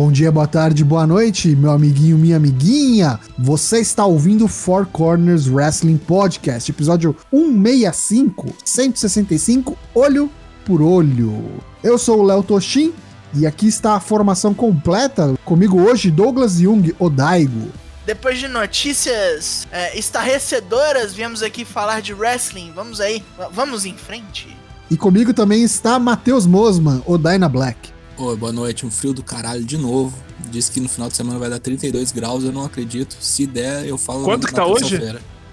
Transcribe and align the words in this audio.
Bom 0.00 0.12
dia, 0.12 0.30
boa 0.30 0.46
tarde, 0.46 0.84
boa 0.84 1.04
noite, 1.04 1.56
meu 1.56 1.72
amiguinho, 1.72 2.16
minha 2.16 2.36
amiguinha. 2.36 3.18
Você 3.36 3.80
está 3.80 4.06
ouvindo 4.06 4.46
Four 4.46 4.86
Corners 4.86 5.48
Wrestling 5.48 5.96
Podcast, 5.96 6.70
episódio 6.70 7.16
165, 7.32 8.54
165, 8.64 9.76
olho 9.92 10.30
por 10.64 10.80
olho. 10.80 11.60
Eu 11.82 11.98
sou 11.98 12.20
o 12.20 12.22
Léo 12.22 12.44
Toshin 12.44 12.94
e 13.34 13.44
aqui 13.44 13.66
está 13.66 13.94
a 13.94 14.00
formação 14.00 14.54
completa. 14.54 15.34
Comigo 15.44 15.82
hoje, 15.82 16.12
Douglas 16.12 16.60
Jung 16.60 16.94
Odaigo. 16.96 17.72
Depois 18.06 18.38
de 18.38 18.46
notícias 18.46 19.66
é, 19.72 19.98
estarrecedoras, 19.98 21.12
viemos 21.12 21.42
aqui 21.42 21.64
falar 21.64 22.02
de 22.02 22.14
wrestling. 22.14 22.70
Vamos 22.72 23.00
aí, 23.00 23.20
vamos 23.50 23.84
em 23.84 23.96
frente. 23.96 24.56
E 24.88 24.96
comigo 24.96 25.34
também 25.34 25.64
está 25.64 25.98
Matheus 25.98 26.46
Mosman, 26.46 27.02
o 27.04 27.18
Dyna 27.18 27.48
Black. 27.48 27.97
Oi, 28.20 28.36
boa 28.36 28.50
noite. 28.50 28.84
Um 28.84 28.90
frio 28.90 29.12
do 29.12 29.22
caralho 29.22 29.64
de 29.64 29.78
novo. 29.78 30.12
Diz 30.50 30.68
que 30.68 30.80
no 30.80 30.88
final 30.88 31.08
de 31.08 31.16
semana 31.16 31.38
vai 31.38 31.48
dar 31.48 31.60
32 31.60 32.10
graus, 32.10 32.42
eu 32.42 32.50
não 32.50 32.64
acredito. 32.64 33.16
Se 33.20 33.46
der, 33.46 33.86
eu 33.86 33.96
falo. 33.96 34.24
Quanto 34.24 34.48
que 34.48 34.52
tá 34.52 34.66
hoje? 34.66 35.00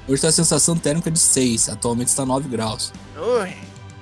Hoje 0.08 0.22
tá 0.22 0.30
a 0.30 0.32
sensação 0.32 0.76
térmica 0.76 1.12
de 1.12 1.20
6, 1.20 1.70
atualmente 1.70 2.08
está 2.08 2.26
9 2.26 2.50
graus. 2.50 2.92
Oi. 3.40 3.54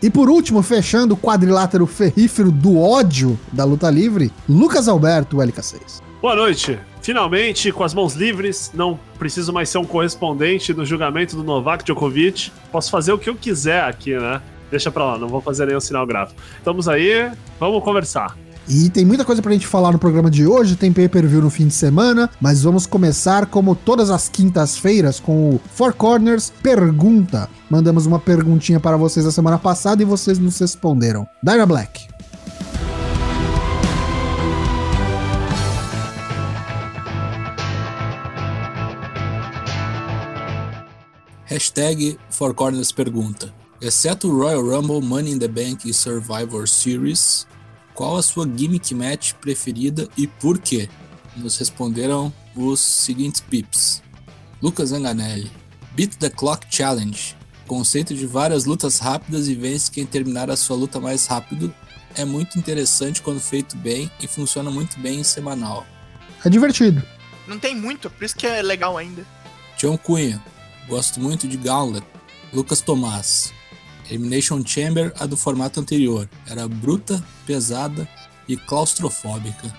E 0.01 0.09
por 0.09 0.29
último, 0.29 0.61
fechando 0.63 1.13
o 1.13 1.17
quadrilátero 1.17 1.85
ferrífero 1.85 2.51
do 2.51 2.79
ódio 2.79 3.37
da 3.51 3.65
luta 3.65 3.89
livre, 3.89 4.31
Lucas 4.47 4.87
Alberto, 4.87 5.37
LK6. 5.37 6.01
Boa 6.21 6.35
noite. 6.35 6.79
Finalmente, 7.01 7.69
com 7.69 7.83
as 7.83 7.93
mãos 7.93 8.13
livres, 8.13 8.71
não 8.73 8.97
preciso 9.19 9.51
mais 9.51 9.67
ser 9.67 9.77
um 9.77 9.85
correspondente 9.85 10.71
do 10.71 10.85
julgamento 10.85 11.35
do 11.35 11.43
Novak 11.43 11.83
Djokovic. 11.83 12.49
Posso 12.71 12.89
fazer 12.89 13.11
o 13.11 13.17
que 13.17 13.29
eu 13.29 13.35
quiser 13.35 13.83
aqui, 13.83 14.17
né? 14.17 14.41
Deixa 14.71 14.89
pra 14.89 15.03
lá, 15.03 15.17
não 15.17 15.27
vou 15.27 15.41
fazer 15.41 15.65
nenhum 15.65 15.81
sinal 15.81 16.07
gráfico. 16.07 16.39
Estamos 16.57 16.87
aí, 16.87 17.29
vamos 17.59 17.83
conversar. 17.83 18.37
E 18.67 18.89
tem 18.89 19.03
muita 19.03 19.25
coisa 19.25 19.41
pra 19.41 19.51
gente 19.51 19.67
falar 19.67 19.91
no 19.91 19.99
programa 19.99 20.31
de 20.31 20.47
hoje, 20.47 20.75
tem 20.75 20.91
pay-per-view 20.91 21.41
no 21.41 21.49
fim 21.49 21.67
de 21.67 21.73
semana, 21.73 22.29
mas 22.39 22.63
vamos 22.63 22.85
começar 22.85 23.45
como 23.45 23.75
todas 23.75 24.09
as 24.09 24.29
quintas-feiras 24.29 25.19
com 25.19 25.55
o 25.55 25.61
Four 25.73 25.93
Corners 25.93 26.51
Pergunta. 26.61 27.49
Mandamos 27.69 28.05
uma 28.05 28.19
perguntinha 28.19 28.79
para 28.79 28.95
vocês 28.95 29.25
a 29.25 29.31
semana 29.31 29.59
passada 29.59 30.01
e 30.01 30.05
vocês 30.05 30.39
nos 30.39 30.57
responderam. 30.59 31.27
Dyna 31.43 31.65
Black. 31.65 32.07
Hashtag 41.45 42.17
Four 42.29 42.55
Corners 42.55 42.91
pergunta. 42.91 43.53
Exceto 43.79 44.29
o 44.29 44.35
Royal 44.35 44.63
Rumble, 44.63 45.01
Money 45.01 45.33
in 45.33 45.39
the 45.39 45.47
Bank 45.47 45.87
e 45.87 45.93
Survivor 45.93 46.67
Series, 46.67 47.45
qual 47.93 48.17
a 48.17 48.23
sua 48.23 48.45
gimmick 48.45 48.93
match 48.93 49.33
preferida 49.33 50.07
e 50.17 50.27
por 50.27 50.59
quê? 50.59 50.89
Nos 51.35 51.57
responderam 51.57 52.33
os 52.55 52.79
seguintes 52.79 53.41
pips. 53.41 54.01
Lucas 54.61 54.91
Anganelli. 54.91 55.51
Beat 55.91 56.15
the 56.15 56.29
Clock 56.29 56.65
Challenge. 56.69 57.35
Conceito 57.67 58.13
de 58.15 58.25
várias 58.25 58.65
lutas 58.65 58.99
rápidas 58.99 59.47
e 59.47 59.55
vence 59.55 59.91
quem 59.91 60.05
terminar 60.05 60.49
a 60.49 60.55
sua 60.55 60.75
luta 60.75 60.99
mais 60.99 61.25
rápido. 61.27 61.73
É 62.15 62.25
muito 62.25 62.57
interessante 62.59 63.21
quando 63.21 63.39
feito 63.39 63.75
bem 63.77 64.11
e 64.21 64.27
funciona 64.27 64.69
muito 64.69 64.99
bem 64.99 65.19
em 65.19 65.23
semanal. 65.23 65.85
É 66.43 66.49
divertido. 66.49 67.01
Não 67.47 67.59
tem 67.59 67.75
muito, 67.75 68.09
por 68.09 68.23
isso 68.23 68.35
que 68.35 68.47
é 68.47 68.61
legal 68.61 68.97
ainda. 68.97 69.25
John 69.77 69.97
Cunha. 69.97 70.43
Gosto 70.87 71.19
muito 71.19 71.47
de 71.47 71.57
Gauntlet. 71.57 72.05
Lucas 72.53 72.81
Tomás. 72.81 73.53
Elimination 74.09 74.63
Chamber, 74.65 75.13
a 75.19 75.25
do 75.25 75.37
formato 75.37 75.79
anterior. 75.79 76.29
Era 76.47 76.67
bruta, 76.67 77.23
pesada 77.45 78.07
e 78.47 78.57
claustrofóbica. 78.57 79.73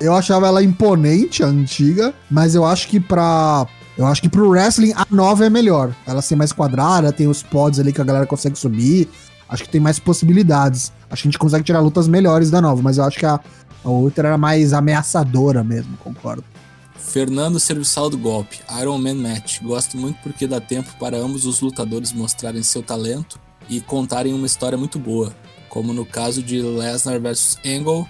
Eu 0.00 0.14
achava 0.14 0.46
ela 0.46 0.62
imponente, 0.62 1.42
a 1.42 1.46
antiga, 1.46 2.14
mas 2.30 2.54
eu 2.54 2.64
acho 2.64 2.88
que 2.88 2.98
pra. 2.98 3.66
Eu 3.98 4.06
acho 4.06 4.22
que 4.22 4.30
pro 4.30 4.48
wrestling 4.48 4.92
a 4.94 5.06
nova 5.10 5.44
é 5.44 5.50
melhor. 5.50 5.94
Ela 6.06 6.22
ser 6.22 6.36
mais 6.36 6.52
quadrada, 6.52 7.12
tem 7.12 7.28
os 7.28 7.42
pods 7.42 7.78
ali 7.78 7.92
que 7.92 8.00
a 8.00 8.04
galera 8.04 8.26
consegue 8.26 8.58
subir. 8.58 9.08
Acho 9.46 9.64
que 9.64 9.68
tem 9.68 9.80
mais 9.80 9.98
possibilidades. 9.98 10.92
Acho 11.10 11.22
que 11.22 11.28
a 11.28 11.30
gente 11.30 11.38
consegue 11.38 11.64
tirar 11.64 11.80
lutas 11.80 12.08
melhores 12.08 12.50
da 12.50 12.60
nova, 12.62 12.80
mas 12.80 12.96
eu 12.96 13.04
acho 13.04 13.18
que 13.18 13.26
a, 13.26 13.38
a 13.84 13.88
outra 13.90 14.28
era 14.28 14.38
mais 14.38 14.72
ameaçadora 14.72 15.62
mesmo, 15.62 15.96
concordo. 15.98 16.44
Fernando 16.96 17.58
Serviçal 17.58 18.08
do 18.08 18.16
Golpe, 18.16 18.60
Iron 18.80 18.96
Man 18.96 19.16
Match. 19.16 19.60
Gosto 19.60 19.98
muito 19.98 20.18
porque 20.22 20.46
dá 20.46 20.60
tempo 20.60 20.88
para 20.98 21.18
ambos 21.18 21.44
os 21.44 21.60
lutadores 21.60 22.12
mostrarem 22.12 22.62
seu 22.62 22.82
talento 22.82 23.38
e 23.70 23.80
contarem 23.80 24.34
uma 24.34 24.46
história 24.46 24.76
muito 24.76 24.98
boa, 24.98 25.32
como 25.68 25.94
no 25.94 26.04
caso 26.04 26.42
de 26.42 26.60
Lesnar 26.60 27.20
versus 27.20 27.56
Angle, 27.64 28.06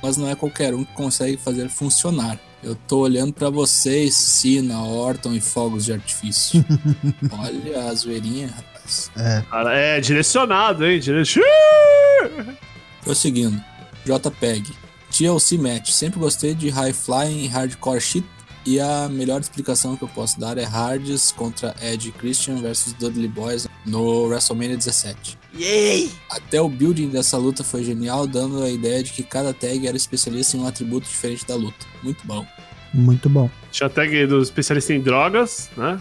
mas 0.00 0.16
não 0.16 0.28
é 0.28 0.34
qualquer 0.34 0.72
um 0.72 0.84
que 0.84 0.92
consegue 0.94 1.36
fazer 1.36 1.68
funcionar. 1.68 2.38
Eu 2.62 2.74
tô 2.74 3.00
olhando 3.00 3.32
para 3.32 3.50
vocês, 3.50 4.14
Sina, 4.14 4.82
Orton 4.82 5.32
e 5.32 5.40
fogos 5.40 5.84
de 5.84 5.92
artifício. 5.92 6.64
Olha 7.32 7.88
a 7.88 7.94
zoeirinha, 7.94 8.48
rapaz. 8.48 9.10
É. 9.16 9.42
Cara, 9.50 9.74
é 9.74 10.00
direcionado, 10.00 10.86
hein? 10.86 11.00
Direcionado. 11.00 12.56
Prosseguindo. 13.02 13.60
JPEG. 14.04 14.72
TLC 15.10 15.58
Match. 15.58 15.90
Sempre 15.90 16.20
gostei 16.20 16.54
de 16.54 16.68
high 16.68 16.92
flying 16.92 17.44
e 17.44 17.48
hardcore 17.48 18.00
shit 18.00 18.26
e 18.66 18.78
a 18.78 19.08
melhor 19.08 19.40
explicação 19.40 19.96
que 19.96 20.02
eu 20.02 20.08
posso 20.08 20.38
dar 20.38 20.58
é 20.58 20.64
Hardys 20.64 21.32
contra 21.32 21.74
Edge 21.82 22.12
Christian 22.12 22.56
versus 22.56 22.92
Dudley 22.92 23.28
Boys 23.28 23.66
no 23.86 24.26
WrestleMania 24.26 24.76
17. 24.76 25.38
Yay! 25.58 26.10
Até 26.30 26.60
o 26.60 26.68
building 26.68 27.08
dessa 27.08 27.36
luta 27.36 27.64
foi 27.64 27.82
genial, 27.82 28.26
dando 28.26 28.62
a 28.62 28.70
ideia 28.70 29.02
de 29.02 29.12
que 29.12 29.22
cada 29.22 29.52
tag 29.52 29.86
era 29.86 29.96
especialista 29.96 30.56
em 30.56 30.60
um 30.60 30.66
atributo 30.66 31.08
diferente 31.08 31.46
da 31.46 31.56
luta. 31.56 31.86
Muito 32.02 32.26
bom. 32.26 32.46
Muito 32.92 33.28
bom. 33.28 33.50
Tinha 33.70 33.86
a 33.86 33.90
tag 33.90 34.26
do 34.26 34.42
especialista 34.42 34.92
em 34.92 35.00
drogas, 35.00 35.70
né? 35.76 35.98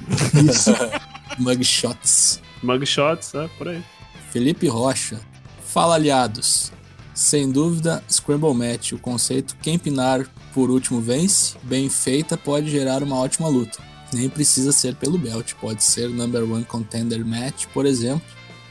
Isso. 0.49 0.71
Mugshots. 1.39 2.41
Mugshots, 2.61 3.33
é, 3.35 3.47
por 3.57 3.67
aí. 3.67 3.83
Felipe 4.31 4.67
Rocha. 4.67 5.19
Fala, 5.65 5.95
aliados. 5.95 6.71
Sem 7.13 7.51
dúvida, 7.51 8.03
Scramble 8.09 8.53
Match, 8.53 8.93
o 8.93 8.97
conceito 8.97 9.55
quem 9.61 9.77
pinar 9.77 10.25
por 10.53 10.69
último 10.69 10.99
vence, 11.01 11.55
bem 11.63 11.89
feita 11.89 12.37
pode 12.37 12.69
gerar 12.69 13.03
uma 13.03 13.17
ótima 13.17 13.47
luta. 13.47 13.79
Nem 14.13 14.29
precisa 14.29 14.71
ser 14.71 14.95
pelo 14.95 15.17
belt, 15.17 15.53
pode 15.61 15.83
ser 15.83 16.09
number 16.09 16.43
one 16.43 16.63
contender 16.63 17.23
match, 17.25 17.65
por 17.73 17.85
exemplo. 17.85 18.21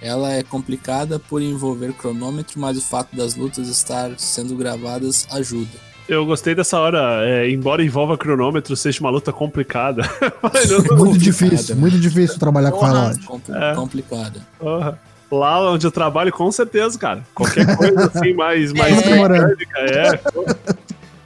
Ela 0.00 0.32
é 0.32 0.42
complicada 0.42 1.18
por 1.18 1.42
envolver 1.42 1.92
cronômetro, 1.92 2.60
mas 2.60 2.78
o 2.78 2.82
fato 2.82 3.16
das 3.16 3.34
lutas 3.34 3.68
estar 3.68 4.12
sendo 4.16 4.56
gravadas 4.56 5.26
ajuda. 5.30 5.88
Eu 6.08 6.24
gostei 6.24 6.54
dessa 6.54 6.78
hora, 6.78 7.20
é, 7.22 7.50
embora 7.50 7.84
envolva 7.84 8.16
cronômetro, 8.16 8.74
seja 8.74 9.00
uma 9.00 9.10
luta 9.10 9.32
complicada. 9.32 10.02
muito 10.96 11.18
difícil, 11.18 11.76
muito 11.76 11.98
difícil 11.98 12.38
trabalhar 12.38 12.70
com 12.70 12.84
relógio. 12.84 13.22
Compl 13.24 13.54
é. 13.54 13.74
Complicada. 13.74 14.40
Lá 15.30 15.70
onde 15.72 15.86
eu 15.86 15.90
trabalho, 15.90 16.32
com 16.32 16.50
certeza, 16.50 16.98
cara. 16.98 17.22
Qualquer 17.34 17.76
coisa 17.76 18.06
assim 18.06 18.32
mais, 18.32 18.72
mais 18.74 19.02
é. 19.02 19.10
mecânica, 19.10 19.78
é. 19.80 20.20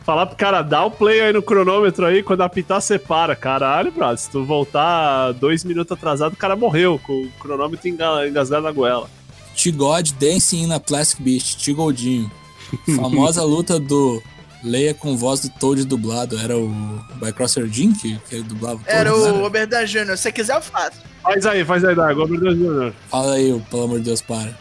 Falar 0.04 0.26
pro 0.26 0.36
cara, 0.36 0.62
dá 0.62 0.84
o 0.84 0.90
play 0.90 1.20
aí 1.20 1.32
no 1.32 1.42
cronômetro 1.42 2.04
aí, 2.04 2.22
quando 2.22 2.42
apitar, 2.42 2.80
separa. 2.80 3.36
Caralho, 3.36 3.92
brother, 3.92 4.18
se 4.18 4.30
tu 4.30 4.44
voltar 4.44 5.32
dois 5.32 5.62
minutos 5.64 5.92
atrasado, 5.92 6.32
o 6.32 6.36
cara 6.36 6.56
morreu 6.56 7.00
com 7.04 7.12
o 7.12 7.30
cronômetro 7.38 7.88
engasgado 7.88 8.62
na 8.62 8.72
goela. 8.72 9.08
T-God 9.56 10.10
Dancing 10.18 10.66
na 10.66 10.80
Plastic 10.80 11.20
Beast, 11.20 11.64
T-Goldinho. 11.64 12.30
Famosa 12.96 13.44
luta 13.44 13.78
do 13.78 14.22
Leia 14.64 14.94
com 14.94 15.16
voz 15.16 15.40
do 15.40 15.50
Toad 15.50 15.84
dublado. 15.84 16.38
Era 16.38 16.56
o 16.56 16.68
Bycrosser 17.16 17.66
Jim 17.66 17.92
que, 17.92 18.18
que 18.28 18.36
ele 18.36 18.44
dublava 18.44 18.76
o 18.76 18.84
Toad, 18.84 18.96
Era 18.96 19.14
o 19.14 19.44
Oberdan 19.44 19.84
Jr. 19.84 20.16
Se 20.16 20.32
quiser, 20.32 20.56
eu 20.56 20.62
faço. 20.62 20.98
Faz 21.22 21.46
aí, 21.46 21.64
faz 21.64 21.84
aí, 21.84 21.94
Dago. 21.94 22.22
Oberdan 22.22 22.54
Jr. 22.54 22.92
Fala 23.08 23.34
aí, 23.34 23.60
pelo 23.70 23.84
amor 23.84 23.98
de 23.98 24.04
Deus, 24.06 24.22
para. 24.22 24.56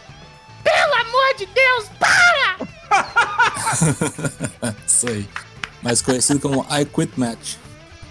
Pelo 0.63 0.93
amor 0.93 1.35
de 1.37 1.45
Deus, 1.47 1.85
para! 1.99 2.20
Isso 4.85 5.07
aí. 5.07 5.27
Mais 5.81 6.01
conhecido 6.01 6.39
como 6.39 6.65
I 6.69 6.85
Quit 6.85 7.13
Match. 7.17 7.55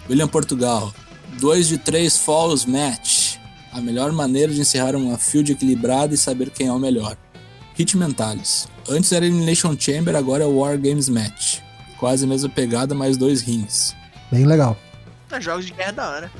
William 0.08 0.28
Portugal. 0.28 0.92
2 1.38 1.68
de 1.68 1.78
3 1.78 2.16
Falls 2.18 2.66
Match. 2.66 3.36
A 3.72 3.80
melhor 3.80 4.10
maneira 4.12 4.52
de 4.52 4.60
encerrar 4.60 4.96
uma 4.96 5.16
field 5.16 5.52
equilibrada 5.52 6.14
e 6.14 6.18
saber 6.18 6.50
quem 6.50 6.66
é 6.66 6.72
o 6.72 6.78
melhor. 6.78 7.16
Hit 7.74 7.96
Mentalis. 7.96 8.66
Antes 8.88 9.12
era 9.12 9.24
Elimination 9.24 9.76
Chamber, 9.78 10.16
agora 10.16 10.42
é 10.42 10.46
War 10.46 10.76
Games 10.76 11.08
Match. 11.08 11.60
Quase 11.98 12.24
a 12.24 12.28
mesma 12.28 12.48
pegada, 12.48 12.94
mais 12.94 13.16
dois 13.16 13.42
rings. 13.42 13.94
Bem 14.30 14.44
legal. 14.44 14.76
É 15.30 15.40
jogos 15.40 15.66
de 15.66 15.72
guerra 15.72 15.92
da 15.92 16.10
hora. 16.10 16.32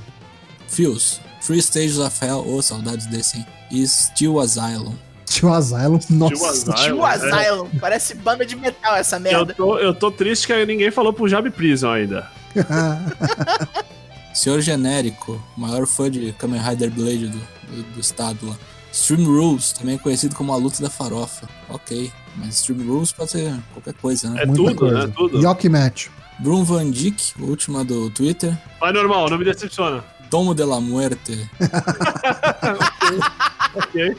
Fios. 0.69 1.21
Three 1.41 1.63
Stages 1.63 1.99
of 1.99 2.25
Hell, 2.25 2.45
oh, 2.47 2.61
saudades 2.61 3.07
desse, 3.07 3.39
hein? 3.39 3.47
E 3.71 3.87
Steel 3.87 4.41
Asylum. 4.41 4.95
Tio 5.31 5.53
Asylum, 5.53 6.01
nossa. 6.11 6.35
Tio 6.35 6.47
Asylum, 6.47 6.75
Tio 6.97 7.05
Asylum. 7.05 7.69
É. 7.73 7.79
parece 7.79 8.15
banda 8.17 8.45
de 8.45 8.57
metal 8.57 8.97
essa 8.97 9.19
merda. 9.19 9.53
Eu 9.53 9.57
tô, 9.57 9.79
eu 9.79 9.95
tô 9.95 10.11
triste 10.11 10.47
que 10.47 10.67
ninguém 10.67 10.91
falou 10.91 11.13
pro 11.13 11.29
Jab 11.29 11.49
Prison 11.51 11.91
ainda. 11.91 12.29
Senhor 14.35 14.61
Genérico, 14.61 15.41
maior 15.57 15.87
fã 15.87 16.11
de 16.11 16.33
Kamen 16.33 16.61
Rider 16.61 16.91
Blade 16.91 17.29
do, 17.29 17.39
do, 17.39 17.83
do 17.95 18.01
estado 18.01 18.49
lá. 18.49 18.57
Stream 18.93 19.25
Rules, 19.25 19.73
também 19.73 19.97
conhecido 19.97 20.35
como 20.35 20.53
a 20.53 20.57
luta 20.57 20.83
da 20.83 20.91
farofa. 20.91 21.49
Ok, 21.69 22.11
mas 22.37 22.57
Stream 22.61 22.85
Rules 22.87 23.13
pode 23.13 23.31
ser 23.31 23.55
qualquer 23.73 23.95
coisa, 23.95 24.31
né? 24.31 24.43
É 24.43 24.47
Muita 24.47 24.63
tudo, 24.65 24.75
coisa. 24.77 25.07
né? 25.07 25.13
Tudo. 25.17 25.41
Yoki 25.41 25.69
Match. 25.69 26.09
Bruno 26.41 26.65
Van 26.65 26.91
Dijk, 26.91 27.35
última 27.39 27.85
do 27.85 28.11
Twitter. 28.11 28.57
Vai 28.81 28.93
normal, 28.93 29.31
não 29.31 29.39
me 29.39 29.45
decepciona. 29.45 30.03
Tomo 30.29 30.55
de 30.55 30.65
la 30.65 30.81
Muerte. 30.81 31.49
ok. 33.75 34.17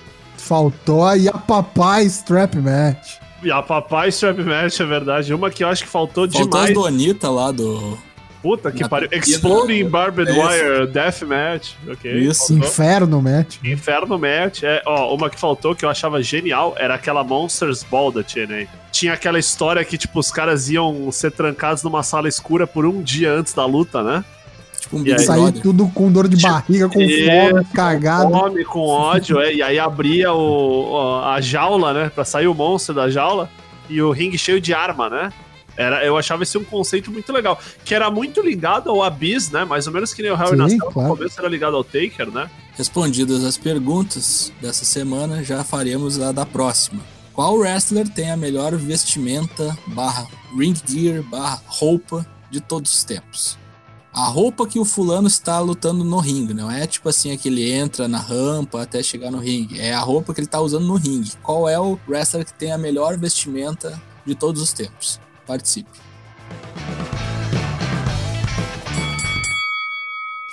Faltou 0.51 1.06
aí 1.06 1.30
a 1.30 1.38
papai 1.38 2.03
strap 2.03 2.56
match. 2.56 3.19
E 3.42 3.50
a 3.50 3.62
papai 3.62 4.09
strap 4.09 4.38
match, 4.39 4.81
é 4.81 4.86
verdade. 4.86 5.33
Uma 5.33 5.50
que 5.50 5.63
eu 5.63 5.69
acho 5.69 5.81
que 5.81 5.89
faltou, 5.89 6.30
Faltou 6.30 6.45
demais. 6.50 6.71
as 6.71 6.74
do 6.74 6.86
Anitta 6.86 7.30
lá 7.30 7.53
do. 7.53 7.98
Puta 8.42 8.69
que 8.69 8.86
pariu. 8.86 9.07
Exploding 9.13 9.88
Barbed 9.88 10.30
é. 10.30 10.33
Wire 10.33 10.88
Death 10.88 11.21
Match. 11.21 11.71
Ok. 11.89 12.12
Isso. 12.12 12.50
faltou. 12.50 12.57
Inferno 12.57 13.21
match. 13.21 13.57
Inferno 13.63 14.19
Match. 14.19 14.63
É, 14.63 14.81
ó, 14.86 15.15
uma 15.15 15.30
que 15.30 15.39
faltou 15.39 15.74
que 15.74 15.86
eu 15.86 15.89
achava 15.89 16.21
genial 16.21 16.75
era 16.77 16.95
aquela 16.95 17.24
Monsters 17.24 17.81
Ball 17.83 18.12
da 18.12 18.21
TNA. 18.21 18.68
Tinha 18.92 19.13
aquela 19.13 19.39
história 19.39 19.86
que, 19.86 19.97
tipo, 19.97 20.19
os 20.19 20.31
caras 20.31 20.69
iam 20.69 21.09
ser 21.13 21.31
trancados 21.31 21.81
numa 21.81 22.04
sala 22.04 22.27
escura 22.27 22.68
por 22.68 22.86
um 22.86 23.01
dia 23.01 23.31
antes 23.31 23.54
da 23.54 23.65
luta, 23.65 24.04
né? 24.04 24.25
Tipo 24.81 24.98
um 24.98 25.06
E 25.06 25.19
Sair 25.19 25.51
tudo 25.62 25.88
com 25.89 26.12
dor 26.12 26.28
de 26.28 26.42
barriga, 26.42 26.89
com 26.89 27.00
Isso, 27.00 27.30
fome, 27.30 27.66
cagado. 27.66 28.31
Fome 28.31 28.66
com 28.66 28.88
ódio, 28.88 29.39
é, 29.39 29.54
e 29.54 29.62
aí 29.62 29.78
abria 29.78 30.33
o, 30.33 31.22
a 31.24 31.39
jaula, 31.39 31.94
né? 31.94 32.12
Pra 32.13 32.25
sair 32.25 32.48
o 32.48 32.54
monstro 32.56 32.95
da 32.95 33.07
jaula 33.07 33.48
e 33.88 34.01
o 34.01 34.12
ringue 34.12 34.39
cheio 34.39 34.60
de 34.60 34.74
arma, 34.74 35.07
né? 35.07 35.31
Era, 35.78 36.04
eu 36.04 36.18
achava 36.18 36.44
esse 36.44 36.57
um 36.57 36.63
conceito 36.63 37.12
muito 37.12 37.31
legal. 37.31 37.60
Que 37.86 37.94
era 37.94 38.10
muito 38.10 38.42
ligado 38.42 38.89
ao 38.89 39.04
Abyss, 39.04 39.51
né? 39.51 39.63
Mais 39.63 39.86
ou 39.86 39.94
menos 39.94 40.13
que 40.13 40.24
nem 40.24 40.31
o 40.31 40.36
Harry 40.36 40.69
Sim, 40.69 40.80
claro. 40.80 41.10
no 41.10 41.16
começo 41.16 41.39
era 41.39 41.48
ligado 41.48 41.75
ao 41.75 41.83
Taker, 41.83 42.31
né? 42.31 42.50
Respondidas 42.75 43.45
as 43.45 43.57
perguntas 43.57 44.51
dessa 44.60 44.83
semana, 44.83 45.44
já 45.44 45.63
faremos 45.63 46.19
a 46.19 46.31
da 46.31 46.45
próxima. 46.45 47.01
Qual 47.33 47.56
wrestler 47.56 48.10
tem 48.10 48.31
a 48.31 48.38
melhor 48.38 48.75
vestimenta 48.75 49.78
barra 49.88 50.28
ring 50.57 50.75
gear 50.86 51.22
barra 51.22 51.62
roupa 51.68 52.25
de 52.50 52.60
todos 52.60 52.92
os 52.94 53.04
tempos? 53.04 53.60
A 54.13 54.25
roupa 54.25 54.67
que 54.67 54.77
o 54.77 54.83
fulano 54.83 55.29
está 55.29 55.57
lutando 55.61 56.03
no 56.03 56.19
ringue, 56.19 56.53
não 56.53 56.69
é 56.69 56.85
tipo 56.85 57.07
assim, 57.07 57.35
que 57.37 57.47
ele 57.47 57.71
entra 57.71 58.09
na 58.09 58.17
rampa 58.17 58.81
até 58.81 59.01
chegar 59.01 59.31
no 59.31 59.37
ringue. 59.37 59.79
É 59.79 59.93
a 59.93 60.01
roupa 60.01 60.33
que 60.33 60.41
ele 60.41 60.47
está 60.47 60.59
usando 60.59 60.85
no 60.85 60.95
ringue. 60.95 61.31
Qual 61.41 61.69
é 61.69 61.79
o 61.79 61.97
wrestler 62.09 62.45
que 62.45 62.53
tem 62.53 62.73
a 62.73 62.77
melhor 62.77 63.17
vestimenta 63.17 64.01
de 64.25 64.35
todos 64.35 64.61
os 64.61 64.73
tempos? 64.73 65.17
Participe. 65.47 65.97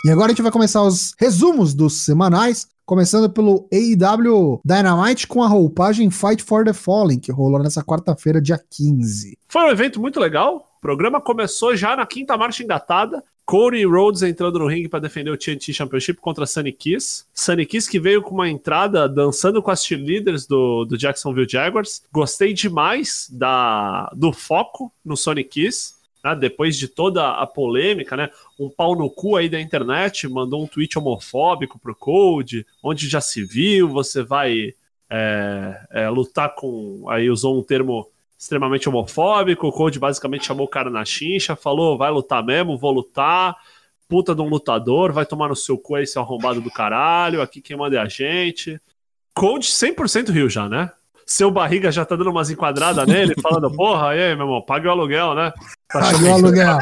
E 0.05 0.11
agora 0.11 0.27
a 0.27 0.29
gente 0.29 0.43
vai 0.43 0.53
começar 0.53 0.85
os 0.85 1.13
resumos 1.19 1.75
dos 1.75 2.03
semanais, 2.03 2.69
começando 2.87 3.29
pelo 3.29 3.69
AEW 3.73 4.61
Dynamite 4.65 5.27
com 5.27 5.43
a 5.43 5.49
roupagem 5.49 6.13
Fight 6.13 6.45
for 6.45 6.65
the 6.65 6.73
Fallen, 6.73 7.19
que 7.19 7.33
rolou 7.33 7.61
nessa 7.61 7.83
quarta-feira, 7.83 8.41
dia 8.41 8.61
15. 8.71 9.37
Foi 9.49 9.63
um 9.63 9.71
evento 9.71 10.01
muito 10.01 10.21
legal. 10.21 10.69
O 10.79 10.81
programa 10.81 11.21
começou 11.21 11.75
já 11.75 11.97
na 11.97 12.07
quinta 12.07 12.37
marcha 12.37 12.63
engatada. 12.63 13.21
Cody 13.49 13.83
Rhodes 13.87 14.23
entrando 14.23 14.59
no 14.59 14.67
ringue 14.67 14.91
para 14.91 15.01
defender 15.01 15.31
o 15.31 15.37
TNT 15.39 15.73
Championship 15.73 16.21
contra 16.21 16.45
Sunny 16.45 16.71
Kiss. 16.71 17.25
Sunny 17.33 17.65
Kiss 17.65 17.91
que 17.91 17.99
veio 17.99 18.21
com 18.21 18.35
uma 18.35 18.47
entrada 18.47 19.09
dançando 19.09 19.63
com 19.63 19.71
as 19.71 19.83
cheerleaders 19.83 20.47
do, 20.47 20.85
do 20.85 20.99
Jacksonville 20.99 21.49
Jaguars. 21.49 22.03
Gostei 22.13 22.53
demais 22.53 23.27
da, 23.33 24.13
do 24.15 24.35
foco 24.35 24.93
no 25.03 25.17
Sunny 25.17 25.45
Kiss. 25.45 25.95
né? 26.23 26.37
Depois 26.37 26.77
de 26.77 26.89
toda 26.89 27.27
a 27.27 27.47
polêmica, 27.47 28.19
né? 28.19 28.29
Um 28.61 28.69
pau 28.69 28.95
no 28.95 29.09
cu 29.09 29.35
aí 29.35 29.49
da 29.49 29.59
internet 29.59 30.29
mandou 30.29 30.63
um 30.63 30.67
tweet 30.67 30.99
homofóbico 30.99 31.79
pro 31.79 31.95
Cody, 31.95 32.67
onde 32.83 33.09
já 33.09 33.23
se 33.23 33.43
viu, 33.43 33.89
você 33.89 34.23
vai 34.23 34.75
é, 35.09 35.81
é, 35.91 36.11
lutar 36.11 36.55
com. 36.55 37.07
Aí 37.09 37.31
usou 37.31 37.59
um 37.59 37.63
termo 37.63 38.11
extremamente 38.39 38.89
homofóbico. 38.89 39.67
O 39.67 39.73
Cody 39.73 39.99
basicamente 39.99 40.47
chamou 40.47 40.67
o 40.67 40.71
cara 40.71 40.89
na 40.91 41.05
chincha, 41.05 41.57
falou: 41.57 41.99
vai 41.99 42.11
lutar 42.11 42.45
mesmo, 42.45 42.79
vou 42.79 42.93
lutar. 42.93 43.57
Puta 44.09 44.35
de 44.35 44.41
um 44.41 44.49
lutador, 44.49 45.13
vai 45.13 45.27
tomar 45.27 45.49
no 45.49 45.57
seu 45.57 45.77
cu 45.77 45.97
aí, 45.97 46.07
seu 46.07 46.23
arrombado 46.23 46.63
do 46.63 46.71
caralho. 46.71 47.43
Aqui 47.43 47.61
quem 47.61 47.77
manda 47.77 47.97
é 47.97 47.99
a 48.01 48.07
gente. 48.09 48.81
Cody 49.35 49.67
100% 49.67 50.31
Rio 50.31 50.49
já, 50.49 50.69
né? 50.69 50.91
Seu 51.27 51.51
barriga 51.51 51.93
já 51.93 52.07
tá 52.07 52.17
dando 52.17 52.31
umas 52.31 52.49
enquadradas 52.49 53.05
nele, 53.07 53.35
falando: 53.43 53.71
porra, 53.71 54.11
aí, 54.11 54.35
meu 54.35 54.47
irmão, 54.47 54.63
pague 54.63 54.87
o 54.87 54.91
aluguel, 54.91 55.35
né? 55.35 55.53
Tá 55.91 56.01
Pague 56.01 56.15
o 56.15 56.19
chamando- 56.27 56.47
aluguel. 56.47 56.79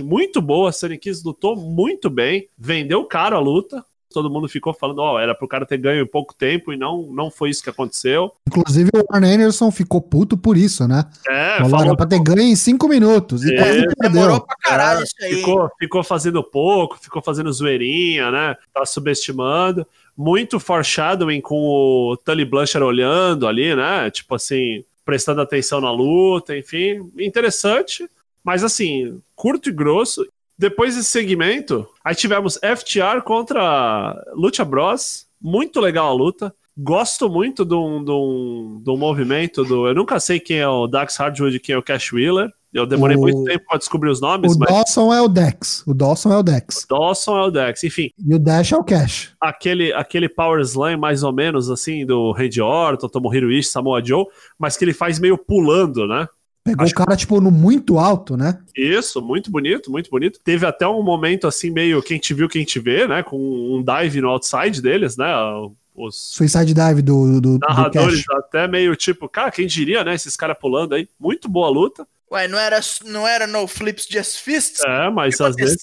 muito 0.00 0.40
boa, 0.40 0.70
a 0.70 0.96
Kiss 0.98 1.22
lutou 1.24 1.54
muito 1.54 2.08
bem, 2.08 2.48
vendeu 2.56 3.04
caro 3.04 3.36
a 3.36 3.40
luta. 3.40 3.84
Todo 4.12 4.30
mundo 4.30 4.48
ficou 4.48 4.74
falando, 4.74 4.98
ó, 5.00 5.18
era 5.18 5.34
pro 5.34 5.48
cara 5.48 5.64
ter 5.66 5.78
ganho 5.78 6.02
em 6.02 6.06
pouco 6.06 6.34
tempo 6.34 6.72
e 6.72 6.76
não, 6.76 7.02
não 7.12 7.30
foi 7.30 7.50
isso 7.50 7.62
que 7.62 7.70
aconteceu. 7.70 8.32
Inclusive 8.46 8.90
o 8.94 9.04
Warren 9.10 9.34
Anderson 9.34 9.70
ficou 9.70 10.00
puto 10.00 10.36
por 10.36 10.56
isso, 10.56 10.86
né? 10.86 11.04
É, 11.28 11.56
Falou, 11.56 11.70
falou 11.70 11.86
era 11.86 11.96
pra 11.96 12.06
ter 12.06 12.20
ganho 12.20 12.42
em 12.42 12.56
cinco 12.56 12.88
minutos. 12.88 13.44
E 13.44 13.54
É, 13.54 13.58
quase 13.58 13.86
Demorou 14.00 14.40
perdeu. 14.40 14.40
pra 14.40 14.56
caralho 14.56 15.00
É, 15.00 15.02
isso 15.04 15.14
aí. 15.22 15.34
Ficou, 15.36 15.70
ficou 15.78 16.04
fazendo 16.04 16.42
pouco, 16.42 16.98
ficou 17.00 17.22
fazendo 17.22 17.52
zoeirinha, 17.52 18.30
né? 18.30 18.56
Tá 18.74 18.84
subestimando. 18.84 19.86
Muito 20.16 20.60
foreshadowing 20.60 21.40
com 21.40 21.56
o 21.56 22.16
Tully 22.22 22.44
Blanchard 22.44 22.84
olhando 22.84 23.46
ali, 23.46 23.74
né? 23.74 24.10
Tipo 24.10 24.34
assim, 24.34 24.84
prestando 25.04 25.40
atenção 25.40 25.80
na 25.80 25.90
luta, 25.90 26.56
enfim. 26.56 27.10
Interessante, 27.18 28.08
mas 28.44 28.62
assim, 28.62 29.20
curto 29.34 29.68
e 29.68 29.72
grosso. 29.72 30.26
Depois 30.62 30.94
desse 30.94 31.10
segmento, 31.10 31.88
aí 32.04 32.14
tivemos 32.14 32.56
FTR 32.62 33.20
contra 33.24 34.14
Lucha 34.32 34.64
Bros. 34.64 35.26
Muito 35.40 35.80
legal 35.80 36.08
a 36.08 36.14
luta. 36.14 36.54
Gosto 36.78 37.28
muito 37.28 37.64
do, 37.64 37.98
do, 37.98 38.80
do 38.84 38.96
movimento 38.96 39.64
do. 39.64 39.88
Eu 39.88 39.94
nunca 39.96 40.20
sei 40.20 40.38
quem 40.38 40.58
é 40.58 40.68
o 40.68 40.86
Dax 40.86 41.16
Hardwood 41.16 41.56
e 41.56 41.60
quem 41.60 41.74
é 41.74 41.78
o 41.78 41.82
Cash 41.82 42.12
Wheeler. 42.12 42.48
Eu 42.72 42.86
demorei 42.86 43.16
O- 43.16 43.20
muito 43.20 43.42
tempo 43.44 43.64
pra 43.68 43.76
descobrir 43.76 44.08
os 44.08 44.20
nomes, 44.20 44.54
O 44.54 44.58
mas 44.60 44.68
Dawson 44.72 45.12
é 45.12 45.20
o 45.20 45.26
Dex. 45.28 45.82
O 45.84 45.92
Dawson 45.92 46.32
é 46.32 46.36
o 46.38 46.42
Dex. 46.44 46.86
Dawson 46.88 47.36
é 47.38 47.42
o 47.42 47.50
Dex. 47.50 47.82
Enfim, 47.84 48.10
E 48.24 48.34
o 48.34 48.38
Dash 48.38 48.70
é 48.72 48.76
o 48.76 48.84
Cash. 48.84 49.34
aquele, 49.40 49.92
aquele 49.92 50.28
Power 50.28 50.60
Slam 50.60 50.96
mais 50.96 51.24
ou 51.24 51.32
menos 51.32 51.68
assim 51.70 52.06
do 52.06 52.30
Randy 52.32 52.62
Orton, 52.62 53.08
Tomohiro 53.08 53.50
Ishii, 53.50 53.64
Samoa 53.72 54.00
Joe, 54.02 54.24
mas 54.58 54.76
que 54.76 54.84
ele 54.84 54.94
faz 54.94 55.18
meio 55.18 55.36
pulando, 55.36 56.06
né? 56.06 56.26
Pegou 56.64 56.84
Acho 56.84 56.92
o 56.92 56.96
cara, 56.96 57.16
tipo, 57.16 57.40
no 57.40 57.50
muito 57.50 57.98
alto, 57.98 58.36
né? 58.36 58.60
Isso, 58.76 59.20
muito 59.20 59.50
bonito, 59.50 59.90
muito 59.90 60.08
bonito. 60.08 60.38
Teve 60.44 60.64
até 60.64 60.86
um 60.86 61.02
momento 61.02 61.46
assim 61.48 61.70
meio 61.70 62.00
quem 62.02 62.18
te 62.18 62.32
viu, 62.32 62.48
quem 62.48 62.64
te 62.64 62.78
vê, 62.78 63.06
né? 63.08 63.22
Com 63.22 63.36
um 63.36 63.82
dive 63.82 64.20
no 64.20 64.28
outside 64.28 64.80
deles, 64.80 65.16
né? 65.16 65.26
Os 65.94 66.16
Suicide 66.16 66.72
Dive 66.72 67.02
do, 67.02 67.40
do, 67.40 67.58
do 67.58 67.58
narradores 67.58 68.24
Cash. 68.24 68.38
até 68.38 68.66
meio 68.68 68.96
tipo, 68.96 69.28
cara, 69.28 69.50
quem 69.50 69.66
diria, 69.66 70.02
né? 70.04 70.14
Esses 70.14 70.36
caras 70.36 70.56
pulando 70.58 70.94
aí. 70.94 71.08
Muito 71.18 71.48
boa 71.48 71.68
luta. 71.68 72.06
Ué, 72.30 72.48
não 72.48 72.58
era, 72.58 72.80
não 73.04 73.28
era 73.28 73.46
no 73.46 73.66
flips 73.66 74.06
just 74.08 74.38
fists? 74.38 74.80
É, 74.84 75.10
mas 75.10 75.36
que 75.36 75.42
às 75.42 75.54
vezes 75.54 75.76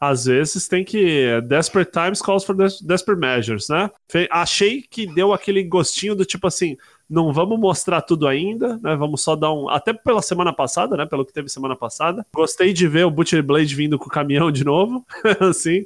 às 0.00 0.24
vezes 0.24 0.66
tem 0.66 0.84
que. 0.84 1.40
Desperate 1.42 1.92
times 1.92 2.20
calls 2.20 2.44
for 2.44 2.56
des- 2.56 2.80
desperate 2.80 3.20
measures, 3.20 3.68
né? 3.68 3.88
Fe- 4.08 4.28
Achei 4.32 4.82
que 4.82 5.06
deu 5.06 5.32
aquele 5.32 5.62
gostinho 5.62 6.14
do 6.16 6.24
tipo 6.24 6.46
assim. 6.46 6.76
Não 7.12 7.30
vamos 7.30 7.60
mostrar 7.60 8.00
tudo 8.00 8.26
ainda, 8.26 8.80
né? 8.82 8.96
Vamos 8.96 9.20
só 9.20 9.36
dar 9.36 9.52
um. 9.52 9.68
Até 9.68 9.92
pela 9.92 10.22
semana 10.22 10.50
passada, 10.50 10.96
né? 10.96 11.04
Pelo 11.04 11.26
que 11.26 11.32
teve 11.32 11.50
semana 11.50 11.76
passada. 11.76 12.26
Gostei 12.34 12.72
de 12.72 12.88
ver 12.88 13.04
o 13.04 13.10
Butcher 13.10 13.42
Blade 13.42 13.74
vindo 13.74 13.98
com 13.98 14.06
o 14.06 14.10
caminhão 14.10 14.50
de 14.50 14.64
novo. 14.64 15.04
assim, 15.40 15.84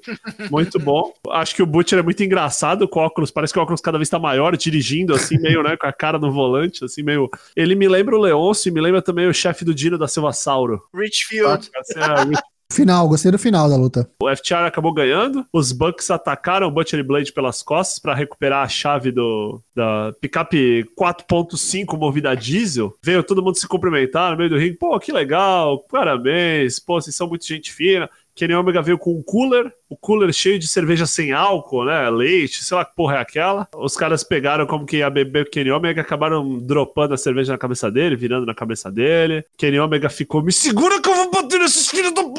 muito 0.48 0.78
bom. 0.78 1.12
Acho 1.30 1.56
que 1.56 1.62
o 1.64 1.66
Butcher 1.66 1.98
é 1.98 2.02
muito 2.02 2.22
engraçado 2.22 2.86
com 2.86 3.00
o 3.00 3.02
óculos. 3.02 3.32
Parece 3.32 3.52
que 3.52 3.58
o 3.58 3.62
óculos 3.62 3.80
cada 3.80 3.98
vez 3.98 4.08
tá 4.08 4.20
maior, 4.20 4.56
dirigindo, 4.56 5.14
assim, 5.14 5.36
meio, 5.36 5.64
né? 5.64 5.76
Com 5.76 5.88
a 5.88 5.92
cara 5.92 6.16
no 6.16 6.30
volante, 6.30 6.84
assim, 6.84 7.02
meio. 7.02 7.28
Ele 7.56 7.74
me 7.74 7.88
lembra 7.88 8.14
o 8.14 8.20
Leôncio 8.20 8.68
e 8.68 8.72
me 8.72 8.80
lembra 8.80 9.02
também 9.02 9.26
o 9.26 9.34
chefe 9.34 9.64
do 9.64 9.74
Dino 9.74 9.98
da 9.98 10.06
Silva 10.06 10.32
Sauro. 10.32 10.80
Richfield. 10.94 11.68
Assim, 11.76 11.98
é, 11.98 12.55
Final, 12.72 13.08
gostei 13.08 13.30
do 13.30 13.38
final 13.38 13.68
da 13.68 13.76
luta. 13.76 14.10
o 14.20 14.28
FTR 14.34 14.66
acabou 14.66 14.92
ganhando. 14.92 15.46
Os 15.52 15.72
Bucks 15.72 16.10
atacaram 16.10 16.66
o 16.66 16.70
Butcher 16.70 17.02
Blade 17.04 17.32
pelas 17.32 17.62
costas 17.62 17.98
para 17.98 18.14
recuperar 18.14 18.64
a 18.64 18.68
chave 18.68 19.12
do 19.12 19.60
da 19.74 20.12
picape 20.20 20.84
4.5 20.98 21.96
movida 21.98 22.30
a 22.30 22.34
diesel. 22.34 22.94
Veio 23.02 23.22
todo 23.22 23.42
mundo 23.42 23.56
se 23.58 23.68
cumprimentar 23.68 24.32
no 24.32 24.36
meio 24.38 24.50
do 24.50 24.58
ringue. 24.58 24.78
Pô, 24.78 24.98
que 24.98 25.12
legal, 25.12 25.80
parabéns. 25.90 26.78
Pô, 26.78 27.00
vocês 27.00 27.14
são 27.14 27.28
muito 27.28 27.46
gente 27.46 27.72
fina. 27.72 28.10
Kenny 28.34 28.54
Omega 28.54 28.82
veio 28.82 28.98
com 28.98 29.14
um 29.16 29.22
cooler, 29.22 29.72
o 29.88 29.96
cooler 29.96 30.30
cheio 30.30 30.58
de 30.58 30.68
cerveja 30.68 31.06
sem 31.06 31.32
álcool, 31.32 31.86
né? 31.86 32.10
Leite, 32.10 32.62
sei 32.62 32.76
lá 32.76 32.84
que 32.84 32.94
porra 32.94 33.16
é 33.16 33.18
aquela. 33.18 33.66
Os 33.74 33.96
caras 33.96 34.22
pegaram 34.22 34.66
como 34.66 34.84
que 34.84 34.98
ia 34.98 35.08
beber 35.08 35.46
o 35.46 35.50
Kenny 35.50 35.70
Omega, 35.70 36.02
acabaram 36.02 36.58
dropando 36.58 37.14
a 37.14 37.16
cerveja 37.16 37.52
na 37.52 37.58
cabeça 37.58 37.90
dele, 37.90 38.14
virando 38.14 38.44
na 38.44 38.54
cabeça 38.54 38.92
dele. 38.92 39.42
Kenny 39.56 39.80
Omega 39.80 40.10
ficou, 40.10 40.42
me 40.42 40.52
segura 40.52 41.00
que 41.00 41.08
eu 41.08 41.15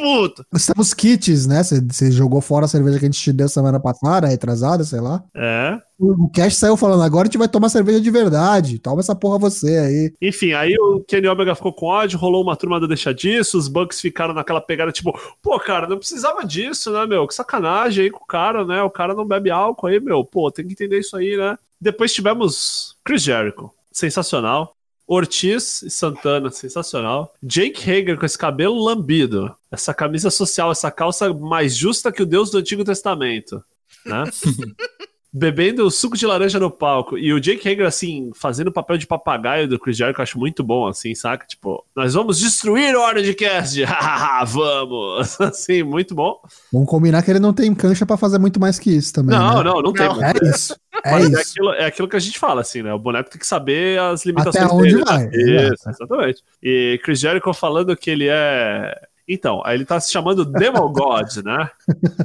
da 0.07 0.19
puta! 0.19 0.45
Estamos 0.53 0.93
kits, 0.93 1.45
né? 1.45 1.63
Você- 1.63 2.11
jogou 2.11 2.41
fora 2.41 2.65
a 2.65 2.67
cerveja 2.67 2.97
que 2.99 3.05
a 3.05 3.07
gente 3.09 3.19
te 3.21 3.33
deu 3.33 3.49
semana 3.49 3.79
passada, 3.79 4.27
retrasada, 4.27 4.83
sei 4.83 4.99
lá. 4.99 5.23
É, 5.35 5.79
O 5.99 6.29
Cash 6.29 6.55
saiu 6.57 6.77
falando, 6.77 7.01
agora 7.03 7.23
a 7.23 7.25
gente 7.25 7.39
vai 7.39 7.47
tomar 7.47 7.69
cerveja 7.69 7.99
de 7.99 8.11
verdade. 8.11 8.77
Toma 8.79 8.99
essa 9.01 9.15
porra 9.15 9.39
você 9.39 9.77
aí. 9.77 10.13
Enfim, 10.21 10.53
aí 10.53 10.75
o 10.79 10.99
Kenny 11.01 11.27
Omega 11.27 11.55
ficou 11.55 11.73
com 11.73 11.87
ódio, 11.87 12.19
rolou 12.19 12.43
uma 12.43 12.55
turma 12.55 12.79
do 12.79 12.87
deixa 12.87 13.11
disso, 13.13 13.57
os 13.57 13.67
Bucks 13.67 13.99
ficaram 13.99 14.33
naquela 14.33 14.61
pegada 14.61 14.91
tipo, 14.91 15.17
pô, 15.41 15.59
cara, 15.59 15.87
não 15.87 15.97
precisava 15.97 16.45
disso, 16.45 16.91
né, 16.91 17.05
meu? 17.07 17.27
Que 17.27 17.33
sacanagem 17.33 18.05
aí 18.05 18.11
com 18.11 18.23
o 18.23 18.27
cara, 18.27 18.63
né? 18.63 18.81
O 18.83 18.91
cara 18.91 19.15
não 19.15 19.25
bebe 19.25 19.49
álcool 19.49 19.87
aí, 19.87 19.99
meu. 19.99 20.23
Pô, 20.23 20.51
tem 20.51 20.65
que 20.67 20.73
entender 20.73 20.99
isso 20.99 21.17
aí, 21.17 21.35
né? 21.35 21.57
Depois 21.81 22.13
tivemos 22.13 22.95
Chris 23.03 23.23
Jericho, 23.23 23.71
sensacional. 23.91 24.76
Ortiz 25.07 25.81
e 25.83 25.89
Santana, 25.89 26.51
sensacional. 26.51 27.33
Jake 27.41 27.89
Hager 27.89 28.17
com 28.17 28.25
esse 28.25 28.37
cabelo 28.37 28.83
lambido. 28.83 29.55
Essa 29.71 29.93
camisa 29.93 30.29
social, 30.29 30.71
essa 30.71 30.91
calça 30.91 31.33
mais 31.33 31.75
justa 31.75 32.11
que 32.11 32.21
o 32.21 32.25
Deus 32.25 32.51
do 32.51 32.57
Antigo 32.57 32.83
Testamento. 32.83 33.63
Né? 34.05 34.23
bebendo 35.31 35.89
suco 35.91 36.17
de 36.17 36.25
laranja 36.25 36.60
no 36.60 36.72
palco. 36.72 37.17
E 37.17 37.34
o 37.34 37.39
Jake 37.39 37.67
Hager, 37.67 37.86
assim, 37.86 38.31
fazendo 38.36 38.67
o 38.67 38.72
papel 38.72 38.98
de 38.98 39.05
papagaio 39.05 39.67
do 39.67 39.79
Chris 39.79 39.98
Jericho, 39.98 40.19
eu 40.19 40.24
acho 40.24 40.39
muito 40.39 40.63
bom, 40.63 40.88
assim, 40.88 41.13
saca? 41.13 41.46
Tipo, 41.46 41.86
nós 41.96 42.13
vamos 42.13 42.39
destruir 42.39 42.96
o 42.96 43.01
Orangecast! 43.01 43.84
vamos! 44.48 45.39
assim, 45.41 45.84
muito 45.84 46.15
bom. 46.15 46.39
Vamos 46.72 46.89
combinar 46.89 47.22
que 47.24 47.31
ele 47.31 47.39
não 47.39 47.53
tem 47.53 47.74
cancha 47.75 48.05
para 48.05 48.17
fazer 48.17 48.39
muito 48.39 48.60
mais 48.60 48.79
que 48.79 48.89
isso 48.89 49.13
também. 49.13 49.38
Não, 49.38 49.57
né? 49.57 49.63
não, 49.63 49.81
não, 49.81 49.93
tem. 49.93 50.05
É 50.05 50.50
isso. 50.50 50.75
É 51.03 51.12
Mas 51.12 51.25
isso. 51.25 51.38
é 51.38 51.41
aquilo, 51.41 51.74
é 51.74 51.86
aquilo 51.86 52.07
que 52.07 52.15
a 52.15 52.19
gente 52.19 52.39
fala, 52.39 52.62
assim, 52.62 52.81
né? 52.81 52.93
O 52.93 53.00
boneco 53.00 53.29
tem 53.29 53.39
que 53.39 53.48
saber 53.48 54.00
as 54.00 54.25
limitações 54.25 54.65
Até 54.65 54.74
onde 54.74 54.93
dele. 54.93 55.05
vai, 55.05 55.27
né? 55.27 55.69
Isso, 55.74 55.89
exatamente. 55.89 56.43
E 56.62 57.00
Chris 57.03 57.19
Jericho 57.19 57.53
falando 57.53 57.96
que 57.96 58.10
ele 58.10 58.27
é. 58.29 58.96
Então, 59.27 59.62
ele 59.65 59.84
tá 59.84 60.00
se 60.00 60.10
chamando 60.10 60.46
Demo 60.46 60.88
God, 60.89 61.38
né? 61.43 61.69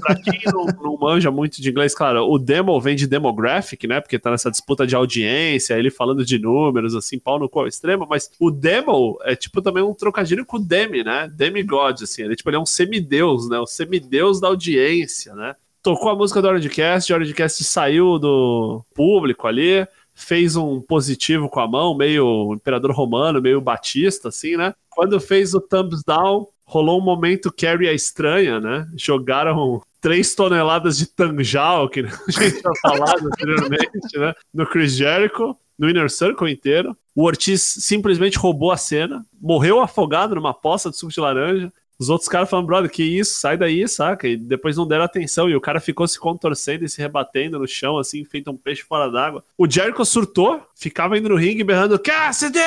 Pra 0.00 0.14
quem 0.14 0.40
não, 0.47 0.66
não 0.66 0.97
manja 0.97 1.32
muito 1.32 1.61
de 1.61 1.68
inglês, 1.68 1.94
claro, 1.94 2.30
o 2.30 2.38
demo 2.38 2.80
vem 2.80 2.94
de 2.94 3.09
demographic, 3.09 3.88
né? 3.88 4.00
Porque 4.00 4.21
tá 4.21 4.30
nessa 4.30 4.52
disputa 4.52 4.87
de 4.87 4.94
audiência, 4.94 5.75
ele 5.75 5.90
falando 5.90 6.25
de 6.25 6.38
números, 6.38 6.94
assim, 6.94 7.18
pau 7.18 7.40
no 7.40 7.49
qual 7.49 7.66
extremo, 7.66 8.06
mas 8.09 8.30
o 8.38 8.52
demo 8.52 9.18
é 9.25 9.35
tipo 9.35 9.61
também 9.61 9.82
um 9.82 9.94
trocadilho 9.94 10.47
com 10.47 10.59
o 10.59 10.64
demi, 10.64 11.02
né? 11.02 11.28
Demigod, 11.35 12.04
assim, 12.04 12.23
ele, 12.23 12.37
tipo, 12.37 12.49
ele 12.49 12.56
é 12.56 12.61
um 12.61 12.66
semideus, 12.66 13.49
né? 13.49 13.59
O 13.59 13.66
semideus 13.66 14.40
da 14.40 14.47
audiência, 14.47 15.35
né? 15.35 15.56
Tocou 15.82 16.11
a 16.11 16.14
música 16.14 16.40
do 16.40 16.47
Orangecast, 16.47 17.12
o 17.12 17.16
Orangecast 17.16 17.64
saiu 17.64 18.16
do 18.16 18.85
público 18.94 19.49
ali, 19.49 19.85
fez 20.14 20.54
um 20.54 20.80
positivo 20.80 21.49
com 21.49 21.59
a 21.59 21.66
mão, 21.66 21.97
meio 21.97 22.54
imperador 22.54 22.92
romano, 22.92 23.42
meio 23.42 23.61
batista, 23.61 24.28
assim, 24.28 24.56
né? 24.56 24.73
Quando 24.88 25.18
fez 25.18 25.54
o 25.54 25.61
thumbs 25.61 26.04
down, 26.06 26.47
rolou 26.64 27.00
um 27.00 27.04
momento 27.04 27.52
Carrie 27.52 27.88
a 27.88 27.92
estranha, 27.92 28.61
né? 28.61 28.88
Jogaram 28.97 29.83
três 30.00 30.35
toneladas 30.35 30.99
de 30.99 31.07
tanjal, 31.07 31.88
que 31.88 32.00
a 32.00 32.04
gente 32.04 32.61
tinha 32.61 32.73
falado 32.83 33.26
anteriormente, 33.26 34.19
né? 34.19 34.35
No 34.52 34.66
Chris 34.66 34.97
Jericho, 34.97 35.57
no 35.78 35.88
Inner 35.88 36.11
Circle 36.11 36.50
inteiro. 36.50 36.97
O 37.14 37.25
Ortiz 37.25 37.62
simplesmente 37.62 38.38
roubou 38.38 38.71
a 38.73 38.76
cena, 38.76 39.25
morreu 39.40 39.81
afogado 39.81 40.35
numa 40.35 40.54
poça 40.54 40.90
de 40.90 40.97
suco 40.97 41.12
de 41.12 41.21
laranja. 41.21 41.73
Os 41.99 42.08
outros 42.08 42.28
caras 42.28 42.50
falando, 42.50 42.66
brother, 42.66 42.90
que 42.90 43.02
isso, 43.02 43.38
sai 43.38 43.56
daí, 43.56 43.87
saca? 43.87 44.26
E 44.26 44.37
depois 44.37 44.76
não 44.76 44.87
deram 44.87 45.04
atenção 45.04 45.49
e 45.49 45.54
o 45.54 45.61
cara 45.61 45.80
ficou 45.80 46.06
se 46.08 46.18
contorcendo 46.18 46.84
e 46.84 46.88
se 46.88 47.00
rebatendo 47.00 47.58
no 47.58 47.66
chão, 47.66 47.99
assim, 47.99 48.25
feito 48.25 48.50
um 48.50 48.56
peixe 48.56 48.82
fora 48.82 49.11
d'água. 49.11 49.44
O 49.56 49.70
Jericho 49.70 50.04
surtou, 50.04 50.61
ficava 50.75 51.16
indo 51.16 51.28
no 51.28 51.37
ringue 51.37 51.62
berrando 51.62 51.99
Cassidy! 51.99 52.58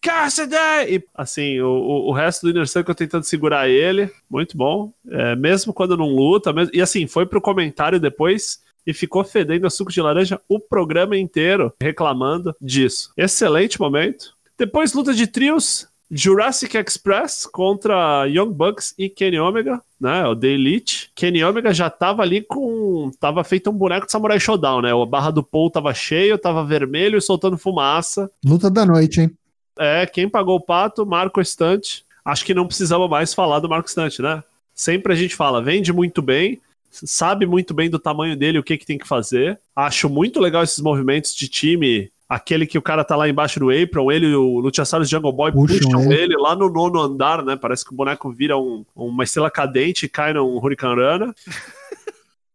Cassidy! 0.00 0.56
E, 0.88 1.04
assim, 1.14 1.60
o, 1.60 1.68
o, 1.68 2.10
o 2.10 2.12
resto 2.12 2.42
do 2.42 2.50
Inner 2.50 2.66
Circle 2.66 2.94
tentando 2.94 3.24
segurar 3.24 3.68
ele, 3.68 4.10
muito 4.28 4.56
bom. 4.56 4.92
É, 5.08 5.36
mesmo 5.36 5.72
quando 5.72 5.96
não 5.96 6.08
luta, 6.08 6.52
mesmo, 6.52 6.72
e 6.74 6.80
assim, 6.80 7.06
foi 7.06 7.26
pro 7.26 7.40
comentário 7.40 8.00
depois 8.00 8.60
e 8.86 8.94
ficou 8.94 9.22
fedendo 9.22 9.66
a 9.66 9.70
suco 9.70 9.92
de 9.92 10.00
laranja 10.00 10.40
o 10.48 10.58
programa 10.58 11.16
inteiro 11.16 11.72
reclamando 11.80 12.56
disso. 12.60 13.12
Excelente 13.16 13.78
momento. 13.78 14.34
Depois, 14.56 14.94
luta 14.94 15.12
de 15.12 15.26
trios. 15.26 15.86
Jurassic 16.10 16.76
Express 16.76 17.46
contra 17.46 18.26
Young 18.26 18.50
Bucks 18.52 18.94
e 18.96 19.08
Kenny 19.08 19.38
Omega, 19.38 19.80
né? 20.00 20.26
O 20.26 20.34
The 20.34 20.48
Elite. 20.48 21.10
Kenny 21.14 21.44
Omega 21.44 21.72
já 21.72 21.90
tava 21.90 22.22
ali 22.22 22.40
com. 22.40 23.10
Tava 23.20 23.44
feito 23.44 23.70
um 23.70 23.74
boneco 23.74 24.06
de 24.06 24.12
Samurai 24.12 24.40
Showdown, 24.40 24.82
né? 24.82 24.92
A 24.92 25.06
barra 25.06 25.30
do 25.30 25.42
Paul 25.42 25.70
tava 25.70 25.92
cheio, 25.92 26.38
tava 26.38 26.64
vermelho 26.64 27.18
e 27.18 27.22
soltando 27.22 27.58
fumaça. 27.58 28.30
Luta 28.44 28.70
da 28.70 28.86
noite, 28.86 29.20
hein? 29.20 29.30
É, 29.78 30.06
quem 30.06 30.28
pagou 30.28 30.56
o 30.56 30.60
pato? 30.60 31.06
Marco 31.06 31.40
Estante. 31.40 32.04
Acho 32.24 32.44
que 32.44 32.54
não 32.54 32.66
precisava 32.66 33.06
mais 33.06 33.32
falar 33.34 33.60
do 33.60 33.68
Marco 33.68 33.88
Estante, 33.88 34.20
né? 34.22 34.42
Sempre 34.74 35.12
a 35.12 35.16
gente 35.16 35.34
fala, 35.34 35.62
vende 35.62 35.92
muito 35.92 36.22
bem, 36.22 36.60
sabe 36.90 37.46
muito 37.46 37.74
bem 37.74 37.90
do 37.90 37.98
tamanho 37.98 38.36
dele, 38.36 38.58
o 38.58 38.62
que, 38.62 38.78
que 38.78 38.86
tem 38.86 38.98
que 38.98 39.08
fazer. 39.08 39.58
Acho 39.74 40.08
muito 40.08 40.40
legal 40.40 40.62
esses 40.62 40.80
movimentos 40.80 41.34
de 41.34 41.48
time. 41.48 42.10
Aquele 42.28 42.66
que 42.66 42.76
o 42.76 42.82
cara 42.82 43.02
tá 43.04 43.16
lá 43.16 43.26
embaixo 43.26 43.58
do 43.58 43.70
apron, 43.70 44.12
ele 44.12 44.26
e 44.26 44.34
o 44.34 44.58
Luchasaurus 44.60 45.08
Jungle 45.08 45.32
Boy 45.32 45.50
Puxam 45.50 45.78
puxam, 45.78 46.12
ele. 46.12 46.24
ele. 46.24 46.36
lá 46.36 46.54
no 46.54 46.68
nono 46.68 47.00
andar, 47.00 47.42
né? 47.42 47.56
Parece 47.56 47.84
que 47.86 47.92
o 47.92 47.96
boneco 47.96 48.30
vira 48.30 48.56
um- 48.58 48.84
uma 48.94 49.24
estrela 49.24 49.50
cadente 49.50 50.04
e 50.04 50.08
cai 50.10 50.34
num 50.34 50.56
Hurricane 50.58 50.94
Rana. 51.00 51.34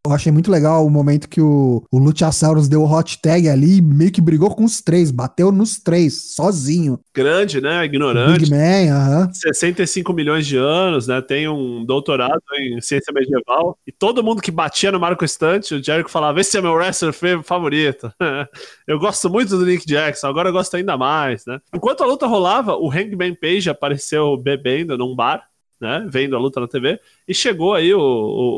Eu 0.05 0.11
achei 0.11 0.33
muito 0.33 0.51
legal 0.51 0.85
o 0.85 0.89
momento 0.89 1.29
que 1.29 1.39
o, 1.39 1.81
o 1.89 1.97
Luchasaurus 1.97 2.67
deu 2.67 2.81
o 2.81 2.91
hot 2.91 3.21
tag 3.21 3.47
ali 3.47 3.77
e 3.77 3.81
meio 3.81 4.11
que 4.11 4.19
brigou 4.19 4.53
com 4.53 4.65
os 4.65 4.81
três, 4.81 5.09
bateu 5.11 5.49
nos 5.49 5.79
três, 5.79 6.33
sozinho. 6.35 6.99
Grande, 7.15 7.61
né? 7.61 7.85
Ignorante. 7.85 8.41
Big 8.41 8.51
Man, 8.51 8.93
aham. 8.93 9.29
65 9.33 10.11
milhões 10.11 10.45
de 10.45 10.57
anos, 10.57 11.07
né? 11.07 11.21
Tem 11.21 11.47
um 11.47 11.85
doutorado 11.85 12.41
em 12.59 12.81
ciência 12.81 13.13
medieval. 13.13 13.77
E 13.87 13.93
todo 13.93 14.21
mundo 14.21 14.41
que 14.41 14.51
batia 14.51 14.91
no 14.91 14.99
Marco 14.99 15.23
Estante, 15.23 15.73
o 15.75 15.81
Jericho 15.81 16.09
falava: 16.09 16.41
esse 16.41 16.57
é 16.57 16.61
meu 16.61 16.73
wrestler 16.73 17.13
fa- 17.13 17.41
favorito. 17.41 18.11
eu 18.85 18.99
gosto 18.99 19.29
muito 19.29 19.57
do 19.57 19.65
Nick 19.65 19.85
Jackson, 19.87 20.27
agora 20.27 20.49
eu 20.49 20.53
gosto 20.53 20.75
ainda 20.75 20.97
mais, 20.97 21.45
né? 21.45 21.61
Enquanto 21.73 22.03
a 22.03 22.05
luta 22.07 22.27
rolava, 22.27 22.75
o 22.75 22.91
Hangman 22.91 23.35
Page 23.35 23.69
apareceu 23.69 24.35
bebendo 24.35 24.97
num 24.97 25.15
bar. 25.15 25.45
Né, 25.83 26.07
vendo 26.09 26.33
a 26.33 26.39
luta 26.39 26.61
na 26.61 26.67
TV, 26.67 26.97
e 27.27 27.33
chegou 27.33 27.73
aí 27.73 27.93
o, 27.93 27.99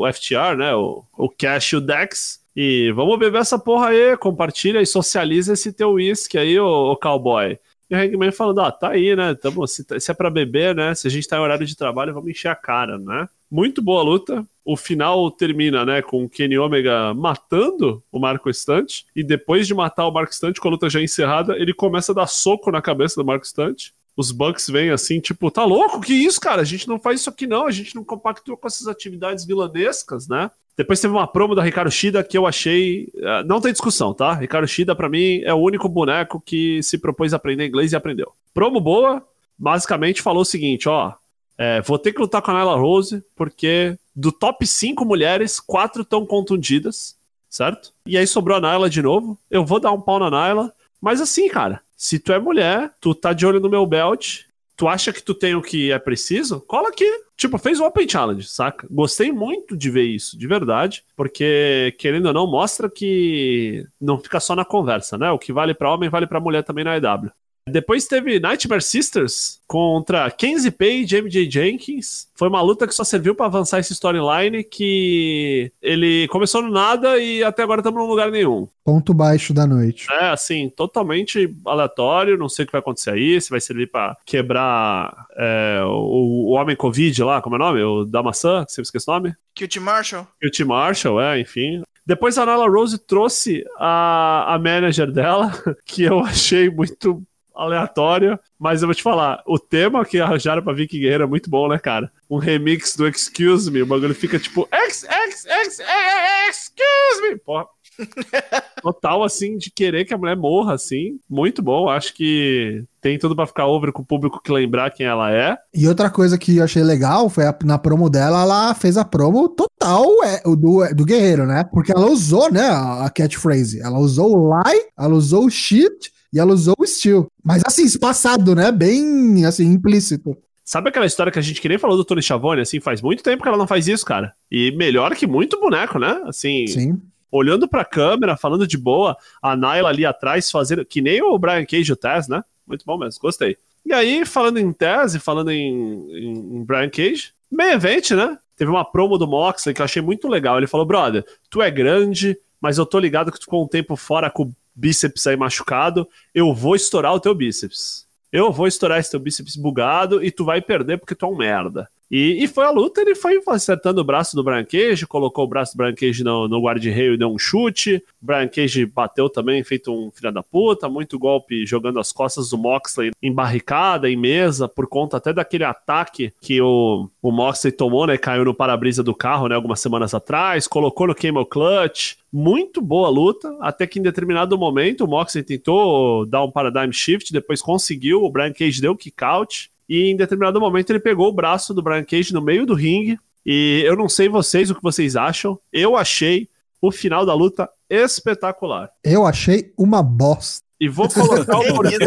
o 0.00 0.12
FTR, 0.12 0.56
né, 0.56 0.72
o, 0.76 1.02
o 1.18 1.28
Cash 1.28 1.72
e 1.72 1.76
o 1.76 1.80
Dex, 1.80 2.40
e 2.54 2.92
vamos 2.92 3.18
beber 3.18 3.40
essa 3.40 3.58
porra 3.58 3.88
aí, 3.88 4.16
compartilha 4.16 4.80
e 4.80 4.86
socializa 4.86 5.54
esse 5.54 5.72
teu 5.72 5.90
uísque 5.90 6.38
aí, 6.38 6.56
ô, 6.56 6.96
cowboy. 6.96 7.58
E 7.90 7.94
o 7.96 7.98
Hangman 7.98 8.30
falando, 8.30 8.58
ó, 8.58 8.70
tá 8.70 8.90
aí, 8.90 9.16
né? 9.16 9.34
Tamo, 9.34 9.66
se, 9.66 9.84
se 9.98 10.10
é 10.10 10.14
pra 10.14 10.30
beber, 10.30 10.72
né? 10.74 10.94
Se 10.94 11.08
a 11.08 11.10
gente 11.10 11.26
tá 11.26 11.36
em 11.36 11.40
horário 11.40 11.66
de 11.66 11.76
trabalho, 11.76 12.14
vamos 12.14 12.30
encher 12.30 12.48
a 12.48 12.54
cara, 12.54 12.96
né? 12.96 13.28
Muito 13.50 13.82
boa 13.82 14.02
luta. 14.02 14.46
O 14.64 14.76
final 14.76 15.30
termina, 15.32 15.84
né, 15.84 16.00
com 16.00 16.24
o 16.24 16.28
Kenny 16.28 16.58
Omega 16.58 17.12
matando 17.12 18.02
o 18.10 18.20
Marco 18.20 18.48
Estante. 18.48 19.04
E 19.14 19.24
depois 19.24 19.66
de 19.66 19.74
matar 19.74 20.06
o 20.06 20.12
Marco 20.12 20.32
Estante, 20.32 20.60
com 20.60 20.68
a 20.68 20.70
luta 20.70 20.88
já 20.88 21.00
encerrada, 21.00 21.56
ele 21.56 21.74
começa 21.74 22.12
a 22.12 22.14
dar 22.14 22.26
soco 22.28 22.70
na 22.70 22.80
cabeça 22.80 23.20
do 23.20 23.26
Marco 23.26 23.44
Estante. 23.44 23.92
Os 24.16 24.32
Bucks 24.32 24.68
vêm 24.70 24.90
assim, 24.90 25.20
tipo, 25.20 25.50
tá 25.50 25.64
louco? 25.64 26.00
Que 26.00 26.14
isso, 26.14 26.40
cara? 26.40 26.62
A 26.62 26.64
gente 26.64 26.88
não 26.88 26.98
faz 26.98 27.20
isso 27.20 27.28
aqui, 27.30 27.46
não. 27.46 27.66
A 27.66 27.70
gente 27.70 27.94
não 27.94 28.02
compactua 28.02 28.56
com 28.56 28.66
essas 28.66 28.88
atividades 28.88 29.44
vilanescas, 29.44 30.26
né? 30.26 30.50
Depois 30.76 31.00
teve 31.00 31.12
uma 31.12 31.26
promo 31.26 31.54
da 31.54 31.62
Ricardo 31.62 31.90
Shida 31.90 32.22
que 32.24 32.36
eu 32.36 32.46
achei. 32.46 33.08
eh, 33.16 33.44
Não 33.44 33.60
tem 33.60 33.72
discussão, 33.72 34.12
tá? 34.14 34.32
Ricardo 34.34 34.66
Shida, 34.66 34.94
pra 34.94 35.08
mim, 35.08 35.40
é 35.44 35.52
o 35.52 35.58
único 35.58 35.88
boneco 35.88 36.40
que 36.44 36.82
se 36.82 36.98
propôs 36.98 37.32
a 37.32 37.36
aprender 37.36 37.66
inglês 37.66 37.92
e 37.92 37.96
aprendeu. 37.96 38.32
Promo 38.54 38.80
boa, 38.80 39.22
basicamente 39.58 40.22
falou 40.22 40.42
o 40.42 40.46
seguinte: 40.46 40.88
ó. 40.88 41.12
é, 41.58 41.80
vou 41.82 41.98
ter 41.98 42.12
que 42.12 42.20
lutar 42.20 42.40
com 42.42 42.50
a 42.50 42.54
Nyla 42.54 42.76
Rose, 42.76 43.22
porque 43.34 43.98
do 44.14 44.30
top 44.32 44.66
5 44.66 45.04
mulheres, 45.04 45.60
quatro 45.60 46.02
estão 46.02 46.24
contundidas, 46.26 47.16
certo? 47.50 47.92
E 48.06 48.16
aí 48.16 48.26
sobrou 48.26 48.56
a 48.56 48.60
Nyla 48.60 48.88
de 48.90 49.00
novo. 49.02 49.38
Eu 49.50 49.64
vou 49.64 49.80
dar 49.80 49.92
um 49.92 50.00
pau 50.00 50.18
na 50.18 50.30
Nyla. 50.30 50.72
Mas 51.00 51.20
assim, 51.20 51.48
cara, 51.48 51.80
se 51.96 52.18
tu 52.18 52.32
é 52.32 52.38
mulher, 52.38 52.92
tu 53.00 53.14
tá 53.14 53.32
de 53.32 53.46
olho 53.46 53.58
no 53.60 53.70
meu 53.70 53.86
belt, 53.86 54.42
tu 54.76 54.86
acha 54.86 55.12
que 55.12 55.22
tu 55.22 55.34
tem 55.34 55.54
o 55.54 55.62
que 55.62 55.90
é 55.90 55.98
preciso? 55.98 56.60
Cola 56.60 56.90
aqui. 56.90 57.10
Tipo, 57.36 57.58
fez 57.58 57.80
o 57.80 57.84
Open 57.84 58.08
Challenge, 58.08 58.46
saca? 58.46 58.86
Gostei 58.90 59.30
muito 59.32 59.76
de 59.76 59.90
ver 59.90 60.04
isso, 60.04 60.38
de 60.38 60.46
verdade, 60.46 61.04
porque, 61.14 61.94
querendo 61.98 62.26
ou 62.26 62.32
não, 62.32 62.46
mostra 62.46 62.88
que 62.88 63.86
não 64.00 64.18
fica 64.18 64.40
só 64.40 64.54
na 64.56 64.64
conversa, 64.64 65.18
né? 65.18 65.30
O 65.30 65.38
que 65.38 65.52
vale 65.52 65.74
pra 65.74 65.92
homem 65.92 66.08
vale 66.08 66.26
pra 66.26 66.40
mulher 66.40 66.62
também 66.62 66.84
na 66.84 66.96
EW. 66.96 67.30
Depois 67.68 68.06
teve 68.06 68.38
Nightmare 68.38 68.82
Sisters 68.82 69.60
contra 69.66 70.30
Kenzie 70.30 70.70
Page 70.70 71.16
e 71.16 71.20
MJ 71.20 71.50
Jenkins. 71.50 72.28
Foi 72.36 72.48
uma 72.48 72.62
luta 72.62 72.86
que 72.86 72.94
só 72.94 73.02
serviu 73.02 73.34
pra 73.34 73.46
avançar 73.46 73.80
esse 73.80 73.92
storyline 73.92 74.62
que 74.62 75.72
ele 75.82 76.28
começou 76.28 76.62
no 76.62 76.70
nada 76.70 77.18
e 77.18 77.42
até 77.42 77.64
agora 77.64 77.80
estamos 77.80 78.00
num 78.00 78.08
lugar 78.08 78.30
nenhum. 78.30 78.68
Ponto 78.84 79.12
baixo 79.12 79.52
da 79.52 79.66
noite. 79.66 80.06
É, 80.12 80.28
assim, 80.28 80.70
totalmente 80.70 81.52
aleatório, 81.66 82.38
não 82.38 82.48
sei 82.48 82.62
o 82.62 82.66
que 82.66 82.72
vai 82.72 82.80
acontecer 82.80 83.10
aí, 83.10 83.40
se 83.40 83.50
vai 83.50 83.60
servir 83.60 83.90
pra 83.90 84.16
quebrar 84.24 85.26
é, 85.36 85.80
o, 85.84 86.50
o 86.50 86.50
Homem 86.52 86.76
Covid 86.76 87.24
lá, 87.24 87.42
como 87.42 87.56
é 87.56 87.58
o 87.58 87.62
nome? 87.62 87.82
O 87.82 88.04
da 88.04 88.22
maçã, 88.22 88.64
que 88.64 88.72
você 88.72 88.82
esquece 88.82 89.10
o 89.10 89.12
nome? 89.12 89.34
Cute 89.58 89.80
Marshall. 89.80 90.28
E 90.40 90.50
T. 90.50 90.64
Marshall, 90.64 91.20
é, 91.20 91.40
enfim. 91.40 91.82
Depois 92.06 92.38
a 92.38 92.46
Nala 92.46 92.68
Rose 92.68 92.96
trouxe 92.98 93.64
a, 93.76 94.54
a 94.54 94.58
manager 94.58 95.10
dela, 95.10 95.50
que 95.84 96.04
eu 96.04 96.20
achei 96.20 96.70
muito 96.70 97.26
aleatório, 97.56 98.38
mas 98.58 98.82
eu 98.82 98.88
vou 98.88 98.94
te 98.94 99.02
falar, 99.02 99.42
o 99.46 99.58
tema 99.58 100.04
que 100.04 100.20
arranjaram 100.20 100.62
pra 100.62 100.72
Vicky 100.72 100.98
Guerreiro 100.98 101.24
é 101.24 101.26
muito 101.26 101.48
bom, 101.50 101.68
né, 101.68 101.78
cara? 101.78 102.10
Um 102.30 102.38
remix 102.38 102.96
do 102.96 103.06
Excuse 103.08 103.70
Me, 103.70 103.82
o 103.82 103.86
bagulho 103.86 104.14
fica 104.14 104.38
tipo 104.38 104.68
ex, 104.72 105.04
ex, 105.04 105.46
ex, 105.46 105.78
ex, 105.80 106.48
excuse 106.50 107.22
me, 107.30 107.36
porra. 107.38 107.66
Total, 108.82 109.22
assim, 109.24 109.56
de 109.56 109.70
querer 109.70 110.04
que 110.04 110.12
a 110.12 110.18
mulher 110.18 110.36
morra, 110.36 110.74
assim. 110.74 111.18
Muito 111.28 111.62
bom. 111.62 111.88
Acho 111.88 112.12
que 112.14 112.84
tem 113.00 113.18
tudo 113.18 113.34
pra 113.34 113.46
ficar 113.46 113.66
over 113.66 113.90
com 113.92 114.02
o 114.02 114.04
público 114.06 114.40
que 114.42 114.52
lembrar 114.52 114.90
quem 114.90 115.06
ela 115.06 115.32
é. 115.32 115.56
E 115.74 115.88
outra 115.88 116.10
coisa 116.10 116.36
que 116.36 116.58
eu 116.58 116.64
achei 116.64 116.82
legal 116.82 117.28
foi 117.30 117.46
a- 117.46 117.56
na 117.64 117.78
promo 117.78 118.10
dela, 118.10 118.42
ela 118.42 118.74
fez 118.74 118.96
a 118.98 119.04
promo 119.04 119.48
total 119.48 120.04
é, 120.24 120.42
o 120.44 120.54
do, 120.54 120.86
do 120.94 121.04
Guerreiro, 121.06 121.46
né? 121.46 121.64
Porque 121.72 121.90
ela 121.92 122.06
usou, 122.06 122.50
né, 122.52 122.68
a, 122.68 123.06
a 123.06 123.10
catchphrase. 123.10 123.80
Ela 123.80 123.98
usou 123.98 124.36
o 124.36 124.50
lie, 124.62 124.82
ela 124.98 125.14
usou 125.14 125.46
o 125.46 125.50
shit 125.50 126.12
e 126.36 126.38
ela 126.38 126.52
usou 126.52 126.74
o 126.78 126.86
Steel. 126.86 127.26
Mas 127.42 127.62
assim, 127.64 127.84
espaçado, 127.84 128.54
né? 128.54 128.70
Bem, 128.70 129.46
assim, 129.46 129.64
implícito. 129.64 130.36
Sabe 130.62 130.90
aquela 130.90 131.06
história 131.06 131.32
que 131.32 131.38
a 131.38 131.42
gente 131.42 131.62
que 131.62 131.68
nem 131.68 131.78
falou 131.78 131.96
do 131.96 132.04
Tony 132.04 132.22
Schiavone, 132.22 132.60
assim, 132.60 132.78
faz 132.78 133.00
muito 133.00 133.22
tempo 133.22 133.42
que 133.42 133.48
ela 133.48 133.56
não 133.56 133.66
faz 133.66 133.88
isso, 133.88 134.04
cara. 134.04 134.34
E 134.50 134.70
melhor 134.72 135.16
que 135.16 135.26
muito 135.26 135.58
boneco, 135.58 135.98
né? 135.98 136.20
Assim, 136.26 136.66
Sim. 136.66 137.00
olhando 137.32 137.66
pra 137.66 137.86
câmera, 137.86 138.36
falando 138.36 138.66
de 138.66 138.76
boa, 138.76 139.16
a 139.40 139.56
Nyla 139.56 139.88
ali 139.88 140.04
atrás 140.04 140.50
fazendo, 140.50 140.84
que 140.84 141.00
nem 141.00 141.22
o 141.22 141.38
Brian 141.38 141.64
Cage 141.64 141.92
o 141.92 141.96
Taz, 141.96 142.28
né? 142.28 142.44
Muito 142.66 142.84
bom 142.84 142.98
mesmo, 142.98 143.18
gostei. 143.18 143.56
E 143.86 143.94
aí, 143.94 144.26
falando 144.26 144.58
em 144.58 144.72
Taz 144.74 145.14
e 145.14 145.18
falando 145.18 145.50
em, 145.50 145.72
em, 146.10 146.32
em 146.58 146.64
Brian 146.64 146.90
Cage, 146.90 147.32
meio 147.50 147.72
event, 147.72 148.10
né? 148.10 148.36
Teve 148.56 148.70
uma 148.70 148.84
promo 148.84 149.16
do 149.16 149.26
Moxley 149.26 149.74
que 149.74 149.80
eu 149.80 149.84
achei 149.84 150.02
muito 150.02 150.28
legal. 150.28 150.58
Ele 150.58 150.66
falou, 150.66 150.84
brother, 150.84 151.24
tu 151.48 151.62
é 151.62 151.70
grande, 151.70 152.36
mas 152.60 152.76
eu 152.76 152.84
tô 152.84 152.98
ligado 152.98 153.32
que 153.32 153.38
tu 153.38 153.44
ficou 153.44 153.64
um 153.64 153.68
tempo 153.68 153.96
fora 153.96 154.28
com 154.28 154.52
bíceps 154.76 155.26
aí 155.26 155.36
machucado, 155.36 156.06
eu 156.34 156.54
vou 156.54 156.76
estourar 156.76 157.14
o 157.14 157.20
teu 157.20 157.34
bíceps. 157.34 158.06
Eu 158.30 158.52
vou 158.52 158.66
estourar 158.66 159.00
esse 159.00 159.10
teu 159.10 159.18
bíceps 159.18 159.56
bugado 159.56 160.22
e 160.22 160.30
tu 160.30 160.44
vai 160.44 160.60
perder 160.60 160.98
porque 160.98 161.14
tu 161.14 161.24
é 161.24 161.28
um 161.28 161.36
merda. 161.36 161.88
E, 162.10 162.44
e 162.44 162.46
foi 162.46 162.64
a 162.64 162.70
luta, 162.70 163.00
ele 163.00 163.14
foi 163.14 163.40
acertando 163.48 164.00
o 164.00 164.04
braço 164.04 164.36
do 164.36 164.44
Cage, 164.44 165.06
colocou 165.06 165.44
o 165.44 165.48
braço 165.48 165.76
do 165.76 165.94
Cage 165.94 166.22
no, 166.22 166.46
no 166.46 166.62
guarda-reio 166.62 167.14
e 167.14 167.18
deu 167.18 167.28
um 167.28 167.38
chute. 167.38 168.02
Brian 168.20 168.48
Cage 168.48 168.86
bateu 168.86 169.28
também, 169.28 169.62
feito 169.64 169.92
um 169.92 170.10
filho 170.12 170.32
da 170.32 170.42
puta, 170.42 170.88
muito 170.88 171.18
golpe 171.18 171.66
jogando 171.66 171.98
as 171.98 172.12
costas 172.12 172.50
do 172.50 172.58
Moxley 172.58 173.10
em 173.20 173.32
barricada, 173.32 174.08
em 174.08 174.16
mesa, 174.16 174.68
por 174.68 174.86
conta 174.86 175.16
até 175.16 175.32
daquele 175.32 175.64
ataque 175.64 176.32
que 176.40 176.60
o, 176.60 177.08
o 177.20 177.32
Moxley 177.32 177.72
tomou, 177.72 178.06
né? 178.06 178.16
Caiu 178.16 178.44
no 178.44 178.54
para-brisa 178.54 179.02
do 179.02 179.14
carro, 179.14 179.48
né? 179.48 179.56
Algumas 179.56 179.80
semanas 179.80 180.14
atrás, 180.14 180.68
colocou 180.68 181.08
no 181.08 181.14
Camel 181.14 181.44
Clutch. 181.44 182.16
Muito 182.32 182.82
boa 182.82 183.08
luta, 183.08 183.56
até 183.60 183.86
que 183.86 183.98
em 183.98 184.02
determinado 184.02 184.58
momento 184.58 185.04
o 185.04 185.08
Moxley 185.08 185.42
tentou 185.42 186.26
dar 186.26 186.44
um 186.44 186.50
paradigm 186.50 186.92
shift, 186.92 187.32
depois 187.32 187.62
conseguiu, 187.62 188.22
o 188.22 188.30
Brian 188.30 188.52
Cage 188.52 188.80
deu 188.80 188.94
kick 188.94 189.24
out. 189.24 189.70
E 189.88 190.10
em 190.10 190.16
determinado 190.16 190.60
momento 190.60 190.90
ele 190.90 191.00
pegou 191.00 191.28
o 191.28 191.32
braço 191.32 191.72
do 191.72 191.82
Brian 191.82 192.04
Cage 192.04 192.32
no 192.32 192.42
meio 192.42 192.66
do 192.66 192.74
ringue. 192.74 193.18
E 193.44 193.82
eu 193.84 193.96
não 193.96 194.08
sei 194.08 194.28
vocês 194.28 194.70
o 194.70 194.74
que 194.74 194.82
vocês 194.82 195.16
acham. 195.16 195.58
Eu 195.72 195.96
achei 195.96 196.48
o 196.80 196.90
final 196.90 197.24
da 197.24 197.34
luta 197.34 197.70
espetacular. 197.88 198.90
Eu 199.04 199.24
achei 199.24 199.72
uma 199.76 200.02
bosta. 200.02 200.64
E 200.80 200.88
vou 200.88 201.08
colocar 201.12 201.58
o 201.58 201.74
porquê. 201.74 201.98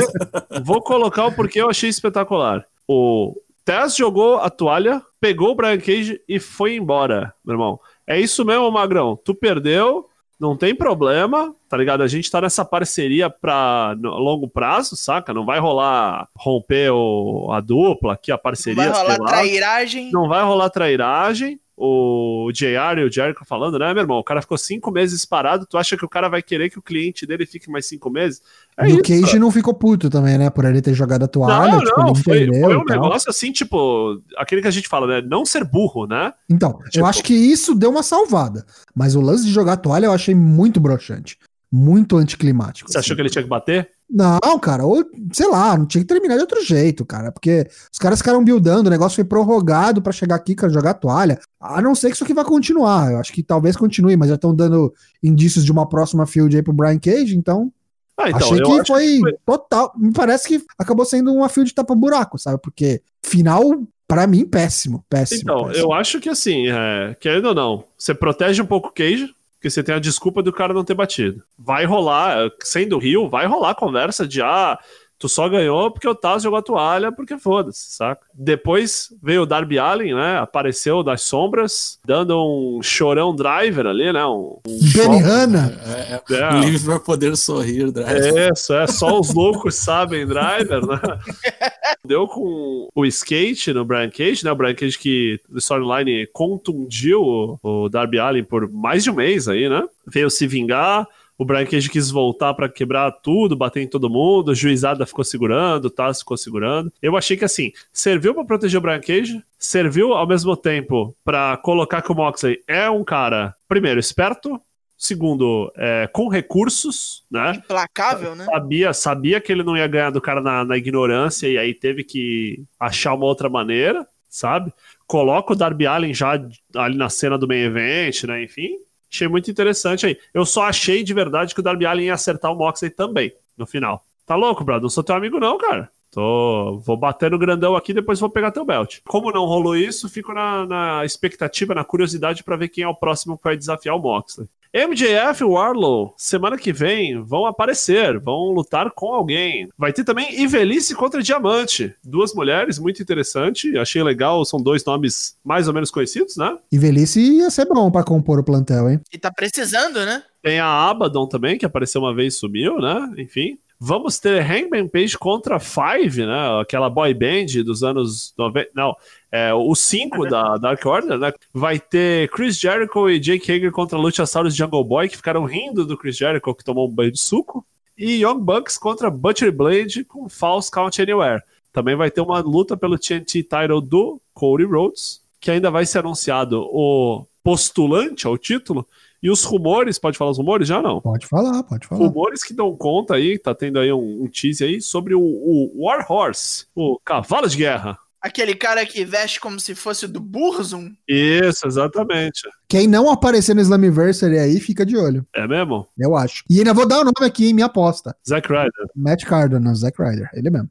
vou 0.63 0.81
colocar 0.81 1.25
o 1.25 1.31
porquê 1.31 1.61
eu 1.61 1.69
achei 1.69 1.89
espetacular. 1.89 2.65
O 2.87 3.35
Tess 3.63 3.95
jogou 3.95 4.37
a 4.37 4.49
toalha, 4.49 5.01
pegou 5.21 5.51
o 5.51 5.55
Brian 5.55 5.77
Cage 5.77 6.19
e 6.27 6.39
foi 6.39 6.75
embora, 6.75 7.33
meu 7.45 7.53
irmão. 7.53 7.79
É 8.05 8.19
isso 8.19 8.43
mesmo, 8.43 8.71
Magrão. 8.71 9.15
Tu 9.23 9.33
perdeu, 9.35 10.08
não 10.39 10.55
tem 10.55 10.73
problema, 10.73 11.53
tá 11.67 11.75
ligado? 11.75 12.01
A 12.01 12.07
gente 12.07 12.31
tá 12.31 12.39
nessa 12.39 12.63
parceria 12.63 13.29
pra 13.29 13.93
longo 14.01 14.47
prazo, 14.47 14.95
saca? 14.95 15.33
Não 15.33 15.45
vai 15.45 15.59
rolar 15.59 16.29
romper 16.35 16.91
o, 16.91 17.51
a 17.51 17.59
dupla 17.59 18.13
aqui, 18.13 18.31
a 18.31 18.37
parceria. 18.37 18.85
Não 18.85 18.93
vai 18.93 19.01
rolar 19.01 19.17
trairagem. 19.17 20.11
Não 20.11 20.29
vai 20.29 20.43
rolar 20.43 20.69
trairagem. 20.69 21.59
O 21.81 22.51
JR 22.51 22.99
e 22.99 23.05
o 23.05 23.11
Jericho 23.11 23.45
falando, 23.45 23.79
né, 23.79 23.93
meu 23.93 24.03
irmão? 24.03 24.17
O 24.19 24.23
cara 24.23 24.41
ficou 24.41 24.57
cinco 24.57 24.91
meses 24.91 25.23
parado. 25.23 25.65
Tu 25.65 25.77
acha 25.77 25.95
que 25.95 26.03
o 26.03 26.09
cara 26.09 26.27
vai 26.27 26.41
querer 26.43 26.69
que 26.69 26.77
o 26.77 26.81
cliente 26.81 27.25
dele 27.25 27.45
fique 27.45 27.71
mais 27.71 27.85
cinco 27.85 28.09
meses? 28.09 28.41
É 28.77 28.89
e 28.89 28.95
o 28.95 29.01
Cage 29.01 29.21
cara. 29.21 29.39
não 29.39 29.49
ficou 29.49 29.73
puto 29.73 30.09
também, 30.09 30.37
né? 30.37 30.49
Por 30.49 30.65
ele 30.65 30.81
ter 30.81 30.93
jogado 30.93 31.23
a 31.23 31.27
toalha. 31.29 31.71
Não, 31.71 31.79
tipo, 31.79 31.99
não, 32.01 32.15
foi, 32.15 32.43
entendeu 32.43 32.65
foi 32.65 32.75
um 32.75 32.83
negócio 32.83 33.29
assim, 33.29 33.53
tipo, 33.53 34.21
aquele 34.35 34.61
que 34.61 34.67
a 34.67 34.71
gente 34.71 34.89
fala, 34.89 35.07
né? 35.07 35.25
Não 35.25 35.45
ser 35.45 35.63
burro, 35.63 36.05
né? 36.05 36.33
Então, 36.49 36.79
Tipo- 36.89 36.99
eu 36.99 37.05
acho 37.05 37.23
que 37.23 37.33
isso 37.33 37.73
deu 37.73 37.91
uma 37.91 38.03
salvada. 38.03 38.65
Mas 38.93 39.15
o 39.15 39.21
lance 39.21 39.45
de 39.45 39.51
jogar 39.53 39.73
a 39.73 39.77
toalha 39.77 40.07
eu 40.07 40.11
achei 40.11 40.35
muito 40.35 40.81
broxante. 40.81 41.37
Muito 41.71 42.17
anticlimático. 42.17 42.91
Você 42.91 42.97
achou 42.97 43.15
que 43.15 43.21
ele 43.21 43.29
tinha 43.29 43.43
que 43.43 43.49
bater? 43.49 43.89
Não, 44.09 44.57
cara, 44.59 44.83
ou 44.85 45.05
sei 45.31 45.47
lá, 45.47 45.77
não 45.77 45.85
tinha 45.85 46.01
que 46.01 46.07
terminar 46.07 46.35
de 46.35 46.41
outro 46.41 46.63
jeito, 46.65 47.05
cara. 47.05 47.31
Porque 47.31 47.67
os 47.91 47.99
caras 47.99 48.17
ficaram 48.19 48.43
buildando, 48.43 48.87
o 48.87 48.91
negócio 48.91 49.15
foi 49.17 49.23
prorrogado 49.23 50.01
pra 50.01 50.11
chegar 50.11 50.35
aqui, 50.35 50.55
cara, 50.55 50.73
jogar 50.73 50.95
toalha. 50.95 51.39
A 51.59 51.79
não 51.79 51.93
ser 51.93 52.09
que 52.09 52.15
isso 52.15 52.23
aqui 52.23 52.33
vai 52.33 52.43
continuar. 52.43 53.11
Eu 53.11 53.19
acho 53.19 53.31
que 53.31 53.43
talvez 53.43 53.77
continue, 53.77 54.17
mas 54.17 54.29
já 54.29 54.35
estão 54.35 54.55
dando 54.55 54.91
indícios 55.21 55.63
de 55.63 55.71
uma 55.71 55.87
próxima 55.87 56.25
field 56.25 56.55
aí 56.55 56.63
pro 56.63 56.73
Brian 56.73 56.97
Cage, 56.97 57.37
então. 57.37 57.71
Ah, 58.17 58.29
então, 58.29 58.39
achei 58.39 58.61
que 58.61 58.85
foi, 58.87 59.05
que 59.07 59.19
foi- 59.19 59.35
total. 59.45 59.93
Me 59.95 60.11
parece 60.11 60.47
que 60.47 60.65
acabou 60.77 61.05
sendo 61.05 61.31
uma 61.33 61.47
field 61.47 61.71
tapa-buraco, 61.73 62.37
sabe? 62.37 62.59
Porque 62.61 63.01
final, 63.23 63.61
pra 64.07 64.25
mim, 64.25 64.43
péssimo. 64.43 65.05
Péssimo. 65.07 65.41
Então, 65.43 65.65
péssimo. 65.67 65.85
eu 65.85 65.93
acho 65.93 66.19
que 66.19 66.27
assim, 66.29 66.67
é, 66.67 67.15
querendo 67.19 67.45
ou 67.49 67.55
não, 67.55 67.83
você 67.97 68.13
protege 68.13 68.61
um 68.61 68.65
pouco 68.65 68.89
o 68.89 68.91
Cage, 68.91 69.31
porque 69.59 69.69
você 69.69 69.83
tem 69.83 69.93
a 69.93 69.99
desculpa 69.99 70.41
do 70.41 70.53
cara 70.53 70.73
não 70.73 70.85
ter 70.85 70.93
batido. 70.93 71.43
Vai 71.57 71.83
rolar, 71.83 72.49
sendo 72.63 72.97
Rio, 72.97 73.27
vai 73.27 73.45
rolar 73.45 73.75
conversa 73.75 74.25
de 74.25 74.41
ah, 74.41 74.79
tu 75.19 75.27
só 75.27 75.49
ganhou 75.49 75.91
porque 75.91 76.07
o 76.07 76.15
Taz 76.15 76.43
jogou 76.43 76.57
a 76.57 76.61
toalha, 76.61 77.11
porque 77.11 77.37
foda-se, 77.37 77.91
saca? 77.91 78.21
Depois 78.33 79.13
veio 79.21 79.41
o 79.41 79.45
Darby 79.45 79.77
Allen, 79.77 80.15
né? 80.15 80.39
Apareceu 80.39 81.03
das 81.03 81.21
sombras, 81.23 81.99
dando 82.05 82.41
um 82.41 82.81
chorão 82.81 83.35
driver 83.35 83.85
ali, 83.85 84.11
né? 84.13 84.25
Um, 84.25 84.59
um 84.65 84.79
Benihana. 84.93 85.77
É, 85.85 86.13
é, 86.15 86.35
É. 86.35 86.59
Livre 86.61 86.85
para 86.85 86.99
poder 86.99 87.35
sorrir, 87.35 87.91
Drive. 87.91 88.37
É 88.37 88.49
isso, 88.53 88.73
é 88.73 88.87
só 88.87 89.19
os 89.19 89.33
loucos 89.33 89.75
sabem 89.75 90.25
driver, 90.25 90.85
né? 90.85 90.99
Deu 92.05 92.25
com 92.27 92.87
o 92.95 93.05
skate 93.05 93.73
no 93.73 93.83
Brian 93.83 94.09
Cage, 94.09 94.45
né? 94.45 94.51
O 94.51 94.55
Brian 94.55 94.73
Cage 94.73 94.97
que 94.97 95.39
no 95.49 95.57
storyline 95.59 96.27
contundiu 96.27 97.21
o, 97.21 97.59
o 97.61 97.89
Darby 97.89 98.19
Allin 98.19 98.43
por 98.43 98.69
mais 98.71 99.03
de 99.03 99.11
um 99.11 99.15
mês 99.15 99.49
aí, 99.49 99.67
né? 99.67 99.83
Veio 100.07 100.29
se 100.29 100.47
vingar. 100.47 101.05
O 101.39 101.45
Brian 101.45 101.65
Cage 101.65 101.89
quis 101.89 102.11
voltar 102.11 102.53
pra 102.53 102.67
quebrar 102.67 103.09
tudo, 103.11 103.55
bater 103.55 103.81
em 103.81 103.87
todo 103.87 104.09
mundo. 104.09 104.51
A 104.51 104.53
juizada 104.53 105.05
ficou 105.05 105.23
segurando, 105.23 105.85
o 105.85 105.89
Taz 105.89 106.19
ficou 106.19 106.35
segurando. 106.35 106.91
Eu 107.01 107.15
achei 107.15 107.37
que 107.37 107.45
assim, 107.45 107.71
serviu 107.93 108.35
pra 108.35 108.43
proteger 108.43 108.77
o 108.77 108.81
Brian 108.81 108.99
Cage, 108.99 109.41
serviu 109.57 110.11
ao 110.11 110.27
mesmo 110.27 110.57
tempo 110.57 111.15
pra 111.23 111.55
colocar 111.55 112.01
que 112.01 112.11
o 112.11 112.15
Moxley 112.15 112.61
é 112.67 112.89
um 112.89 113.05
cara, 113.05 113.55
primeiro, 113.69 114.01
esperto, 114.01 114.59
segundo, 114.97 115.71
é, 115.77 116.09
com 116.11 116.27
recursos, 116.27 117.23
né? 117.31 117.53
Implacável, 117.55 118.35
né? 118.35 118.43
Sabia, 118.43 118.91
sabia 118.91 119.39
que 119.39 119.49
ele 119.49 119.63
não 119.63 119.77
ia 119.77 119.87
ganhar 119.87 120.09
do 120.09 120.19
cara 120.19 120.41
na, 120.41 120.65
na 120.65 120.75
ignorância 120.75 121.47
e 121.47 121.57
aí 121.57 121.73
teve 121.73 122.03
que 122.03 122.65
achar 122.77 123.13
uma 123.13 123.23
outra 123.23 123.47
maneira, 123.47 124.05
sabe? 124.27 124.73
Coloca 125.07 125.53
o 125.53 125.55
Darby 125.55 125.87
Allen 125.87 126.13
já 126.13 126.31
ali 126.75 126.97
na 126.97 127.09
cena 127.09 127.37
do 127.37 127.47
main 127.47 127.61
event, 127.61 128.25
né? 128.25 128.43
Enfim, 128.43 128.77
achei 129.11 129.27
muito 129.27 129.49
interessante 129.49 130.05
aí. 130.05 130.17
Eu 130.33 130.45
só 130.45 130.63
achei 130.63 131.03
de 131.03 131.13
verdade 131.13 131.53
que 131.53 131.59
o 131.59 131.63
Darby 131.63 131.85
Allen 131.85 132.05
ia 132.07 132.13
acertar 132.13 132.51
o 132.51 132.55
Moxley 132.55 132.91
também, 132.91 133.33
no 133.57 133.65
final. 133.65 134.05
Tá 134.25 134.35
louco, 134.35 134.63
brother? 134.63 134.83
Não 134.83 134.89
sou 134.89 135.03
teu 135.03 135.15
amigo 135.15 135.39
não, 135.39 135.57
cara. 135.57 135.91
Tô, 136.11 136.79
vou 136.79 136.97
bater 136.97 137.31
no 137.31 137.37
grandão 137.37 137.75
aqui 137.75 137.93
depois 137.93 138.19
vou 138.19 138.29
pegar 138.29 138.51
teu 138.51 138.65
belt. 138.65 138.99
Como 139.07 139.31
não 139.31 139.45
rolou 139.45 139.75
isso, 139.75 140.09
fico 140.09 140.33
na, 140.33 140.65
na 140.65 141.05
expectativa, 141.05 141.75
na 141.75 141.83
curiosidade 141.83 142.43
pra 142.43 142.57
ver 142.57 142.69
quem 142.69 142.83
é 142.83 142.87
o 142.87 142.95
próximo 142.95 143.37
que 143.37 143.43
vai 143.43 143.57
desafiar 143.57 143.95
o 143.95 143.99
Moxley. 143.99 144.47
MJF 144.71 145.41
e 145.41 145.43
Warlow, 145.43 146.13
semana 146.15 146.55
que 146.55 146.71
vem, 146.71 147.19
vão 147.23 147.47
aparecer, 147.47 148.19
vão 148.19 148.51
lutar 148.51 148.91
com 148.91 149.11
alguém. 149.11 149.67
Vai 149.75 149.91
ter 149.91 150.03
também 150.03 150.39
Ivelice 150.39 150.93
contra 150.93 151.23
Diamante. 151.23 151.95
Duas 152.03 152.35
mulheres, 152.35 152.77
muito 152.77 153.01
interessante. 153.01 153.75
Achei 153.79 154.03
legal, 154.03 154.45
são 154.45 154.61
dois 154.61 154.85
nomes 154.85 155.35
mais 155.43 155.67
ou 155.67 155.73
menos 155.73 155.89
conhecidos, 155.89 156.37
né? 156.37 156.55
E 156.71 156.77
velhice 156.77 157.19
ia 157.19 157.49
ser 157.49 157.65
bom 157.65 157.89
pra 157.89 158.03
compor 158.03 158.37
o 158.37 158.43
plantel, 158.43 158.87
hein? 158.91 159.01
E 159.11 159.17
tá 159.17 159.31
precisando, 159.31 160.05
né? 160.05 160.21
Tem 160.43 160.59
a 160.59 160.67
Abaddon 160.67 161.27
também, 161.27 161.57
que 161.57 161.65
apareceu 161.65 162.01
uma 162.01 162.13
vez 162.13 162.35
e 162.35 162.37
sumiu, 162.37 162.77
né? 162.77 163.11
Enfim. 163.17 163.57
Vamos 163.81 164.19
ter 164.19 164.41
Hangman 164.41 164.89
Page 164.89 165.17
contra 165.17 165.57
Five, 165.57 166.25
né? 166.25 166.59
Aquela 166.61 166.89
boy 166.89 167.13
band 167.13 167.63
dos 167.63 167.81
anos 167.81 168.33
90. 168.37 168.71
Não, 168.75 168.93
é 169.31 169.53
o 169.53 169.73
5 169.73 170.27
da 170.27 170.57
Dark 170.59 170.85
Order, 170.85 171.17
né? 171.17 171.31
Vai 171.53 171.79
ter 171.79 172.29
Chris 172.29 172.59
Jericho 172.59 173.09
e 173.09 173.17
Jake 173.17 173.49
Hager 173.49 173.71
contra 173.71 173.97
Luchasaurus 173.97 174.53
Jungle 174.53 174.83
Boy, 174.83 175.07
que 175.07 175.15
ficaram 175.15 175.45
rindo 175.45 175.85
do 175.85 175.97
Chris 175.97 176.17
Jericho, 176.17 176.53
que 176.53 176.63
tomou 176.63 176.89
um 176.89 176.93
banho 176.93 177.11
de 177.11 177.21
suco. 177.21 177.65
E 177.97 178.21
Young 178.21 178.39
Bucks 178.39 178.77
contra 178.77 179.09
Butcher 179.09 179.51
Blade 179.51 180.03
com 180.03 180.27
False 180.27 180.69
Count 180.69 181.01
Anywhere. 181.01 181.41
Também 181.71 181.95
vai 181.95 182.11
ter 182.11 182.19
uma 182.19 182.39
luta 182.39 182.75
pelo 182.75 182.97
TNT 182.97 183.43
title 183.43 183.79
do 183.79 184.19
Cody 184.33 184.65
Rhodes, 184.65 185.21
que 185.39 185.51
ainda 185.51 185.71
vai 185.71 185.85
ser 185.85 185.99
anunciado 185.99 186.61
o 186.61 187.25
postulante 187.41 188.27
ao 188.27 188.37
título. 188.37 188.85
E 189.21 189.29
os 189.29 189.43
rumores, 189.43 189.99
pode 189.99 190.17
falar 190.17 190.31
os 190.31 190.37
rumores 190.37 190.67
já 190.67 190.81
não? 190.81 191.01
Pode 191.01 191.27
falar, 191.27 191.61
pode 191.63 191.87
falar. 191.87 192.05
Rumores 192.05 192.41
que 192.41 192.53
dão 192.53 192.75
conta 192.75 193.15
aí, 193.15 193.37
tá 193.37 193.53
tendo 193.53 193.79
aí 193.79 193.91
um, 193.91 194.23
um 194.23 194.27
tease 194.27 194.63
aí 194.63 194.81
sobre 194.81 195.13
o, 195.13 195.21
o 195.21 195.83
War 195.83 196.09
Horse, 196.09 196.65
o 196.73 196.97
cavalo 197.03 197.47
de 197.47 197.57
guerra. 197.57 197.97
Aquele 198.21 198.53
cara 198.53 198.85
que 198.85 199.05
veste 199.05 199.39
como 199.39 199.59
se 199.59 199.73
fosse 199.73 200.05
do 200.05 200.19
Burzum. 200.19 200.91
Isso, 201.07 201.65
exatamente. 201.65 202.41
Quem 202.67 202.85
não 202.85 203.09
aparecer 203.09 203.53
no 203.53 203.61
Slammiversary 203.61 204.37
aí, 204.37 204.59
fica 204.59 204.85
de 204.85 204.97
olho. 204.97 205.25
É 205.33 205.47
mesmo? 205.47 205.87
Eu 205.97 206.17
acho. 206.17 206.43
E 206.49 206.59
ainda 206.59 206.73
vou 206.73 206.85
dar 206.85 206.99
o 206.99 207.05
nome 207.05 207.25
aqui, 207.25 207.47
hein, 207.47 207.53
minha 207.53 207.67
aposta. 207.67 208.15
Zack 208.27 208.47
Ryder. 208.49 208.71
Matt 208.93 209.23
Cardona, 209.23 209.73
Zack 209.73 210.01
Ryder, 210.01 210.29
ele 210.33 210.49
mesmo. 210.49 210.69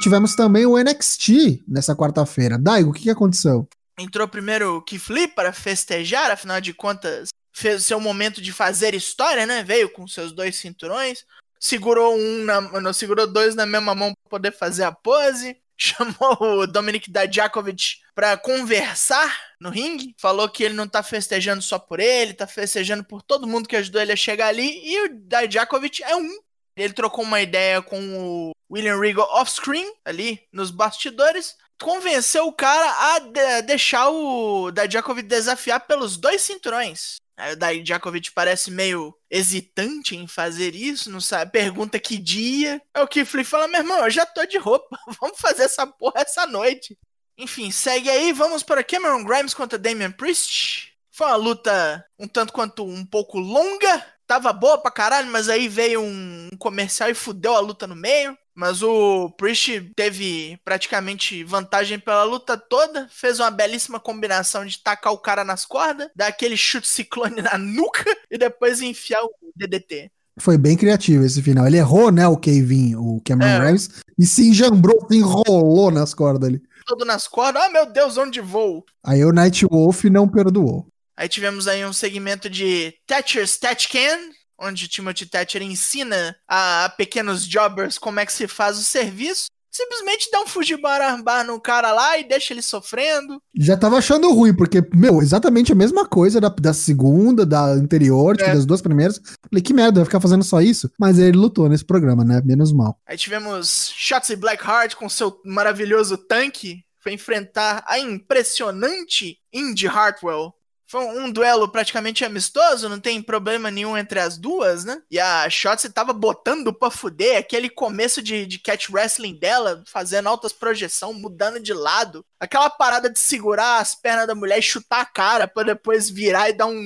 Tivemos 0.00 0.34
também 0.34 0.64
o 0.64 0.78
NXT 0.78 1.62
nessa 1.68 1.94
quarta-feira. 1.94 2.58
Daigo, 2.58 2.90
o 2.90 2.92
que, 2.92 3.02
que 3.02 3.10
aconteceu? 3.10 3.68
Entrou 4.02 4.26
primeiro 4.26 4.78
o 4.78 4.82
Keith 4.82 5.32
para 5.32 5.52
festejar, 5.52 6.28
afinal 6.32 6.60
de 6.60 6.74
contas, 6.74 7.28
fez 7.52 7.82
o 7.82 7.84
seu 7.84 8.00
momento 8.00 8.42
de 8.42 8.52
fazer 8.52 8.94
história, 8.94 9.46
né? 9.46 9.62
Veio 9.62 9.88
com 9.88 10.08
seus 10.08 10.32
dois 10.32 10.56
cinturões. 10.56 11.24
segurou 11.60 12.16
um, 12.16 12.44
na, 12.44 12.60
não, 12.80 12.92
segurou 12.92 13.28
dois 13.28 13.54
na 13.54 13.64
mesma 13.64 13.94
mão 13.94 14.12
pra 14.12 14.30
poder 14.30 14.50
fazer 14.50 14.82
a 14.82 14.90
pose. 14.90 15.56
Chamou 15.78 16.36
o 16.40 16.66
Dominic 16.66 17.10
Dajakovic 17.10 17.98
pra 18.14 18.36
conversar 18.36 19.40
no 19.60 19.70
ringue. 19.70 20.14
Falou 20.18 20.48
que 20.48 20.64
ele 20.64 20.74
não 20.74 20.88
tá 20.88 21.02
festejando 21.02 21.62
só 21.62 21.78
por 21.78 22.00
ele, 22.00 22.34
tá 22.34 22.46
festejando 22.46 23.04
por 23.04 23.22
todo 23.22 23.46
mundo 23.46 23.68
que 23.68 23.76
ajudou 23.76 24.02
ele 24.02 24.12
a 24.12 24.16
chegar 24.16 24.48
ali. 24.48 24.80
E 24.84 25.04
o 25.04 25.08
Dajakovic 25.28 26.02
é 26.02 26.16
um. 26.16 26.28
Ele 26.76 26.92
trocou 26.92 27.24
uma 27.24 27.40
ideia 27.40 27.80
com 27.82 28.00
o 28.16 28.52
William 28.70 28.98
Regal 28.98 29.28
off-screen, 29.30 29.92
ali 30.04 30.40
nos 30.52 30.70
bastidores 30.70 31.56
convenceu 31.82 32.46
o 32.46 32.52
cara 32.52 33.14
a 33.14 33.18
de 33.18 33.62
deixar 33.62 34.08
o 34.08 34.70
Dajakovic 34.70 35.28
desafiar 35.28 35.80
pelos 35.86 36.16
dois 36.16 36.40
cinturões. 36.40 37.16
Aí 37.36 37.54
o 37.54 37.56
Dajakovic 37.56 38.30
parece 38.32 38.70
meio 38.70 39.14
hesitante 39.30 40.14
em 40.16 40.26
fazer 40.26 40.74
isso, 40.74 41.10
não 41.10 41.20
sabe, 41.20 41.50
pergunta 41.50 41.98
que 41.98 42.16
dia. 42.18 42.80
É 42.94 43.02
o 43.02 43.08
Kifley 43.08 43.44
fala, 43.44 43.66
meu 43.66 43.80
irmão, 43.80 44.04
eu 44.04 44.10
já 44.10 44.24
tô 44.24 44.44
de 44.46 44.58
roupa, 44.58 44.96
vamos 45.20 45.38
fazer 45.40 45.64
essa 45.64 45.86
porra 45.86 46.20
essa 46.20 46.46
noite. 46.46 46.96
Enfim, 47.36 47.70
segue 47.70 48.08
aí, 48.08 48.32
vamos 48.32 48.62
para 48.62 48.84
Cameron 48.84 49.24
Grimes 49.24 49.54
contra 49.54 49.78
Damian 49.78 50.12
Priest. 50.12 50.92
Foi 51.10 51.26
uma 51.26 51.36
luta 51.36 52.04
um 52.18 52.28
tanto 52.28 52.52
quanto 52.52 52.84
um 52.86 53.04
pouco 53.04 53.38
longa, 53.38 54.06
tava 54.32 54.52
boa 54.52 54.78
pra 54.78 54.90
caralho, 54.90 55.30
mas 55.30 55.48
aí 55.48 55.68
veio 55.68 56.00
um 56.00 56.48
comercial 56.58 57.10
e 57.10 57.14
fudeu 57.14 57.54
a 57.54 57.60
luta 57.60 57.86
no 57.86 57.94
meio. 57.94 58.36
Mas 58.54 58.82
o 58.82 59.30
Priest 59.30 59.92
teve 59.96 60.58
praticamente 60.64 61.42
vantagem 61.42 61.98
pela 61.98 62.24
luta 62.24 62.56
toda, 62.56 63.08
fez 63.10 63.40
uma 63.40 63.50
belíssima 63.50 63.98
combinação 63.98 64.64
de 64.64 64.78
tacar 64.78 65.12
o 65.12 65.18
cara 65.18 65.42
nas 65.42 65.64
cordas, 65.64 66.08
dar 66.14 66.26
aquele 66.26 66.56
chute 66.56 66.86
ciclone 66.86 67.40
na 67.40 67.56
nuca 67.56 68.04
e 68.30 68.36
depois 68.36 68.82
enfiar 68.82 69.22
o 69.22 69.30
DDT. 69.56 70.10
Foi 70.38 70.56
bem 70.56 70.76
criativo 70.76 71.24
esse 71.24 71.42
final. 71.42 71.66
Ele 71.66 71.78
errou, 71.78 72.10
né, 72.10 72.26
o 72.26 72.36
Kevin, 72.36 72.94
o 72.96 73.20
Cameron 73.24 73.50
é. 73.50 73.60
Grimes, 73.60 74.02
e 74.18 74.26
se 74.26 74.48
enjambrou, 74.48 75.06
se 75.10 75.16
enrolou 75.16 75.90
nas 75.90 76.12
cordas 76.14 76.48
ali. 76.48 76.62
Todo 76.86 77.04
nas 77.04 77.28
cordas, 77.28 77.62
ah 77.62 77.70
meu 77.70 77.86
Deus, 77.86 78.18
onde 78.18 78.40
vou? 78.40 78.84
Aí 79.04 79.24
o 79.24 79.32
Night 79.32 79.64
Wolf 79.66 80.04
não 80.04 80.28
perdoou. 80.28 80.91
Aí 81.16 81.28
tivemos 81.28 81.68
aí 81.68 81.84
um 81.84 81.92
segmento 81.92 82.48
de 82.48 82.94
Thatcher's 83.06 83.58
Thatch 83.58 83.88
Can, 83.90 84.30
onde 84.58 84.88
Timothy 84.88 85.26
Thatcher 85.26 85.62
ensina 85.62 86.36
a, 86.48 86.84
a, 86.84 86.88
pequenos 86.88 87.44
jobbers 87.46 87.98
como 87.98 88.20
é 88.20 88.26
que 88.26 88.32
se 88.32 88.46
faz 88.46 88.78
o 88.78 88.84
serviço. 88.84 89.46
Simplesmente 89.74 90.30
dá 90.30 90.42
um 90.42 90.46
fujibar 90.46 91.18
no 91.46 91.58
cara 91.58 91.92
lá 91.92 92.18
e 92.18 92.28
deixa 92.28 92.52
ele 92.52 92.60
sofrendo. 92.60 93.40
Já 93.56 93.74
tava 93.74 93.96
achando 93.96 94.30
ruim, 94.30 94.54
porque, 94.54 94.86
meu, 94.94 95.22
exatamente 95.22 95.72
a 95.72 95.74
mesma 95.74 96.06
coisa 96.06 96.38
da, 96.38 96.50
da 96.50 96.74
segunda, 96.74 97.46
da 97.46 97.64
anterior, 97.64 98.36
tipo, 98.36 98.50
é. 98.50 98.54
das 98.54 98.66
duas 98.66 98.82
primeiras. 98.82 99.18
Falei, 99.48 99.62
que 99.62 99.72
merda, 99.72 100.00
vai 100.00 100.04
ficar 100.04 100.20
fazendo 100.20 100.44
só 100.44 100.60
isso? 100.60 100.90
Mas 101.00 101.18
ele 101.18 101.38
lutou 101.38 101.70
nesse 101.70 101.86
programa, 101.86 102.22
né? 102.22 102.42
Menos 102.44 102.70
mal. 102.70 102.98
Aí 103.06 103.16
tivemos 103.16 103.90
Shotzi 103.96 104.36
Blackheart 104.36 104.94
com 104.94 105.08
seu 105.08 105.40
maravilhoso 105.42 106.18
tanque. 106.18 106.84
Foi 106.98 107.14
enfrentar 107.14 107.82
a 107.88 107.98
impressionante 107.98 109.38
Indy 109.50 109.88
Hartwell 109.88 110.54
foi 110.92 111.06
um 111.06 111.32
duelo 111.32 111.66
praticamente 111.68 112.22
amistoso, 112.22 112.86
não 112.86 113.00
tem 113.00 113.22
problema 113.22 113.70
nenhum 113.70 113.96
entre 113.96 114.20
as 114.20 114.36
duas, 114.36 114.84
né? 114.84 115.00
E 115.10 115.18
a 115.18 115.48
Shotzi 115.48 115.88
tava 115.88 116.12
botando 116.12 116.70
pra 116.70 116.90
fuder 116.90 117.38
aquele 117.38 117.70
começo 117.70 118.20
de, 118.20 118.44
de 118.44 118.58
catch 118.58 118.90
wrestling 118.90 119.38
dela, 119.38 119.82
fazendo 119.86 120.28
altas 120.28 120.52
projeção, 120.52 121.14
mudando 121.14 121.58
de 121.58 121.72
lado. 121.72 122.22
Aquela 122.38 122.68
parada 122.68 123.08
de 123.08 123.18
segurar 123.18 123.80
as 123.80 123.94
pernas 123.94 124.26
da 124.26 124.34
mulher 124.34 124.58
e 124.58 124.62
chutar 124.62 125.00
a 125.00 125.06
cara 125.06 125.48
pra 125.48 125.62
depois 125.62 126.10
virar 126.10 126.50
e 126.50 126.52
dar 126.52 126.66
um 126.66 126.82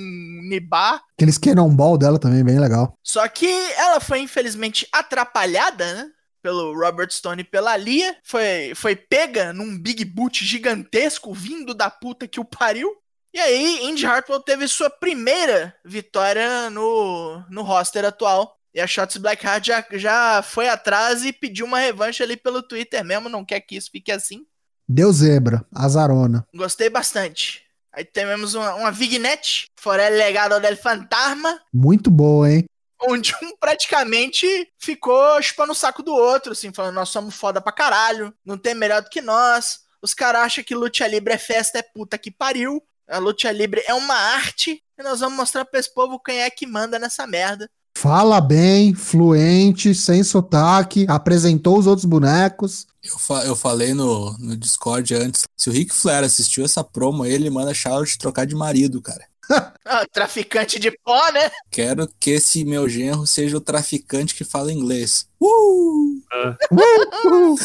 nibar. 0.49 1.03
Aqueles 1.17 1.37
cannonball 1.37 1.99
dela 1.99 2.17
também, 2.17 2.45
bem 2.45 2.61
legal. 2.61 2.97
Só 3.03 3.27
que 3.27 3.51
ela 3.77 3.99
foi 3.99 4.21
infelizmente 4.21 4.87
atrapalhada, 4.93 5.95
né? 5.95 6.11
pelo 6.41 6.73
Robert 6.79 7.11
Stone 7.11 7.43
e 7.43 7.45
pela 7.45 7.77
Lia, 7.77 8.17
foi, 8.23 8.73
foi 8.77 8.95
pega 8.95 9.53
num 9.53 9.77
big 9.77 10.05
boot 10.05 10.45
gigantesco 10.45 11.35
vindo 11.35 11.75
da 11.75 11.91
puta 11.91 12.29
que 12.29 12.39
o 12.39 12.45
pariu. 12.45 12.89
E 13.33 13.39
aí, 13.39 13.85
Indy 13.85 14.07
Hartwell 14.07 14.41
teve 14.41 14.67
sua 14.67 14.89
primeira 14.89 15.75
vitória 15.85 16.71
no, 16.71 17.43
no 17.51 17.63
roster 17.63 18.05
atual. 18.05 18.57
E 18.75 18.81
a 18.81 18.87
Shots 18.87 19.17
Blackheart 19.17 19.65
já, 19.65 19.87
já 19.93 20.43
foi 20.43 20.69
atrás 20.69 21.25
e 21.25 21.33
pediu 21.33 21.65
uma 21.65 21.79
revanche 21.79 22.23
ali 22.23 22.37
pelo 22.37 22.63
Twitter 22.63 23.03
mesmo, 23.03 23.29
não 23.29 23.43
quer 23.43 23.61
que 23.61 23.75
isso 23.75 23.91
fique 23.91 24.13
assim. 24.13 24.47
Deu 24.87 25.11
zebra, 25.13 25.65
azarona. 25.75 26.47
Gostei 26.55 26.91
bastante. 26.91 27.65
Aí 27.91 28.05
temos 28.05 28.55
uma, 28.55 28.75
uma 28.75 28.93
vignette, 28.93 29.65
Forel 29.81 30.13
Legado 30.13 30.61
del 30.61 30.77
Fantasma. 30.77 31.59
Muito 31.73 32.11
boa, 32.11 32.53
hein? 32.53 32.67
Onde 33.01 33.35
um 33.43 33.57
praticamente 33.59 34.47
ficou 34.79 35.41
chupando 35.41 35.73
o 35.73 35.75
saco 35.75 36.03
do 36.03 36.13
outro, 36.13 36.53
assim, 36.53 36.71
falando, 36.71 36.97
nós 36.97 37.09
somos 37.09 37.35
foda 37.35 37.63
pra 37.63 37.73
caralho, 37.73 38.35
não 38.45 38.59
tem 38.59 38.75
melhor 38.75 39.01
do 39.01 39.09
que 39.09 39.23
nós. 39.23 39.81
Os 40.03 40.13
caras 40.13 40.43
acham 40.43 40.63
que 40.63 40.75
luta 40.75 41.07
livre 41.07 41.33
é 41.33 41.39
festa, 41.39 41.79
é 41.79 41.83
puta 41.83 42.19
que 42.19 42.31
pariu. 42.31 42.83
A 43.09 43.19
luta 43.19 43.51
livre 43.53 43.83
é 43.87 43.95
uma 43.95 44.15
arte 44.15 44.83
e 44.99 45.03
nós 45.03 45.21
vamos 45.21 45.37
mostrar 45.37 45.65
para 45.65 45.79
esse 45.79 45.93
povo 45.93 46.19
quem 46.19 46.41
é 46.41 46.51
que 46.51 46.67
manda 46.67 46.99
nessa 46.99 47.27
merda. 47.27 47.71
Fala 47.97 48.41
bem, 48.41 48.95
fluente, 48.95 49.95
sem 49.95 50.23
sotaque, 50.23 51.07
apresentou 51.09 51.79
os 51.79 51.87
outros 51.87 52.05
bonecos. 52.05 52.87
Eu, 53.03 53.19
fa 53.19 53.45
eu 53.47 53.57
falei 53.57 53.95
no, 53.95 54.37
no 54.39 54.57
Discord 54.57 55.15
antes. 55.15 55.45
Se 55.57 55.71
o 55.71 55.73
Rick 55.73 55.95
Flair 55.95 56.25
assistiu 56.25 56.65
essa 56.65 56.85
promo, 56.85 57.25
ele 57.25 57.49
manda 57.49 57.73
Charlotte 57.73 58.19
trocar 58.19 58.45
de 58.45 58.55
marido, 58.55 59.01
cara. 59.01 59.25
ah, 59.85 60.05
traficante 60.13 60.79
de 60.79 60.91
pó, 60.91 61.31
né? 61.33 61.51
Quero 61.71 62.09
que 62.21 62.33
esse 62.33 62.65
meu 62.65 62.89
genro 62.89 63.27
seja 63.27 63.57
o 63.57 63.61
traficante 63.61 64.35
que 64.35 64.45
fala 64.45 64.73
inglês. 64.73 65.27
Uh! 65.41 66.21
Uh! 66.33 66.75
uh! 66.75 67.55
uh! 67.55 67.57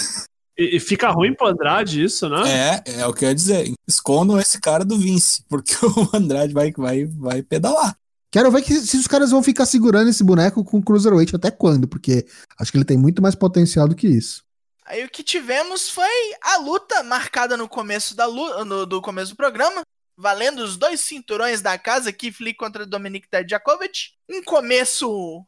E, 0.61 0.75
e, 0.75 0.79
fica 0.79 1.09
ruim 1.09 1.33
pro 1.33 1.47
Andrade 1.47 2.03
isso, 2.03 2.29
né? 2.29 2.83
É, 2.85 3.01
é 3.01 3.07
o 3.07 3.13
que 3.13 3.25
eu 3.25 3.29
ia 3.29 3.35
dizer. 3.35 3.73
Escondam 3.87 4.39
esse 4.39 4.61
cara 4.61 4.85
do 4.85 4.95
Vince, 4.95 5.43
porque 5.49 5.73
o 5.83 6.15
Andrade 6.15 6.53
vai, 6.53 6.71
vai, 6.71 7.05
vai 7.05 7.41
pedalar. 7.41 7.97
Quero 8.29 8.51
ver 8.51 8.61
que, 8.61 8.75
se 8.75 8.95
os 8.95 9.07
caras 9.07 9.31
vão 9.31 9.41
ficar 9.41 9.65
segurando 9.65 10.09
esse 10.09 10.23
boneco 10.23 10.63
com 10.63 10.77
o 10.77 10.83
Cruiserweight 10.83 11.35
até 11.35 11.49
quando, 11.49 11.87
porque 11.87 12.25
acho 12.59 12.71
que 12.71 12.77
ele 12.77 12.85
tem 12.85 12.97
muito 12.97 13.21
mais 13.21 13.33
potencial 13.33 13.87
do 13.87 13.95
que 13.95 14.07
isso. 14.07 14.43
Aí 14.85 15.03
o 15.03 15.09
que 15.09 15.23
tivemos 15.23 15.89
foi 15.89 16.05
a 16.41 16.57
luta 16.57 17.01
marcada 17.01 17.57
no 17.57 17.67
começo 17.67 18.15
da 18.15 18.25
luta, 18.27 18.63
no, 18.63 18.85
do 18.85 19.01
começo 19.01 19.31
do 19.31 19.37
programa, 19.37 19.81
valendo 20.15 20.59
os 20.59 20.77
dois 20.77 21.01
cinturões 21.01 21.61
da 21.61 21.77
casa, 21.77 22.13
Keith 22.13 22.39
Lee 22.39 22.53
contra 22.53 22.85
Dominic 22.85 23.27
Dijakovic. 23.43 24.11
Um 24.29 24.43
começo 24.43 25.45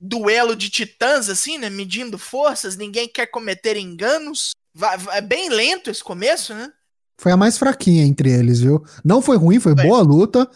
duelo 0.00 0.54
de 0.54 0.70
titãs, 0.70 1.28
assim, 1.28 1.58
né? 1.58 1.68
Medindo 1.68 2.18
forças, 2.18 2.76
ninguém 2.76 3.08
quer 3.08 3.26
cometer 3.26 3.76
enganos. 3.76 4.52
É 5.12 5.20
bem 5.20 5.48
lento 5.48 5.90
esse 5.90 6.02
começo, 6.02 6.54
né? 6.54 6.72
Foi 7.20 7.32
a 7.32 7.36
mais 7.36 7.58
fraquinha 7.58 8.04
entre 8.04 8.30
eles, 8.30 8.60
viu? 8.60 8.84
Não 9.04 9.20
foi 9.20 9.36
ruim, 9.36 9.58
foi, 9.58 9.74
foi. 9.74 9.84
boa 9.84 10.00
luta, 10.00 10.48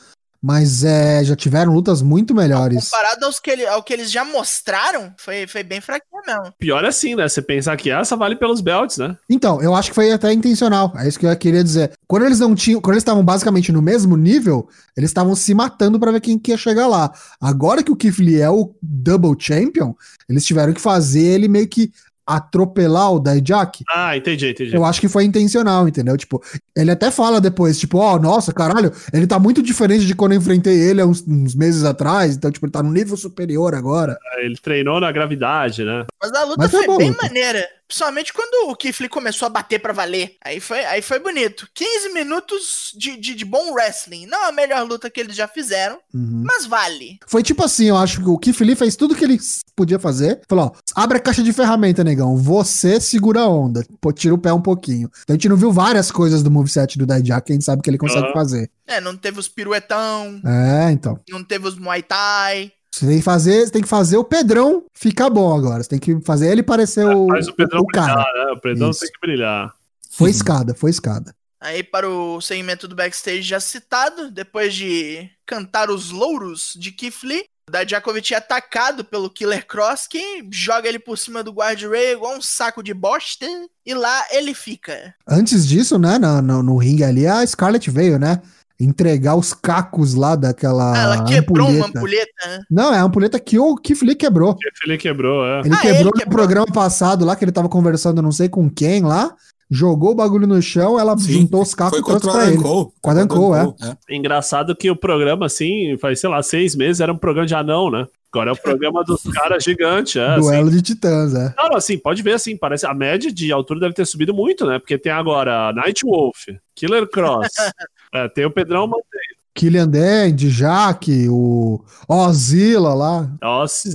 mas 0.42 0.82
é, 0.82 1.22
já 1.24 1.36
tiveram 1.36 1.72
lutas 1.72 2.02
muito 2.02 2.34
melhores. 2.34 2.90
Comparado 2.90 3.24
aos 3.26 3.38
que 3.38 3.48
ele, 3.48 3.64
ao 3.64 3.80
que 3.80 3.92
eles 3.92 4.10
já 4.10 4.24
mostraram, 4.24 5.14
foi, 5.16 5.46
foi 5.46 5.62
bem 5.62 5.80
fraquinho 5.80 6.20
mesmo. 6.26 6.52
Pior 6.58 6.84
é 6.84 6.88
assim, 6.88 7.14
né? 7.14 7.28
Você 7.28 7.40
pensar 7.40 7.76
que 7.76 7.90
essa 7.90 8.16
vale 8.16 8.34
pelos 8.34 8.60
belts, 8.60 8.96
né? 8.96 9.16
Então, 9.30 9.62
eu 9.62 9.72
acho 9.72 9.90
que 9.90 9.94
foi 9.94 10.10
até 10.10 10.32
intencional. 10.32 10.92
É 10.96 11.06
isso 11.06 11.18
que 11.18 11.26
eu 11.26 11.36
queria 11.36 11.62
dizer. 11.62 11.92
Quando 12.08 12.26
eles 12.26 12.40
não 12.40 12.56
tinham, 12.56 12.80
quando 12.80 12.94
eles 12.94 13.02
estavam 13.02 13.24
basicamente 13.24 13.70
no 13.70 13.80
mesmo 13.80 14.16
nível, 14.16 14.68
eles 14.96 15.10
estavam 15.10 15.36
se 15.36 15.54
matando 15.54 16.00
para 16.00 16.10
ver 16.10 16.20
quem 16.20 16.36
que 16.36 16.50
ia 16.50 16.56
chegar 16.56 16.88
lá. 16.88 17.12
Agora 17.40 17.82
que 17.82 17.92
o 17.92 17.96
Lee 18.18 18.40
é 18.40 18.50
o 18.50 18.74
double 18.82 19.36
champion, 19.38 19.94
eles 20.28 20.44
tiveram 20.44 20.72
que 20.72 20.80
fazer 20.80 21.22
ele 21.22 21.46
meio 21.46 21.68
que 21.68 21.92
atropelar 22.26 23.12
o 23.12 23.20
Dijak. 23.20 23.84
Ah, 23.92 24.16
entendi, 24.16 24.50
entendi. 24.50 24.74
Eu 24.74 24.84
acho 24.84 25.00
que 25.00 25.08
foi 25.08 25.24
intencional, 25.24 25.88
entendeu? 25.88 26.16
Tipo, 26.16 26.42
ele 26.76 26.90
até 26.90 27.10
fala 27.10 27.40
depois, 27.40 27.78
tipo, 27.78 27.98
ó, 27.98 28.14
oh, 28.14 28.18
nossa, 28.18 28.52
caralho, 28.52 28.92
ele 29.12 29.26
tá 29.26 29.38
muito 29.38 29.62
diferente 29.62 30.06
de 30.06 30.14
quando 30.14 30.32
eu 30.32 30.38
enfrentei 30.38 30.78
ele 30.78 31.00
há 31.00 31.06
uns, 31.06 31.26
uns, 31.26 31.54
meses 31.54 31.84
atrás, 31.84 32.36
então, 32.36 32.50
tipo, 32.50 32.64
ele 32.66 32.72
tá 32.72 32.82
no 32.82 32.92
nível 32.92 33.16
superior 33.16 33.74
agora. 33.74 34.16
É, 34.36 34.44
ele 34.44 34.56
treinou 34.56 35.00
na 35.00 35.10
gravidade, 35.10 35.84
né? 35.84 36.06
Mas 36.20 36.32
a 36.32 36.44
luta 36.44 36.56
Mas 36.58 36.70
foi, 36.70 36.84
foi 36.84 36.98
bem 36.98 37.10
luta. 37.10 37.22
maneira. 37.22 37.68
Principalmente 37.86 38.32
quando 38.32 38.70
o 38.70 38.76
Keith 38.76 39.00
Lee 39.00 39.08
começou 39.08 39.46
a 39.46 39.50
bater 39.50 39.78
para 39.78 39.92
valer. 39.92 40.36
Aí 40.44 40.60
foi, 40.60 40.84
aí 40.84 41.02
foi 41.02 41.18
bonito. 41.18 41.68
15 41.74 42.08
minutos 42.10 42.92
de, 42.96 43.16
de, 43.16 43.34
de, 43.34 43.44
bom 43.44 43.72
wrestling. 43.72 44.26
Não 44.26 44.48
a 44.48 44.52
melhor 44.52 44.86
luta 44.86 45.10
que 45.10 45.20
eles 45.20 45.36
já 45.36 45.46
fizeram, 45.46 45.98
uhum. 46.14 46.42
mas 46.44 46.66
vale. 46.66 47.18
Foi 47.26 47.42
tipo 47.42 47.62
assim, 47.62 47.86
eu 47.86 47.96
acho 47.96 48.22
que 48.22 48.28
o 48.28 48.38
Keith 48.38 48.60
Lee 48.60 48.76
fez 48.76 48.96
tudo 48.96 49.14
que 49.14 49.24
ele 49.24 49.38
podia 49.76 49.98
fazer. 49.98 50.40
Falou, 50.48 50.74
ó, 50.74 51.02
abre 51.02 51.18
a 51.18 51.20
caixa 51.20 51.42
de 51.42 51.52
ferramenta, 51.52 52.02
negão. 52.02 52.36
Você 52.36 53.00
segura 53.00 53.40
a 53.40 53.48
onda. 53.48 53.84
Pô, 54.00 54.12
tira 54.12 54.34
o 54.34 54.38
pé 54.38 54.52
um 54.52 54.62
pouquinho. 54.62 55.10
Então 55.22 55.34
a 55.34 55.36
gente 55.36 55.48
não 55.48 55.56
viu 55.56 55.72
várias 55.72 56.10
coisas 56.10 56.42
do 56.42 56.50
moveset 56.50 56.98
do 56.98 57.06
Dijak 57.06 57.46
que 57.46 57.52
a 57.52 57.54
gente 57.54 57.64
sabe 57.64 57.82
que 57.82 57.90
ele 57.90 57.98
consegue 57.98 58.28
uhum. 58.28 58.32
fazer. 58.32 58.70
É, 58.86 59.00
não 59.00 59.16
teve 59.16 59.38
os 59.38 59.48
piruetão. 59.48 60.40
É, 60.44 60.90
então. 60.90 61.18
Não 61.28 61.42
teve 61.44 61.66
os 61.66 61.78
Muay 61.78 62.02
Thai. 62.02 62.72
Você 62.94 63.06
tem 63.06 63.18
que 63.18 63.24
fazer, 63.24 63.64
você 63.64 63.72
tem 63.72 63.82
que 63.82 63.88
fazer 63.88 64.16
o 64.18 64.24
Pedrão 64.24 64.84
ficar 64.92 65.30
bom 65.30 65.56
agora. 65.56 65.82
Você 65.82 65.88
tem 65.88 65.98
que 65.98 66.20
fazer 66.20 66.52
ele 66.52 66.62
parecer 66.62 67.06
é, 67.06 67.14
o, 67.14 67.26
faz 67.28 67.48
o, 67.48 67.54
Pedrão 67.54 67.80
o 67.80 67.86
cara. 67.86 68.14
Brilhar, 68.14 68.46
né? 68.46 68.52
O 68.52 68.60
Pedrão 68.60 68.90
Isso. 68.90 69.00
tem 69.00 69.10
que 69.10 69.20
brilhar. 69.20 69.74
Foi 70.10 70.30
escada, 70.30 70.74
foi 70.74 70.90
escada. 70.90 71.34
Aí 71.58 71.82
para 71.82 72.08
o 72.08 72.40
segmento 72.40 72.86
do 72.86 72.94
backstage 72.94 73.42
já 73.42 73.60
citado, 73.60 74.30
depois 74.30 74.74
de 74.74 75.30
cantar 75.46 75.90
os 75.90 76.10
louros 76.10 76.74
de 76.76 76.90
Keith 76.90 77.22
Lee, 77.22 77.44
Dajakovic 77.70 78.34
é 78.34 78.36
atacado 78.36 79.04
pelo 79.04 79.30
Killer 79.30 79.66
Cross, 79.66 80.06
que 80.08 80.46
joga 80.50 80.88
ele 80.88 80.98
por 80.98 81.16
cima 81.16 81.42
do 81.42 81.52
guardrail 81.52 82.16
igual 82.16 82.36
um 82.36 82.42
saco 82.42 82.82
de 82.82 82.92
bosta, 82.92 83.46
e 83.86 83.94
lá 83.94 84.26
ele 84.32 84.52
fica. 84.52 85.14
Antes 85.26 85.66
disso, 85.66 85.98
né, 85.98 86.18
no, 86.18 86.42
no, 86.42 86.62
no 86.62 86.76
ringue 86.76 87.04
ali, 87.04 87.26
a 87.26 87.46
Scarlett 87.46 87.90
veio, 87.90 88.18
né? 88.18 88.42
Entregar 88.84 89.36
os 89.36 89.52
cacos 89.54 90.14
lá 90.14 90.34
daquela. 90.34 90.92
Ah, 90.92 91.02
ela 91.02 91.24
quebrou 91.24 91.68
uma 91.68 91.86
ampulheta. 91.86 91.98
ampulheta, 91.98 92.48
né? 92.48 92.58
Não, 92.70 92.92
é 92.94 92.98
a 92.98 93.02
ampulheta 93.02 93.38
que 93.38 93.58
o 93.58 93.76
Keith 93.76 94.02
Lee 94.02 94.14
quebrou. 94.16 94.56
Ele 94.84 94.98
quebrou, 94.98 95.44
é. 95.46 95.60
Ele 95.60 95.74
Ah, 95.74 95.78
quebrou 95.78 95.98
ele 96.00 96.04
no 96.04 96.12
quebrou. 96.12 96.36
programa 96.38 96.66
passado 96.66 97.24
lá, 97.24 97.36
que 97.36 97.44
ele 97.44 97.52
tava 97.52 97.68
conversando 97.68 98.20
não 98.20 98.32
sei 98.32 98.48
com 98.48 98.68
quem 98.68 99.02
lá, 99.02 99.34
jogou 99.70 100.10
o 100.10 100.14
bagulho 100.14 100.46
no 100.46 100.60
chão, 100.60 100.98
ela 100.98 101.16
Sim, 101.16 101.32
juntou 101.32 101.62
os 101.62 101.74
cacos 101.74 101.98
Foi 101.98 102.00
e 102.00 102.04
trouxe 102.04 102.26
contra 102.26 102.40
o 102.40 102.42
pra 102.44 102.52
ele. 102.52 102.62
Com 102.62 102.92
o 103.08 103.10
Adam 103.10 103.26
Cole, 103.28 103.74
é. 104.08 104.14
Engraçado 104.16 104.74
que 104.76 104.90
o 104.90 104.96
programa, 104.96 105.46
assim, 105.46 105.96
faz, 105.98 106.20
sei 106.20 106.28
lá, 106.28 106.42
seis 106.42 106.74
meses, 106.76 107.00
era 107.00 107.12
um 107.12 107.16
programa 107.16 107.46
de 107.46 107.54
anão, 107.54 107.90
né? 107.90 108.06
Agora 108.34 108.48
é 108.48 108.52
o 108.54 108.56
programa 108.56 109.04
dos 109.04 109.22
caras 109.34 109.62
gigantes, 109.62 110.16
é. 110.16 110.26
assim. 110.26 110.40
Duelo 110.40 110.70
de 110.70 110.80
titãs, 110.80 111.34
é. 111.34 111.54
Não, 111.56 111.76
assim, 111.76 111.98
pode 111.98 112.22
ver 112.22 112.32
assim, 112.32 112.56
parece 112.56 112.86
a 112.86 112.94
média 112.94 113.30
de 113.30 113.52
altura 113.52 113.80
deve 113.80 113.92
ter 113.94 114.06
subido 114.06 114.32
muito, 114.32 114.66
né? 114.66 114.78
Porque 114.78 114.96
tem 114.96 115.12
agora 115.12 115.70
Nightwolf, 115.74 116.46
Killer 116.74 117.06
Cross, 117.08 117.48
é, 118.12 118.28
tem 118.28 118.44
o 118.44 118.50
Pedrão 118.50 118.86
Monteiro, 118.86 119.42
Killian 119.54 119.88
Dend, 119.88 120.48
Jaque, 120.50 121.28
o 121.28 121.84
Ozila 122.08 122.94
lá. 122.94 123.30
nossa, 123.40 123.88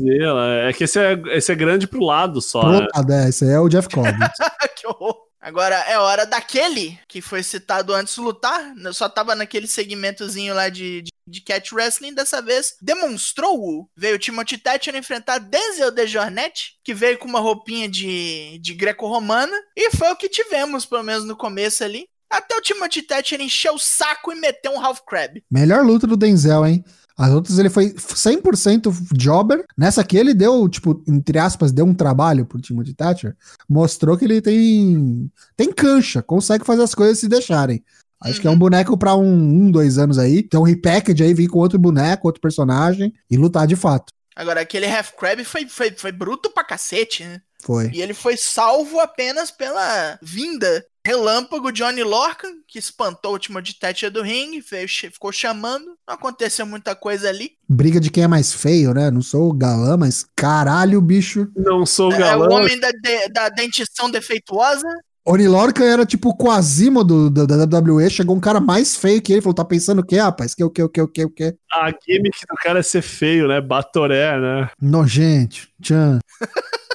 é 0.68 0.74
que 0.74 0.84
esse 0.84 1.00
é, 1.00 1.20
esse 1.36 1.52
é 1.52 1.56
grande 1.56 1.88
pro 1.88 2.04
lado 2.04 2.42
só, 2.42 2.62
Pro 2.62 2.72
né? 2.72 2.88
lado, 2.96 3.14
é, 3.14 3.30
esse 3.30 3.46
aí 3.46 3.52
é 3.52 3.60
o 3.60 3.70
Jeff 3.70 3.90
Cobb. 3.90 4.08
que 4.78 4.88
horror. 4.88 5.28
Agora 5.40 5.76
é 5.88 5.98
hora 5.98 6.26
daquele 6.26 7.00
que 7.08 7.22
foi 7.22 7.42
citado 7.42 7.94
antes 7.94 8.16
de 8.16 8.22
lutar, 8.22 8.76
né, 8.76 8.92
só 8.92 9.08
tava 9.08 9.34
naquele 9.34 9.68
segmentozinho 9.68 10.54
lá 10.54 10.68
de, 10.68 11.04
de, 11.04 11.12
de 11.26 11.42
catch 11.42 11.72
wrestling, 11.72 12.14
dessa 12.14 12.42
vez 12.42 12.76
demonstrou-o. 12.82 13.88
Veio 13.96 14.16
o 14.16 14.20
Timothy 14.20 14.58
Thatcher 14.58 14.96
enfrentar 14.96 15.38
Denzel 15.38 15.92
de 15.92 16.06
Jornet, 16.06 16.78
que 16.84 16.94
veio 16.94 17.18
com 17.18 17.30
uma 17.30 17.40
roupinha 17.40 17.88
de, 17.88 18.60
de 18.60 18.74
greco-romana, 18.74 19.56
e 19.76 19.90
foi 19.92 20.12
o 20.12 20.16
que 20.16 20.28
tivemos, 20.28 20.86
pelo 20.86 21.04
menos 21.04 21.24
no 21.24 21.38
começo 21.38 21.84
ali. 21.84 22.10
Até 22.30 22.56
o 22.56 22.62
Timothy 22.62 23.02
Thatcher 23.02 23.40
encheu 23.42 23.76
o 23.76 23.80
saco 23.80 24.32
e 24.32 24.36
meteu 24.36 24.72
um 24.74 24.80
half 24.84 25.00
crab. 25.08 25.42
Melhor 25.50 25.86
luta 25.86 26.06
do 26.06 26.18
Denzel, 26.18 26.66
hein? 26.66 26.84
As 27.18 27.32
outras 27.32 27.58
ele 27.58 27.70
foi 27.70 27.94
100% 27.94 28.94
jobber. 29.16 29.66
Nessa 29.76 30.02
aqui 30.02 30.18
ele 30.18 30.36
deu, 30.36 30.70
tipo, 30.70 31.04
entre 31.08 31.40
aspas, 31.40 31.72
deu 31.72 31.86
um 31.86 31.94
trabalho 31.94 32.46
pro 32.46 32.62
Timothy 32.62 32.94
Thatcher. 32.94 33.36
Mostrou 33.68 34.16
que 34.16 34.26
ele 34.26 34.40
tem 34.40 35.32
tem 35.56 35.74
cancha, 35.74 36.22
consegue 36.22 36.64
fazer 36.64 36.84
as 36.84 36.94
coisas 36.94 37.18
se 37.18 37.28
deixarem. 37.28 37.84
Acho 38.22 38.42
que 38.42 38.48
é 38.48 38.52
um 38.52 38.58
boneco 38.58 38.98
pra 38.98 39.16
um, 39.16 39.24
um, 39.24 39.72
dois 39.72 39.98
anos 39.98 40.18
aí. 40.18 40.42
Tem 40.42 40.60
um 40.60 40.64
repackage 40.64 41.24
aí, 41.24 41.34
vir 41.34 41.48
com 41.48 41.60
outro 41.60 41.78
boneco, 41.78 42.28
outro 42.28 42.42
personagem 42.42 43.14
e 43.30 43.38
lutar 43.38 43.68
de 43.68 43.76
fato. 43.76 44.12
Agora, 44.36 44.62
aquele 44.62 44.86
half 44.86 45.12
crab 45.14 45.44
foi, 45.44 45.68
foi, 45.68 45.92
foi 45.92 46.12
bruto 46.12 46.52
pra 46.52 46.64
cacete, 46.64 47.24
né? 47.24 47.42
Foi. 47.64 47.90
E 47.92 48.02
ele 48.02 48.14
foi 48.14 48.38
salvo 48.38 49.00
apenas 49.00 49.50
pela 49.50 50.18
vinda 50.22 50.86
relâmpago 51.08 51.72
Johnny 51.72 52.04
Lorcan, 52.04 52.50
que 52.68 52.78
espantou 52.78 53.34
o 53.36 53.40
Timothy 53.40 53.80
Thatcher 53.80 54.12
do 54.12 54.22
ringue, 54.22 54.60
veio, 54.60 54.88
ficou 54.90 55.32
chamando. 55.32 55.86
Não 56.06 56.16
aconteceu 56.16 56.66
muita 56.66 56.94
coisa 56.96 57.30
ali. 57.30 57.52
Briga 57.68 57.98
de 58.00 58.10
quem 58.12 58.26
é 58.26 58.28
mais 58.28 58.52
feio, 58.54 58.94
né? 58.94 59.10
Não 59.10 59.22
sou 59.22 59.50
o 59.50 59.54
galã, 59.54 59.96
mas 59.96 60.26
caralho, 60.36 61.00
bicho. 61.02 61.48
Não 61.56 61.86
sou 61.86 62.12
É 62.12 62.18
galã. 62.20 62.48
o 62.50 62.52
homem 62.54 62.78
da, 62.78 62.92
de- 62.92 63.30
da 63.30 63.48
dentição 63.48 64.12
defeituosa. 64.12 64.86
Oni 65.26 65.48
Lorcan 65.48 65.84
era 65.86 66.06
tipo 66.06 66.30
o 66.30 66.38
Quasimodo 66.38 67.30
do, 67.30 67.46
da 67.48 67.56
WWE, 67.80 68.10
chegou 68.10 68.36
um 68.36 68.40
cara 68.40 68.60
mais 68.62 68.96
feio 68.96 69.22
que 69.22 69.32
ele, 69.34 69.42
falou, 69.42 69.54
tá 69.56 69.64
pensando 69.66 70.00
o 70.00 70.06
quê, 70.06 70.18
rapaz? 70.20 70.54
Que 70.56 70.64
o 70.64 70.70
que, 70.70 70.82
o 70.84 70.88
que, 70.90 71.02
o 71.02 71.08
que, 71.08 71.24
o 71.26 71.30
que? 71.30 71.56
A 71.72 71.90
gimmick 72.06 72.40
do 72.50 72.56
cara 72.62 72.80
é 72.80 72.84
ser 72.84 73.02
feio, 73.02 73.48
né? 73.48 73.60
Batoré, 73.62 74.40
né? 74.40 74.70
Nojente, 74.82 75.70
tchan. 75.82 76.20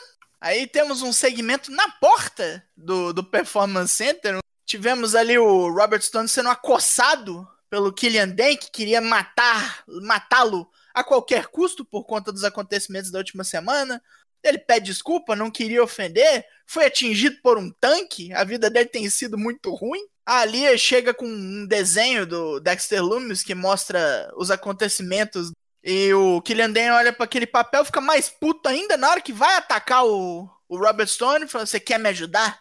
Aí 0.42 0.66
temos 0.66 1.02
um 1.02 1.12
segmento 1.12 1.70
na 1.70 1.88
porta 1.88 2.66
do, 2.76 3.12
do 3.12 3.22
Performance 3.22 3.94
Center. 3.94 4.38
Tivemos 4.66 5.14
ali 5.14 5.38
o 5.38 5.70
Robert 5.70 6.02
Stone 6.02 6.28
sendo 6.28 6.48
acossado 6.48 7.46
pelo 7.70 7.92
Killian 7.92 8.28
Dane, 8.28 8.56
que 8.56 8.68
queria 8.68 9.00
matar, 9.00 9.84
matá-lo 9.86 10.68
a 10.92 11.04
qualquer 11.04 11.46
custo 11.46 11.84
por 11.84 12.02
conta 12.06 12.32
dos 12.32 12.42
acontecimentos 12.42 13.12
da 13.12 13.20
última 13.20 13.44
semana. 13.44 14.02
Ele 14.42 14.58
pede 14.58 14.86
desculpa, 14.86 15.36
não 15.36 15.48
queria 15.48 15.80
ofender, 15.80 16.44
foi 16.66 16.86
atingido 16.86 17.36
por 17.40 17.56
um 17.56 17.70
tanque, 17.70 18.32
a 18.32 18.42
vida 18.42 18.68
dele 18.68 18.88
tem 18.88 19.08
sido 19.08 19.38
muito 19.38 19.72
ruim. 19.72 20.00
A 20.26 20.40
Alia 20.40 20.76
chega 20.76 21.14
com 21.14 21.24
um 21.24 21.64
desenho 21.68 22.26
do 22.26 22.58
Dexter 22.58 23.00
Loomis 23.00 23.44
que 23.44 23.54
mostra 23.54 24.28
os 24.36 24.50
acontecimentos 24.50 25.52
e 25.84 26.14
o 26.14 26.40
Killian 26.42 26.70
Dane 26.70 26.90
olha 26.90 27.12
para 27.12 27.24
aquele 27.24 27.46
papel, 27.46 27.84
fica 27.84 28.00
mais 28.00 28.28
puto 28.28 28.68
ainda 28.68 28.96
na 28.96 29.10
hora 29.10 29.20
que 29.20 29.32
vai 29.32 29.56
atacar 29.56 30.04
o, 30.06 30.48
o 30.68 30.76
Robert 30.76 31.08
Stone, 31.08 31.48
fala: 31.48 31.66
Você 31.66 31.80
quer 31.80 31.98
me 31.98 32.08
ajudar? 32.08 32.60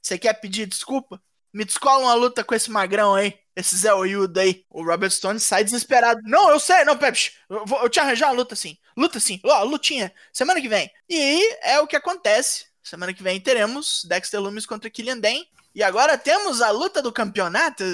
Você 0.00 0.18
quer 0.18 0.32
pedir 0.34 0.66
desculpa? 0.66 1.22
Me 1.52 1.64
descola 1.64 2.04
uma 2.04 2.14
luta 2.14 2.42
com 2.42 2.54
esse 2.54 2.70
magrão 2.70 3.14
aí, 3.14 3.38
esse 3.54 3.76
Zé 3.76 3.92
Oyudo 3.92 4.40
aí. 4.40 4.64
O 4.70 4.82
Robert 4.82 5.10
Stone 5.10 5.38
sai 5.38 5.62
desesperado. 5.62 6.20
Não, 6.24 6.48
eu 6.48 6.58
sei, 6.58 6.82
não, 6.84 6.96
Pepe, 6.96 7.32
eu 7.48 7.66
vou 7.66 7.82
eu 7.82 7.90
te 7.90 8.00
arranjar 8.00 8.28
uma 8.28 8.36
luta 8.36 8.54
assim. 8.54 8.78
Luta 8.96 9.20
sim, 9.20 9.38
ó, 9.44 9.62
lutinha, 9.64 10.12
semana 10.32 10.60
que 10.60 10.68
vem. 10.68 10.90
E 11.08 11.56
é 11.62 11.78
o 11.78 11.86
que 11.86 11.96
acontece. 11.96 12.66
Semana 12.82 13.12
que 13.12 13.22
vem 13.22 13.38
teremos 13.38 14.04
Dexter 14.06 14.40
Loomis 14.40 14.66
contra 14.66 14.90
Killian 14.90 15.18
Dane. 15.18 15.46
E 15.74 15.82
agora 15.82 16.18
temos 16.18 16.60
a 16.62 16.70
luta 16.70 17.02
do 17.02 17.12
campeonato: 17.12 17.84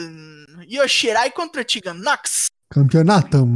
Yoshirai 0.71 1.31
contra 1.33 1.65
Tegan 1.65 1.95
Nox. 1.95 2.47
Campeonato. 2.71 3.47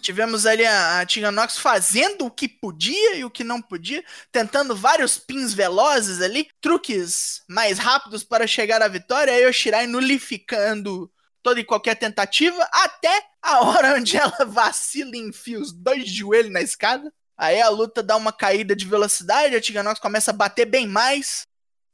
Tivemos 0.00 0.46
ali 0.46 0.64
a, 0.64 1.00
a 1.00 1.06
Tegan 1.06 1.32
Nox 1.32 1.58
fazendo 1.58 2.26
o 2.26 2.30
que 2.30 2.48
podia 2.48 3.16
e 3.16 3.24
o 3.24 3.30
que 3.30 3.44
não 3.44 3.60
podia, 3.60 4.02
tentando 4.32 4.74
vários 4.74 5.18
pins 5.18 5.52
velozes 5.52 6.22
ali, 6.22 6.48
truques 6.60 7.42
mais 7.48 7.78
rápidos 7.78 8.24
para 8.24 8.46
chegar 8.46 8.80
à 8.80 8.88
vitória, 8.88 9.38
e 9.38 9.46
o 9.46 9.52
Shirai 9.52 9.86
nulificando 9.86 11.10
toda 11.42 11.60
e 11.60 11.64
qualquer 11.64 11.94
tentativa, 11.94 12.66
até 12.72 13.22
a 13.42 13.60
hora 13.60 13.94
onde 14.00 14.16
ela 14.16 14.44
vacila 14.46 15.14
e 15.14 15.20
enfia 15.20 15.60
os 15.60 15.72
dois 15.72 16.08
joelhos 16.08 16.52
na 16.52 16.62
escada. 16.62 17.12
Aí 17.36 17.60
a 17.60 17.68
luta 17.68 18.02
dá 18.02 18.16
uma 18.16 18.32
caída 18.32 18.74
de 18.74 18.84
velocidade, 18.84 19.54
a 19.54 19.60
Tegan 19.60 19.82
Nox 19.82 20.00
começa 20.00 20.30
a 20.30 20.34
bater 20.34 20.64
bem 20.64 20.86
mais, 20.86 21.42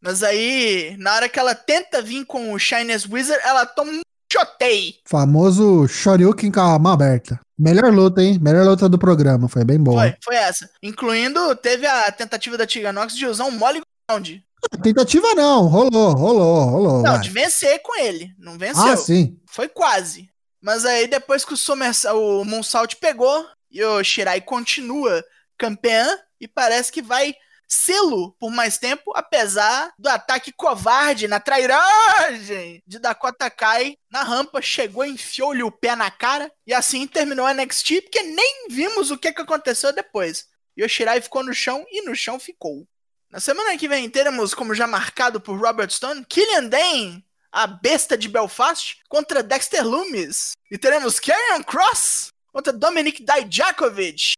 mas 0.01 0.23
aí, 0.23 0.97
na 0.99 1.15
hora 1.15 1.29
que 1.29 1.39
ela 1.39 1.55
tenta 1.55 2.03
vir 2.03 2.27
com 2.27 2.53
o 2.53 2.59
Shines 2.59 3.07
Wizard, 3.09 3.43
ela 3.43 3.65
toma 3.65 3.91
um 3.91 4.01
chotei. 4.31 4.97
Famoso 5.07 5.89
Shoryuken 5.89 6.53
com 6.53 6.61
a 6.61 6.79
mão 6.79 6.93
aberta. 6.93 7.41
Melhor 7.59 7.93
luta, 7.93 8.23
hein? 8.23 8.39
Melhor 8.41 8.65
luta 8.67 8.89
do 8.89 8.99
programa. 8.99 9.49
Foi 9.49 9.65
bem 9.65 9.79
boa. 9.79 10.03
Foi, 10.03 10.17
foi 10.25 10.37
essa. 10.37 10.69
Incluindo, 10.83 11.55
teve 11.57 11.87
a 11.87 12.11
tentativa 12.11 12.59
da 12.59 12.67
Tiganox 12.67 13.17
de 13.17 13.27
usar 13.27 13.45
um 13.45 13.53
mole 13.53 13.81
ground. 14.09 14.39
Tentativa 14.83 15.35
não. 15.35 15.67
Rolou, 15.67 16.13
rolou, 16.13 16.65
rolou. 16.65 17.03
Não, 17.03 17.13
vai. 17.13 17.21
de 17.21 17.31
vencer 17.31 17.81
com 17.83 17.99
ele. 17.99 18.35
Não 18.39 18.59
venceu. 18.59 18.85
Ah, 18.85 18.97
sim. 18.97 19.39
Foi 19.47 19.69
quase. 19.69 20.29
Mas 20.61 20.85
aí, 20.85 21.07
depois 21.07 21.45
que 21.45 21.53
o, 21.53 21.57
Summer, 21.57 21.93
o 22.15 22.45
Moonsault 22.45 22.97
pegou, 22.97 23.47
e 23.71 23.85
o 23.85 24.03
Shirai 24.03 24.41
continua 24.41 25.23
campeã, 25.59 26.07
e 26.41 26.49
parece 26.49 26.91
que 26.91 27.03
vai 27.03 27.35
selo 27.75 28.33
por 28.39 28.51
mais 28.51 28.79
tempo, 28.79 29.13
apesar 29.15 29.93
do 29.99 30.09
ataque 30.09 30.53
covarde 30.53 31.29
na 31.29 31.41
trairagem 31.41 32.83
de 32.87 32.99
Dakota 32.99 33.51
Kai 33.51 33.97
na 34.11 34.23
rampa, 34.23 34.63
chegou, 34.63 35.05
enfiou-lhe 35.05 35.63
o 35.63 35.71
pé 35.71 35.97
na 35.97 36.11
cara, 36.11 36.51
e 36.67 36.73
assim 36.73 37.07
terminou 37.07 37.47
a 37.47 37.53
NXT, 37.53 38.03
porque 38.03 38.23
nem 38.23 38.69
vimos 38.69 39.11
o 39.11 39.19
que, 39.19 39.33
que 39.33 39.43
aconteceu 39.43 39.93
depois. 39.93 40.47
E 40.77 40.85
o 40.85 40.89
Shirai 40.89 41.21
ficou 41.21 41.45
no 41.45 41.53
chão, 41.53 41.85
e 41.91 42.03
no 42.03 42.15
chão 42.15 42.39
ficou. 42.39 42.87
Na 43.31 43.41
semana 43.41 43.77
que 43.77 43.89
vem 43.89 44.09
teremos, 44.09 44.55
como 44.55 44.75
já 44.75 44.87
marcado 44.87 45.41
por 45.41 45.61
Robert 45.61 45.91
Stone, 45.91 46.25
Killian 46.25 46.69
Dane, 46.69 47.25
a 47.51 47.67
besta 47.67 48.17
de 48.17 48.29
Belfast, 48.29 48.99
contra 49.09 49.43
Dexter 49.43 49.85
Loomis. 49.85 50.53
E 50.71 50.79
teremos 50.79 51.19
Karrion 51.19 51.63
Cross 51.65 52.29
contra 52.53 52.73
Dominic 52.73 53.25
Dijakovic. 53.25 54.34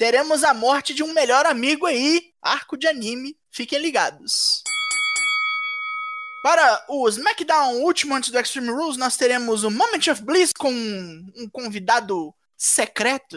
Teremos 0.00 0.42
a 0.44 0.54
morte 0.54 0.94
de 0.94 1.02
um 1.02 1.12
melhor 1.12 1.44
amigo 1.44 1.84
aí, 1.84 2.32
arco 2.40 2.74
de 2.74 2.88
anime. 2.88 3.36
Fiquem 3.50 3.78
ligados. 3.78 4.62
Para 6.42 6.86
o 6.88 7.06
SmackDown 7.06 7.82
último 7.82 8.14
antes 8.14 8.30
do 8.30 8.38
Extreme 8.38 8.70
Rules, 8.70 8.96
nós 8.96 9.18
teremos 9.18 9.62
o 9.62 9.70
Moment 9.70 10.08
of 10.10 10.22
Bliss 10.22 10.54
com 10.58 10.72
um 10.72 11.46
convidado 11.52 12.34
secreto. 12.56 13.36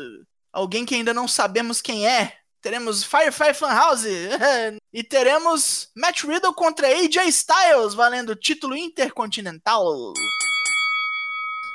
Alguém 0.54 0.86
que 0.86 0.96
ainda 0.96 1.14
não 1.14 1.28
sabemos 1.28 1.82
quem 1.82 2.08
é. 2.08 2.32
Teremos 2.62 3.04
Firefly 3.04 3.54
Funhouse. 3.54 4.08
e 4.94 5.04
teremos 5.04 5.90
Matt 5.94 6.24
Riddle 6.24 6.54
contra 6.54 6.88
AJ 6.88 7.28
Styles, 7.28 7.94
valendo 7.94 8.38
título 8.38 8.74
intercontinental. 8.74 10.14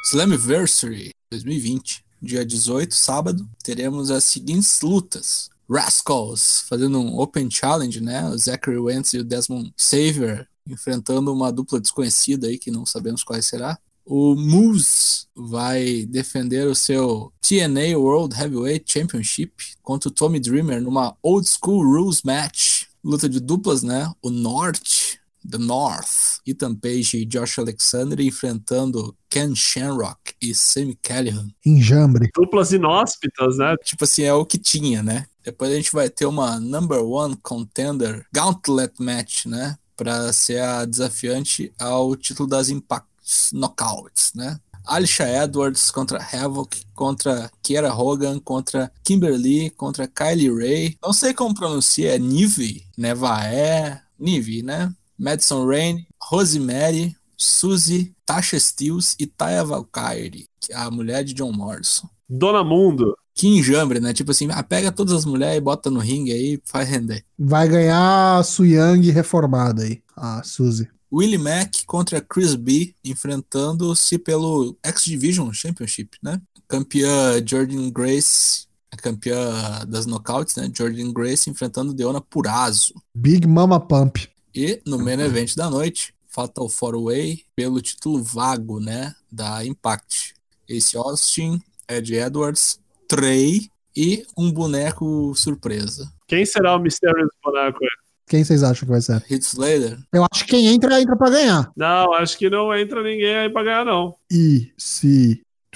Slammiversary 0.07 1.11
2020, 1.31 2.08
dia 2.21 2.45
18, 2.45 2.95
sábado, 2.95 3.49
teremos 3.63 4.11
as 4.11 4.25
seguintes 4.25 4.81
lutas. 4.81 5.51
Rascals 5.71 6.65
fazendo 6.67 6.99
um 6.99 7.19
Open 7.21 7.51
Challenge, 7.51 8.01
né? 8.01 8.27
O 8.29 8.39
Zachary 8.39 8.79
Wentz 8.79 9.13
e 9.13 9.19
o 9.19 9.25
Desmond 9.25 9.73
Xavier 9.77 10.49
enfrentando 10.67 11.33
uma 11.33 11.53
dupla 11.53 11.81
desconhecida 11.81 12.47
aí 12.47 12.59
que 12.59 12.71
não 12.71 12.85
sabemos 12.85 13.25
qual 13.25 13.41
será. 13.43 13.79
O 14.05 14.35
Moose 14.35 15.27
vai 15.35 16.07
defender 16.07 16.67
o 16.67 16.75
seu 16.75 17.33
TNA 17.43 17.99
World 17.99 18.35
Heavyweight 18.35 18.91
Championship 18.91 19.53
contra 19.83 20.09
o 20.09 20.13
Tommy 20.13 20.41
Dreamer 20.41 20.81
numa 20.81 21.17
Old 21.23 21.47
School 21.49 21.83
Rules 21.83 22.23
Match. 22.23 22.85
Luta 23.05 23.29
de 23.29 23.39
duplas, 23.39 23.83
né? 23.83 24.11
O 24.23 24.31
North, 24.31 25.19
The 25.51 25.59
North, 25.59 26.41
Ethan 26.47 26.75
Page 26.75 27.19
e 27.19 27.25
Josh 27.25 27.59
Alexander 27.59 28.21
enfrentando 28.21 29.17
Ken 29.29 29.55
Shamrock 29.55 30.35
e 30.41 30.55
Sammy 30.55 30.97
Callahan. 31.03 31.49
Enjambre. 31.65 32.31
Duplas 32.35 32.73
inóspitas, 32.73 33.59
né? 33.59 33.77
Tipo 33.83 34.05
assim, 34.05 34.23
é 34.23 34.33
o 34.33 34.45
que 34.45 34.59
tinha, 34.59 35.03
né? 35.03 35.27
Depois 35.45 35.73
a 35.73 35.77
gente 35.77 35.93
vai 35.93 36.11
ter 36.11 36.27
uma 36.27 36.61
Number 36.61 37.03
One 37.03 37.37
Contender 37.43 38.27
Gauntlet 38.33 38.95
Match, 38.99 39.47
né? 39.47 39.79
Pra 39.97 40.33
ser 40.33 40.61
a 40.61 40.85
desafiante 40.85 41.73
ao 41.79 42.15
título 42.15 42.49
das 42.49 42.69
Impact 42.69 43.09
Knockouts, 43.53 44.33
né? 44.35 44.59
Alisha 44.89 45.29
Edwards 45.29 45.91
contra 45.91 46.19
Havoc, 46.19 46.83
contra 46.95 47.51
Kiera 47.63 47.93
Hogan, 47.93 48.41
contra 48.41 48.91
Kimberly, 49.05 49.69
contra 49.71 50.09
Kylie 50.09 50.51
Ray. 50.51 50.99
Não 51.03 51.13
sei 51.13 51.35
como 51.35 51.55
pronuncia, 51.55 52.15
é 52.15 52.19
Nive, 52.19 52.87
Nevaé, 52.97 54.01
Nive, 54.19 54.63
né? 54.63 54.91
Madison 55.19 55.67
Rain, 55.67 56.07
Rosemary, 56.31 57.17
Suzy, 57.37 58.15
Tasha 58.25 58.59
Steels 58.59 59.17
e 59.19 59.27
Taya 59.27 59.65
Valkyrie, 59.65 60.49
que 60.61 60.73
é 60.73 60.77
a 60.77 60.91
mulher 60.91 61.25
de 61.25 61.33
John 61.33 61.53
Morrison. 61.53 62.09
Dona 62.29 62.63
Mundo. 62.63 63.17
Que 63.35 63.47
enjambre, 63.47 64.01
né? 64.01 64.13
Tipo 64.13 64.33
assim, 64.33 64.49
ah, 64.51 64.63
pega 64.63 64.91
todas 64.91 65.15
as 65.15 65.25
mulheres 65.25 65.59
e 65.59 65.61
bota 65.61 65.91
no 65.91 66.01
ringue 66.01 66.33
aí 66.33 66.55
e 66.55 66.63
faz 66.65 66.89
render. 66.89 67.25
Vai 67.39 67.69
ganhar 67.69 68.39
a 68.39 68.43
Suyang 68.43 69.09
reformada 69.11 69.85
aí, 69.85 70.03
a 70.17 70.43
Suzy. 70.43 70.89
Willie 71.11 71.39
Mack 71.39 71.87
contra 71.87 72.21
Chris 72.21 72.55
B, 72.55 72.95
enfrentando-se 73.05 74.19
pelo 74.19 74.77
X 74.83 75.05
Division 75.05 75.51
Championship, 75.53 76.19
né? 76.23 76.41
Campeã 76.67 77.43
Jordan 77.47 77.91
Grace, 77.91 78.67
a 78.91 78.97
campeã 78.97 79.85
das 79.89 80.05
knockouts, 80.05 80.57
né? 80.57 80.71
Jordan 80.77 81.13
Grace 81.13 81.49
enfrentando 81.49 81.95
Deona 81.95 82.21
Purazo. 82.21 82.93
Big 83.15 83.47
Mama 83.47 83.81
Pump. 83.81 84.29
E 84.61 84.83
no 84.85 84.99
main 84.99 85.21
event 85.21 85.55
da 85.55 85.71
noite, 85.71 86.13
Fatal 86.27 86.69
Four 86.69 87.01
Way 87.05 87.45
pelo 87.55 87.81
título 87.81 88.21
vago, 88.21 88.81
né? 88.81 89.15
Da 89.31 89.65
Impact. 89.65 90.35
Ace 90.69 90.97
Austin, 90.97 91.63
Ed 91.89 92.13
Edwards, 92.13 92.81
Trey 93.07 93.71
e 93.97 94.27
um 94.37 94.51
boneco 94.51 95.33
surpresa. 95.37 96.13
Quem 96.27 96.45
será 96.45 96.75
o 96.75 96.81
Mysterious 96.81 97.31
boneco? 97.41 97.79
Quem 98.27 98.43
vocês 98.43 98.65
acham 98.65 98.85
que 98.85 98.91
vai 98.91 99.01
ser? 99.01 99.25
Heath 99.31 99.45
Slater. 99.45 99.97
Eu 100.13 100.27
acho 100.29 100.45
que 100.45 100.51
quem 100.51 100.67
entra, 100.67 101.01
entra 101.01 101.17
pra 101.17 101.31
ganhar. 101.31 101.71
Não, 101.77 102.13
acho 102.15 102.37
que 102.37 102.51
não 102.51 102.77
entra 102.77 103.01
ninguém 103.01 103.37
aí 103.37 103.49
pra 103.49 103.63
ganhar, 103.63 103.85
não. 103.85 104.17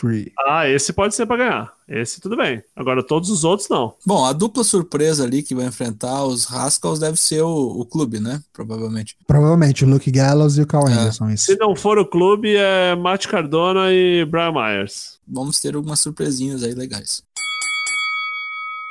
EC3. 0.02 0.32
Ah, 0.46 0.68
esse 0.68 0.92
pode 0.92 1.14
ser 1.14 1.26
pra 1.26 1.36
ganhar. 1.36 1.72
Esse 1.88 2.20
tudo 2.20 2.36
bem. 2.36 2.62
Agora 2.74 3.02
todos 3.02 3.28
os 3.30 3.44
outros 3.44 3.68
não. 3.68 3.94
Bom, 4.06 4.24
a 4.24 4.32
dupla 4.32 4.64
surpresa 4.64 5.24
ali 5.24 5.42
que 5.42 5.54
vai 5.54 5.66
enfrentar 5.66 6.24
os 6.24 6.44
Rascals 6.44 6.98
deve 6.98 7.18
ser 7.18 7.42
o, 7.42 7.80
o 7.80 7.84
clube, 7.84 8.18
né? 8.18 8.42
Provavelmente. 8.52 9.16
Provavelmente 9.26 9.84
o 9.84 9.88
Luke 9.88 10.10
Gallows 10.10 10.56
e 10.56 10.62
o 10.62 10.66
Carl 10.66 10.88
É. 10.88 10.92
Anderson. 10.92 11.30
Isso. 11.30 11.46
Se 11.46 11.56
não 11.56 11.76
for 11.76 11.98
o 11.98 12.06
clube, 12.06 12.54
é 12.56 12.94
Matt 12.96 13.26
Cardona 13.26 13.92
e 13.92 14.24
Brian 14.24 14.52
Myers. 14.52 15.18
Vamos 15.28 15.60
ter 15.60 15.74
algumas 15.74 16.00
surpresinhas 16.00 16.62
aí 16.62 16.74
legais. 16.74 17.22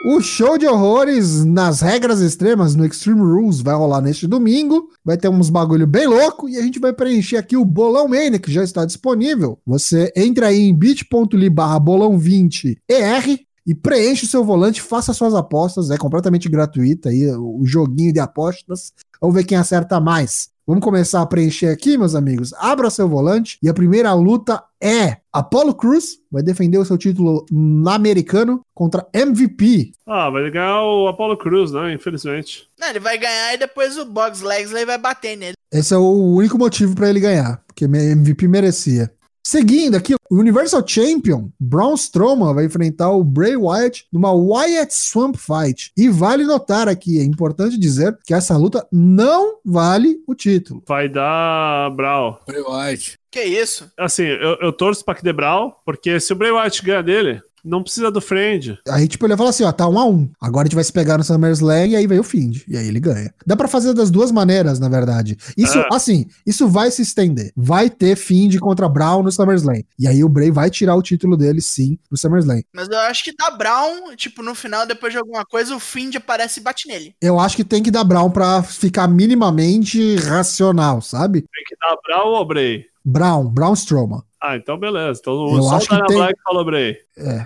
O 0.04 0.20
show 0.20 0.58
de 0.58 0.66
horrores 0.66 1.46
nas 1.46 1.80
regras 1.80 2.22
extremas 2.22 2.74
no 2.74 2.84
Extreme 2.84 3.22
Rules 3.22 3.62
vai 3.62 3.76
rolar 3.76 4.02
neste 4.02 4.26
domingo. 4.26 4.90
Vai 5.06 5.16
ter 5.16 5.30
uns 5.30 5.52
bagulho 5.52 5.86
bem 5.86 6.08
louco 6.08 6.50
e 6.50 6.58
a 6.58 6.62
gente 6.64 6.80
vai 6.80 6.92
preencher 6.92 7.38
aqui 7.38 7.56
o 7.56 7.64
Bolão 7.64 8.08
Mania, 8.08 8.40
que 8.40 8.52
já 8.52 8.64
está 8.64 8.84
disponível. 8.84 9.60
Você 9.64 10.12
entra 10.16 10.48
aí 10.48 10.60
em 10.60 10.74
bit.ly 10.74 11.50
barra 11.52 11.80
bolão20er 11.80 12.78
e 13.68 13.76
preenche 13.76 14.26
o 14.26 14.28
seu 14.28 14.44
volante, 14.44 14.82
faça 14.82 15.14
suas 15.14 15.36
apostas. 15.36 15.92
É 15.92 15.98
completamente 15.98 16.50
gratuito 16.50 17.08
aí 17.08 17.28
o 17.36 17.62
joguinho 17.64 18.12
de 18.12 18.20
apostas. 18.20 18.94
Vamos 19.22 19.36
ver 19.36 19.44
quem 19.44 19.58
acerta 19.58 20.00
mais. 20.00 20.50
Vamos 20.72 20.86
começar 20.86 21.22
a 21.22 21.26
preencher 21.26 21.68
aqui, 21.68 21.98
meus 21.98 22.16
amigos. 22.16 22.54
Abra 22.54 22.90
seu 22.90 23.06
volante 23.06 23.58
e 23.62 23.68
a 23.68 23.74
primeira 23.74 24.14
luta 24.14 24.64
é 24.82 25.18
Apollo 25.34 25.76
Cruz, 25.76 26.20
vai 26.32 26.42
defender 26.42 26.78
o 26.78 26.86
seu 26.86 26.98
título 26.98 27.46
na 27.52 27.96
americano 27.96 28.62
contra 28.74 29.06
MVP. 29.14 29.92
Ah, 30.08 30.30
vai 30.30 30.50
ganhar 30.50 30.82
o 30.82 31.10
Apollo 31.10 31.36
Cruz, 31.36 31.74
né? 31.74 31.94
Infelizmente. 31.94 32.70
Não, 32.80 32.88
ele 32.88 33.02
vai 33.02 33.18
ganhar 33.18 33.54
e 33.54 33.58
depois 33.58 33.98
o 33.98 34.06
Box 34.06 34.42
Legsley 34.42 34.86
vai 34.86 34.98
bater 34.98 35.36
nele. 35.36 35.56
Esse 35.70 35.94
é 35.94 35.98
o 35.98 36.10
único 36.10 36.58
motivo 36.58 36.96
para 36.96 37.10
ele 37.10 37.20
ganhar, 37.20 37.62
porque 37.68 37.84
MVP 37.84 38.48
merecia. 38.48 39.12
Seguindo 39.52 39.98
aqui, 39.98 40.16
o 40.30 40.38
Universal 40.38 40.82
Champion, 40.88 41.50
Braun 41.60 41.96
Strowman, 41.96 42.54
vai 42.54 42.64
enfrentar 42.64 43.12
o 43.12 43.22
Bray 43.22 43.58
Wyatt 43.58 44.08
numa 44.10 44.32
Wyatt 44.32 44.96
Swamp 44.96 45.36
Fight. 45.36 45.92
E 45.98 46.08
vale 46.08 46.46
notar 46.46 46.88
aqui, 46.88 47.20
é 47.20 47.24
importante 47.26 47.78
dizer 47.78 48.18
que 48.26 48.34
essa 48.34 48.56
luta 48.56 48.88
não 48.90 49.60
vale 49.66 50.24
o 50.26 50.34
título. 50.34 50.82
Vai 50.88 51.10
dar 51.10 51.94
Brawl. 51.94 52.40
Bray 52.48 52.62
Wyatt. 52.62 53.20
Que 53.30 53.44
isso? 53.44 53.92
Assim, 54.00 54.24
eu, 54.24 54.58
eu 54.62 54.72
torço 54.72 55.04
pra 55.04 55.16
que 55.16 55.22
dê 55.22 55.34
Brawl, 55.34 55.76
porque 55.84 56.18
se 56.22 56.32
o 56.32 56.36
Bray 56.38 56.52
Wyatt 56.52 56.82
ganhar 56.82 57.02
dele, 57.02 57.42
não 57.64 57.84
precisa 57.84 58.10
do 58.12 58.22
Friend. 58.22 58.78
Aí, 58.90 59.08
tipo, 59.08 59.26
ele 59.26 59.32
vai 59.32 59.38
falar 59.38 59.50
assim, 59.52 59.64
ó, 59.64 59.72
tá 59.72 59.88
um 59.88 59.98
a 60.00 60.06
um. 60.06 60.30
Agora 60.42 60.64
a 60.64 60.68
gente 60.68 60.76
vai 60.76 60.84
se 60.84 60.92
pegar 60.94 61.18
no 61.18 61.24
SummerSlam 61.24 61.88
e 61.88 61.96
aí 61.96 62.08
vem 62.08 62.20
o 62.20 62.24
Find. 62.24 62.62
E 62.68 62.78
aí 62.78 62.88
ele 62.88 63.00
ganha. 63.00 63.34
Dá 63.46 63.56
pra 63.56 63.68
fazer 63.68 63.94
das 63.94 64.10
duas 64.12 64.32
maneiras, 64.32 64.80
na 64.80 64.90
verdade. 64.90 65.38
Isso, 65.58 65.78
É. 65.78 65.88
assim, 65.92 66.26
isso 66.46 66.68
vai 66.68 66.90
se 66.92 67.02
estender. 67.02 67.52
Vai 67.56 67.90
ter 67.90 68.16
Find 68.16 68.58
contra 68.60 68.88
Brown 68.90 69.24
no 69.24 69.32
SummerSlam. 69.32 69.82
E 69.98 70.08
aí 70.08 70.24
o 70.24 70.30
Bray 70.30 70.52
vai 70.52 70.70
tirar 70.70 70.96
o 70.96 71.02
título 71.02 71.38
dele, 71.38 71.62
sim, 71.62 71.98
no 72.10 72.18
SummerSlam. 72.18 72.62
Mas 72.74 72.88
eu 72.90 73.00
acho 73.00 73.24
que 73.24 73.36
dá 73.36 73.52
Brown, 73.52 74.16
tipo, 74.16 74.42
no 74.44 74.56
final, 74.56 74.86
depois 74.86 75.12
de 75.14 75.20
alguma 75.20 75.46
coisa, 75.46 75.76
o 75.76 75.80
Find 75.80 76.16
aparece 76.16 76.60
e 76.60 76.64
bate 76.64 76.88
nele. 76.88 77.16
Eu 77.22 77.40
acho 77.40 77.56
que 77.56 77.64
tem 77.64 77.84
que 77.84 77.92
dar 77.92 78.04
Brown 78.04 78.30
pra 78.32 78.62
ficar 78.64 79.08
minimamente 79.08 80.16
racional, 80.18 81.02
sabe? 81.02 81.42
Tem 81.42 81.64
que 81.68 81.76
dar 81.80 81.96
Brawl 82.06 82.34
ou 82.34 82.46
Bray? 82.46 82.86
Brown, 83.04 83.48
Brown 83.48 83.74
Strowman. 83.74 84.22
Ah, 84.44 84.56
então 84.56 84.78
beleza. 84.78 85.20
Então 85.22 85.56
Eu 85.56 85.62
só 85.64 85.76
acho 85.76 85.86
o 85.86 85.90
que 85.90 85.96
Dana 85.96 86.08
tem- 86.08 86.18
Black 86.18 86.42
falou 86.44 86.66
Bray. 86.66 86.98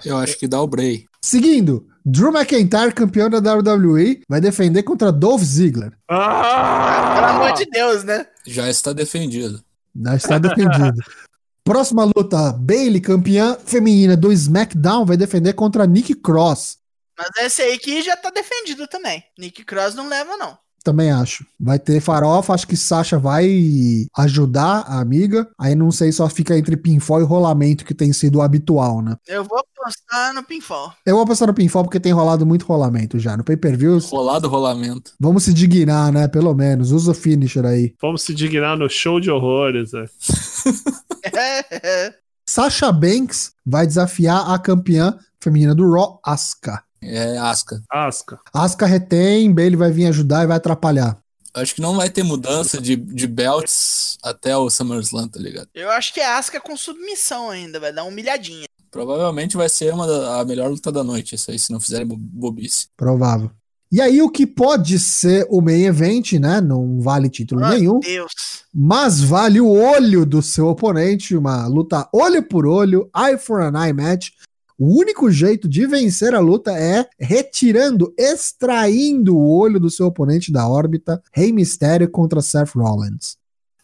Eu 0.06 0.18
acho 0.18 0.38
que 0.40 0.48
dá 0.48 0.62
o 0.62 0.68
Bray. 0.68 1.06
Seguindo, 1.22 1.88
Drew 2.06 2.32
McIntyre, 2.32 2.94
campeão 2.94 3.30
da 3.30 3.40
WWE, 3.40 4.22
vai 4.30 4.40
defender 4.40 4.84
contra 4.84 5.12
Dolph 5.12 5.42
Ziggler. 5.42 5.92
Ah! 6.08 7.14
Pelo 7.16 7.28
amor 7.28 7.54
de 7.54 7.66
Deus, 7.66 8.04
né? 8.04 8.26
Já 8.46 8.70
está 8.70 8.94
defendido. 8.94 9.62
Já 10.04 10.16
está 10.16 10.38
defendido. 10.38 10.94
Próxima 11.66 12.04
luta, 12.04 12.54
Bailey, 12.54 13.02
campeã 13.02 13.58
feminina 13.66 14.16
do 14.16 14.32
SmackDown, 14.32 15.04
vai 15.04 15.18
defender 15.18 15.54
contra 15.54 15.88
Nick 15.88 16.14
Cross. 16.14 16.78
Mas 17.18 17.30
esse 17.46 17.62
aí 17.64 17.80
que 17.80 18.02
já 18.04 18.16
tá 18.16 18.30
defendido 18.30 18.88
também. 18.88 19.24
Nick 19.40 19.64
Cross 19.66 19.96
não 19.96 20.08
leva, 20.08 20.38
não. 20.38 20.56
Também 20.86 21.10
acho. 21.10 21.44
Vai 21.60 21.80
ter 21.80 22.00
farofa, 22.00 22.54
acho 22.54 22.68
que 22.68 22.78
Sasha 22.78 23.18
vai 23.18 24.06
ajudar 24.16 24.86
a 24.88 25.00
amiga. 25.00 25.50
Aí 25.60 25.74
não 25.74 25.90
sei, 25.90 26.12
só 26.12 26.30
fica 26.30 26.56
entre 26.56 26.78
pinfall 26.78 27.22
e 27.22 27.24
rolamento, 27.24 27.84
que 27.84 27.96
tem 27.96 28.14
sido 28.14 28.36
o 28.38 28.42
habitual, 28.44 29.02
né? 29.02 29.16
Eu 29.28 29.44
vou 29.44 29.58
apostar 29.58 30.32
no 30.36 30.44
pinfall. 30.44 30.94
Eu 31.04 31.16
vou 31.16 31.24
apostar 31.24 31.48
no 31.48 31.56
pinfall 31.56 31.82
porque 31.84 32.00
tem 32.00 32.12
rolado 32.12 32.46
muito 32.46 32.68
rolamento 32.68 33.18
já. 33.18 33.36
No 33.36 33.44
pay-per-view, 33.44 33.98
Rolado 33.98 34.48
rolamento. 34.48 35.14
vamos 35.20 35.44
se 35.46 35.54
dignar, 35.56 36.12
né? 36.12 36.28
Pelo 36.28 36.54
menos. 36.54 36.92
Usa 36.92 37.14
o 37.14 37.16
finisher 37.16 37.66
aí. 37.66 37.96
Vamos 38.00 38.22
se 38.22 38.36
dignar 38.36 38.78
no 38.78 38.88
show 38.88 39.20
de 39.20 39.32
horrores, 39.32 39.92
né? 39.92 40.06
Sasha 42.48 42.92
Banks 42.92 43.54
vai 43.66 43.88
desafiar 43.88 44.52
a 44.54 44.60
campeã 44.60 45.18
feminina 45.42 45.74
do 45.74 45.92
Raw, 45.92 46.20
Asuka. 46.24 46.84
É 47.02 47.38
Asca. 47.38 47.82
Asca. 47.92 48.40
Asuka 48.54 48.86
retém, 48.86 49.54
Bailey 49.54 49.76
vai 49.76 49.92
vir 49.92 50.08
ajudar 50.08 50.44
e 50.44 50.48
vai 50.48 50.58
atrapalhar. 50.58 51.18
Acho 51.54 51.76
que 51.76 51.82
não 51.82 51.96
vai 51.96 52.10
ter 52.10 52.24
mudança 52.24 52.82
de, 52.82 52.96
de 52.96 53.28
belts 53.28 54.18
até 54.24 54.58
o 54.58 54.70
SummerSlam, 54.70 55.28
tá 55.28 55.40
ligado? 55.40 55.68
Eu 55.74 55.90
acho 55.92 56.14
que 56.14 56.20
é 56.20 56.26
Asuka 56.38 56.60
com 56.60 56.76
submissão 56.76 57.50
ainda, 57.50 57.80
vai 57.80 57.94
dar 57.94 58.04
uma 58.04 58.12
humilhadinha. 58.12 58.66
Provavelmente 58.92 59.56
vai 59.58 59.70
ser 59.70 59.94
uma 59.94 60.08
da, 60.08 60.40
a 60.42 60.46
melhor 60.46 60.70
luta 60.70 60.92
da 60.92 61.04
noite, 61.04 61.36
isso 61.36 61.52
aí, 61.52 61.60
se 61.60 61.72
não 61.72 61.80
fizerem 61.80 62.06
bo- 62.08 62.18
bobice. 62.18 62.88
Provável. 62.98 63.52
E 63.92 64.02
aí, 64.02 64.22
o 64.22 64.30
que 64.30 64.48
pode 64.48 64.98
ser 65.00 65.46
o 65.50 65.62
main 65.62 65.84
event, 65.86 66.34
né? 66.34 66.60
Não 66.60 67.00
vale 67.00 67.30
título 67.30 67.62
Meu 67.62 67.70
nenhum, 67.70 68.00
Deus. 68.00 68.34
mas 68.74 69.22
vale 69.22 69.62
o 69.62 69.70
olho 69.70 70.26
do 70.26 70.42
seu 70.42 70.68
oponente, 70.68 71.36
uma 71.36 71.68
luta 71.68 72.10
olho 72.12 72.42
por 72.44 72.66
olho, 72.66 73.10
eye 73.16 73.38
for 73.38 73.62
an 73.62 73.74
eye 73.86 73.94
match. 73.94 74.30
O 74.78 75.00
único 75.00 75.32
jeito 75.32 75.70
de 75.70 75.88
vencer 75.88 76.36
a 76.36 76.40
luta 76.40 76.72
é 76.72 77.08
retirando, 77.18 78.14
extraindo 78.18 79.38
o 79.38 79.58
olho 79.58 79.80
do 79.80 79.90
seu 79.90 80.08
oponente 80.08 80.52
da 80.52 80.68
órbita. 80.68 81.22
Rei 81.34 81.52
Mistério 81.52 82.10
contra 82.10 82.42
Seth 82.42 82.76
Rollins. 82.76 83.38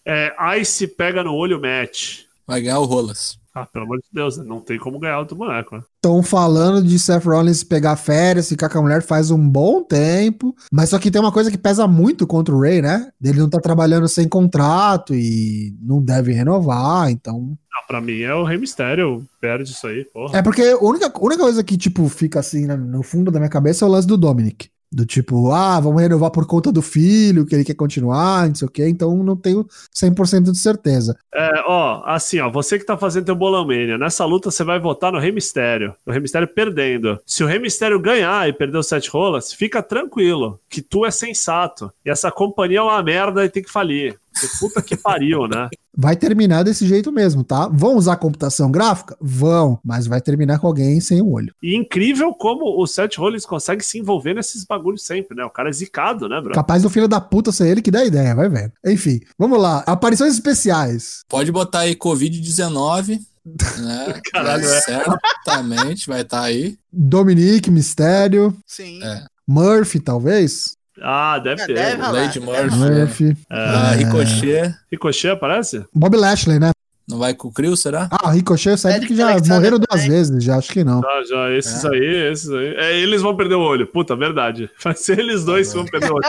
É, 0.05 0.33
Ice 0.59 0.87
pega 0.87 1.23
no 1.23 1.33
olho 1.33 1.61
match. 1.61 2.23
Vai 2.45 2.61
ganhar 2.61 2.79
o 2.79 2.85
Rolas. 2.85 3.40
Ah, 3.53 3.65
pelo 3.65 3.85
amor 3.85 3.97
de 3.97 4.07
Deus, 4.11 4.37
não 4.37 4.61
tem 4.61 4.79
como 4.79 4.97
ganhar 4.97 5.19
outro 5.19 5.35
boneco, 5.35 5.75
né? 5.75 5.83
Estão 5.95 6.23
falando 6.23 6.81
de 6.81 6.97
Seth 6.97 7.25
Rollins 7.25 7.63
pegar 7.63 7.97
férias, 7.97 8.47
ficar 8.47 8.69
com 8.69 8.79
a 8.79 8.81
mulher 8.81 9.01
faz 9.01 9.29
um 9.29 9.49
bom 9.49 9.83
tempo. 9.83 10.55
Mas 10.71 10.89
só 10.89 10.97
que 10.97 11.11
tem 11.11 11.21
uma 11.21 11.33
coisa 11.33 11.51
que 11.51 11.57
pesa 11.57 11.85
muito 11.85 12.25
contra 12.25 12.55
o 12.55 12.61
Ray, 12.61 12.81
né? 12.81 13.11
Ele 13.21 13.39
não 13.39 13.49
tá 13.49 13.59
trabalhando 13.59 14.07
sem 14.07 14.27
contrato 14.27 15.13
e 15.13 15.75
não 15.81 16.01
deve 16.01 16.31
renovar, 16.31 17.11
então. 17.11 17.57
Ah, 17.73 17.85
pra 17.85 17.99
mim 17.99 18.21
é 18.21 18.33
o 18.33 18.43
Rei 18.45 18.57
Mistério, 18.57 19.25
perde 19.39 19.71
isso 19.71 19.85
aí, 19.85 20.05
porra. 20.05 20.37
É 20.37 20.41
porque 20.41 20.61
a 20.61 20.77
única, 20.77 21.11
única 21.19 21.43
coisa 21.43 21.63
que, 21.63 21.77
tipo, 21.77 22.07
fica 22.07 22.39
assim 22.39 22.65
né, 22.65 22.77
no 22.77 23.03
fundo 23.03 23.31
da 23.31 23.39
minha 23.39 23.49
cabeça 23.49 23.83
é 23.83 23.87
o 23.87 23.91
lance 23.91 24.07
do 24.07 24.17
Dominic. 24.17 24.69
Do 24.91 25.05
tipo, 25.05 25.51
ah, 25.51 25.79
vamos 25.79 26.01
renovar 26.01 26.31
por 26.31 26.45
conta 26.45 26.69
do 26.69 26.81
filho, 26.81 27.45
que 27.45 27.55
ele 27.55 27.63
quer 27.63 27.75
continuar, 27.75 28.47
não 28.49 28.55
sei 28.55 28.67
o 28.67 28.71
quê, 28.71 28.89
então 28.89 29.15
não 29.23 29.37
tenho 29.37 29.65
100% 29.95 30.51
de 30.51 30.57
certeza. 30.57 31.17
É, 31.33 31.63
ó, 31.65 32.03
assim, 32.05 32.39
ó, 32.39 32.49
você 32.49 32.77
que 32.77 32.85
tá 32.85 32.97
fazendo 32.97 33.25
teu 33.25 33.35
Bolomania, 33.35 33.97
nessa 33.97 34.25
luta 34.25 34.51
você 34.51 34.65
vai 34.65 34.79
votar 34.79 35.11
no 35.11 35.19
Rei 35.19 35.31
Mistério. 35.31 35.95
O 36.05 36.11
Rei 36.11 36.19
Mistério 36.19 36.47
perdendo. 36.47 37.17
Se 37.25 37.41
o 37.41 37.47
Rei 37.47 37.57
Mistério 37.57 38.01
ganhar 38.01 38.49
e 38.49 38.53
perder 38.53 38.77
os 38.77 38.87
sete 38.87 39.09
rolas, 39.09 39.53
fica 39.53 39.81
tranquilo, 39.81 40.59
que 40.69 40.81
tu 40.81 41.05
é 41.05 41.11
sensato. 41.11 41.91
E 42.05 42.09
essa 42.09 42.29
companhia 42.29 42.79
é 42.79 42.81
uma 42.81 43.01
merda 43.01 43.45
e 43.45 43.49
tem 43.49 43.63
que 43.63 43.71
falir. 43.71 44.19
Porque 44.33 44.47
puta 44.59 44.81
que 44.81 44.95
pariu, 44.95 45.47
né? 45.47 45.69
Vai 45.95 46.15
terminar 46.15 46.63
desse 46.63 46.87
jeito 46.87 47.11
mesmo, 47.11 47.43
tá? 47.43 47.67
Vão 47.67 47.95
usar 47.95 48.15
computação 48.15 48.71
gráfica? 48.71 49.17
Vão, 49.19 49.79
mas 49.83 50.07
vai 50.07 50.21
terminar 50.21 50.59
com 50.59 50.67
alguém 50.67 51.01
sem 51.01 51.21
o 51.21 51.31
olho. 51.31 51.53
E 51.61 51.75
incrível 51.75 52.33
como 52.33 52.81
o 52.81 52.87
Seth 52.87 53.17
Rollins 53.17 53.45
consegue 53.45 53.83
se 53.83 53.99
envolver 53.99 54.33
nesses 54.33 54.63
bagulhos 54.63 55.03
sempre, 55.03 55.35
né? 55.35 55.43
O 55.43 55.49
cara 55.49 55.69
é 55.69 55.73
zicado, 55.73 56.29
né, 56.29 56.39
bro? 56.39 56.53
Capaz 56.53 56.83
do 56.83 56.89
filho 56.89 57.07
da 57.07 57.19
puta 57.19 57.51
ser 57.51 57.67
ele 57.67 57.81
que 57.81 57.91
dá 57.91 57.99
a 57.99 58.05
ideia, 58.05 58.33
vai 58.33 58.47
vendo. 58.47 58.71
Enfim, 58.85 59.19
vamos 59.37 59.59
lá. 59.59 59.83
Aparições 59.85 60.33
especiais. 60.33 61.21
Pode 61.27 61.51
botar 61.51 61.79
aí 61.79 61.95
Covid-19. 61.95 63.19
Né? 63.45 64.21
Caralho, 64.31 64.65
é. 64.65 64.81
Certamente 64.81 66.07
vai 66.07 66.21
estar 66.21 66.43
aí. 66.43 66.77
Dominique, 66.91 67.69
Mistério, 67.69 68.55
Sim. 68.65 69.03
É. 69.03 69.25
Murphy, 69.47 69.99
talvez. 69.99 70.77
Ah, 71.01 71.39
deve 71.39 71.61
Ah, 71.63 71.65
ter. 71.67 71.73
deve. 71.73 72.01
Lady 72.01 72.39
Murphy. 72.39 72.67
rolar. 72.69 72.91
Murphy. 72.91 73.37
Ah, 73.49 73.91
Ricochet. 73.91 74.75
Ricochet 74.91 75.29
aparece? 75.31 75.85
Bob 75.93 76.15
Lashley, 76.15 76.59
né? 76.59 76.71
Não 77.09 77.17
vai 77.17 77.33
com 77.33 77.49
o 77.49 77.51
Crio, 77.51 77.75
será? 77.75 78.07
Ah, 78.11 78.31
Ricochet, 78.31 78.77
sabe 78.77 78.95
Eric 78.95 79.07
que 79.07 79.15
já 79.17 79.31
Alexander 79.31 79.55
morreram 79.57 79.77
duas 79.79 80.01
também. 80.01 80.09
vezes, 80.09 80.43
já 80.43 80.57
acho 80.57 80.71
que 80.71 80.83
não. 80.83 81.01
Ah, 81.03 81.21
já, 81.27 81.51
esses 81.51 81.83
aí, 81.83 82.31
esses 82.31 82.49
aí. 82.49 82.75
É, 82.77 82.97
eles 82.99 83.21
vão 83.21 83.35
perder 83.35 83.55
o 83.55 83.59
olho. 83.61 83.85
Puta, 83.87 84.15
verdade. 84.15 84.69
Vai 84.81 84.95
ser 84.95 85.19
eles 85.19 85.43
dois 85.43 85.69
que 85.69 85.75
vão 85.75 85.85
perder 85.85 86.11
o 86.11 86.15
olho. 86.15 86.23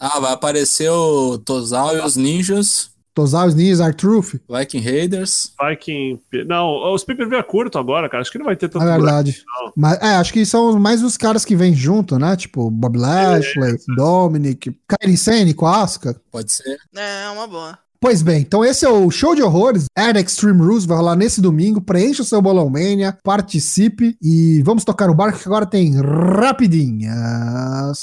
Ah, 0.00 0.18
vai 0.20 0.32
aparecer 0.32 0.90
o 0.90 1.38
Tozal 1.38 1.96
e 1.96 2.00
os 2.00 2.16
Ninjas. 2.16 2.90
Tosar 3.20 3.46
os 3.46 3.54
Ninjas, 3.54 3.80
R-Truth, 3.80 4.36
Viking 4.48 4.80
Raiders. 4.80 5.52
Viking. 5.60 6.18
Não, 6.46 6.94
os 6.94 7.04
view 7.04 7.34
é 7.34 7.42
curto 7.42 7.78
agora, 7.78 8.08
cara. 8.08 8.22
Acho 8.22 8.32
que 8.32 8.38
não 8.38 8.46
vai 8.46 8.56
ter 8.56 8.70
tanto. 8.70 8.82
na 8.82 8.96
verdade. 8.96 9.44
Mas, 9.76 10.00
é, 10.00 10.16
acho 10.16 10.32
que 10.32 10.46
são 10.46 10.80
mais 10.80 11.02
os 11.02 11.18
caras 11.18 11.44
que 11.44 11.54
vêm 11.54 11.74
junto, 11.74 12.18
né? 12.18 12.34
Tipo, 12.34 12.70
Bob 12.70 12.96
Lashley, 12.96 13.76
Dominic, 13.94 14.74
Kairi 14.88 15.18
Sane 15.18 15.52
com 15.52 15.66
a 15.66 15.82
Asuka. 15.82 16.18
Pode 16.32 16.50
ser. 16.50 16.78
É, 16.96 17.28
uma 17.30 17.46
boa. 17.46 17.78
Pois 18.00 18.22
bem, 18.22 18.40
então 18.40 18.64
esse 18.64 18.86
é 18.86 18.88
o 18.88 19.10
show 19.10 19.34
de 19.34 19.42
horrores. 19.42 19.84
Air 19.94 20.16
Extreme 20.16 20.62
Rules 20.62 20.86
vai 20.86 20.96
rolar 20.96 21.16
nesse 21.16 21.42
domingo. 21.42 21.82
Preencha 21.82 22.22
o 22.22 22.24
seu 22.24 22.40
bolão 22.40 22.70
mania, 22.70 23.18
participe 23.22 24.16
e 24.22 24.62
vamos 24.62 24.84
tocar 24.84 25.10
o 25.10 25.14
barco 25.14 25.38
que 25.38 25.46
agora 25.46 25.66
tem 25.66 26.00
rapidinhas. 26.00 28.00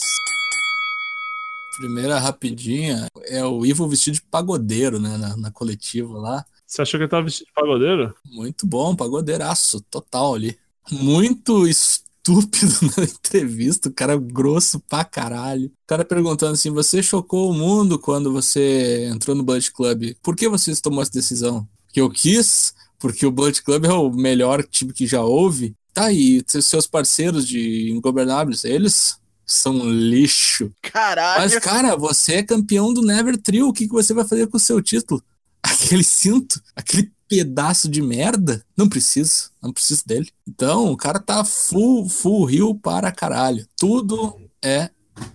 Primeira 1.77 2.17
rapidinha 2.17 3.07
é 3.25 3.45
o 3.45 3.65
Ivo 3.65 3.87
vestido 3.87 4.15
de 4.15 4.21
pagodeiro, 4.23 4.99
né? 4.99 5.15
Na, 5.17 5.37
na 5.37 5.51
coletiva 5.51 6.17
lá. 6.17 6.45
Você 6.65 6.81
achou 6.81 6.97
que 6.97 7.03
ele 7.03 7.09
tava 7.09 7.23
vestido 7.23 7.47
de 7.47 7.53
pagodeiro? 7.53 8.13
Muito 8.25 8.65
bom, 8.65 8.95
pagodeiraço, 8.95 9.79
total 9.81 10.33
ali. 10.33 10.57
Muito 10.91 11.67
estúpido 11.67 12.73
na 12.97 13.03
entrevista, 13.03 13.89
o 13.89 13.93
cara 13.93 14.17
grosso 14.17 14.79
pra 14.79 15.05
caralho. 15.05 15.67
O 15.67 15.87
cara 15.87 16.03
perguntando 16.03 16.53
assim: 16.53 16.71
você 16.71 17.03
chocou 17.03 17.51
o 17.51 17.53
mundo 17.53 17.99
quando 17.99 18.33
você 18.33 19.07
entrou 19.13 19.35
no 19.35 19.43
Bullet 19.43 19.71
Club. 19.71 20.15
Por 20.21 20.35
que 20.35 20.49
você 20.49 20.75
tomou 20.81 21.01
essa 21.03 21.11
decisão? 21.11 21.67
Que 21.93 22.01
eu 22.01 22.09
quis? 22.09 22.73
Porque 22.99 23.25
o 23.25 23.31
Bullet 23.31 23.61
Club 23.61 23.85
é 23.85 23.93
o 23.93 24.11
melhor 24.11 24.63
time 24.63 24.91
que 24.91 25.05
já 25.05 25.21
houve. 25.21 25.75
Tá 25.93 26.05
aí, 26.05 26.43
seus 26.47 26.87
parceiros 26.87 27.47
de 27.47 27.91
Ingobernáveis, 27.91 28.63
eles 28.63 29.19
são 29.47 29.89
lixo. 29.89 30.71
Caralho. 30.81 31.41
Mas, 31.41 31.57
cara, 31.59 31.95
você 31.95 32.35
é 32.35 32.43
campeão 32.43 32.93
do 32.93 33.01
Never 33.01 33.37
Trio. 33.37 33.69
O 33.69 33.73
que, 33.73 33.87
que 33.87 33.93
você 33.93 34.13
vai 34.13 34.27
fazer 34.27 34.47
com 34.47 34.57
o 34.57 34.59
seu 34.59 34.81
título? 34.81 35.23
Aquele 35.63 36.03
cinto, 36.03 36.61
aquele 36.75 37.11
pedaço 37.27 37.89
de 37.89 38.01
merda, 38.01 38.63
não 38.75 38.87
preciso, 38.87 39.51
não 39.61 39.73
preciso 39.73 40.05
dele. 40.05 40.31
Então, 40.47 40.91
o 40.91 40.97
cara 40.97 41.19
tá 41.19 41.43
full, 41.43 42.07
full 42.07 42.45
rio 42.45 42.75
para 42.75 43.11
caralho. 43.11 43.67
Tudo 43.75 44.39
é 44.63 44.89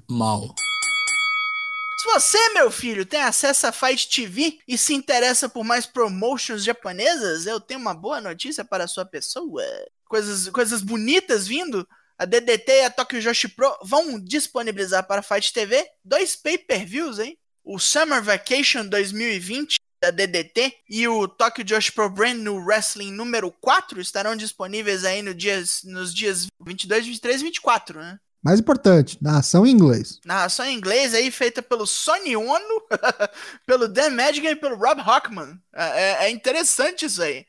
mal. 0.08 0.54
Se 2.02 2.04
você, 2.14 2.48
meu 2.54 2.70
filho, 2.70 3.06
tem 3.06 3.22
acesso 3.22 3.66
a 3.66 3.72
Fight 3.72 4.08
TV 4.08 4.58
e 4.66 4.76
se 4.76 4.94
interessa 4.94 5.48
por 5.48 5.64
mais 5.64 5.86
promotions 5.86 6.64
japonesas, 6.64 7.46
eu 7.46 7.60
tenho 7.60 7.80
uma 7.80 7.94
boa 7.94 8.20
notícia 8.20 8.64
para 8.64 8.84
a 8.84 8.88
sua 8.88 9.04
pessoa. 9.04 9.62
Coisas, 10.08 10.48
coisas 10.48 10.82
bonitas 10.82 11.46
vindo. 11.46 11.86
A 12.23 12.25
DDT 12.25 12.70
e 12.70 12.85
a 12.85 12.91
Tokyo 12.91 13.20
Joshi 13.20 13.49
Pro 13.49 13.77
vão 13.83 14.20
disponibilizar 14.20 15.05
para 15.09 15.18
a 15.18 15.23
Fight 15.25 15.53
TV 15.53 15.85
dois 16.05 16.37
pay-per-views, 16.37 17.18
hein? 17.18 17.37
O 17.64 17.81
Summer 17.81 18.23
Vacation 18.23 18.87
2020 18.87 19.75
da 20.01 20.12
DDT 20.12 20.73
e 20.89 21.09
o 21.09 21.27
Tokyo 21.27 21.64
Joshi 21.66 21.91
Pro 21.91 22.09
Brand 22.09 22.37
New 22.39 22.64
Wrestling 22.64 23.11
número 23.11 23.51
4 23.61 24.01
estarão 24.01 24.37
disponíveis 24.37 25.05
aí 25.05 25.20
no 25.20 25.35
dias, 25.35 25.81
nos 25.83 26.14
dias 26.14 26.47
22, 26.64 27.07
23 27.07 27.41
e 27.41 27.45
24, 27.45 27.99
né? 27.99 28.20
Mais 28.41 28.61
importante, 28.61 29.18
narração 29.20 29.66
em 29.66 29.70
inglês. 29.73 30.20
Narração 30.25 30.64
em 30.64 30.77
inglês 30.77 31.14
aí, 31.14 31.29
feita 31.29 31.61
pelo 31.61 31.89
Sony 31.89 32.37
Ono, 32.37 32.83
pelo 33.66 33.89
Dan 33.89 34.11
Madigan 34.11 34.51
e 34.51 34.57
pelo 34.57 34.77
Rob 34.77 35.01
Hockman. 35.01 35.59
É, 35.75 35.85
é- 35.85 36.25
é 36.27 36.31
interessante 36.31 37.05
isso 37.05 37.20
aí. 37.20 37.45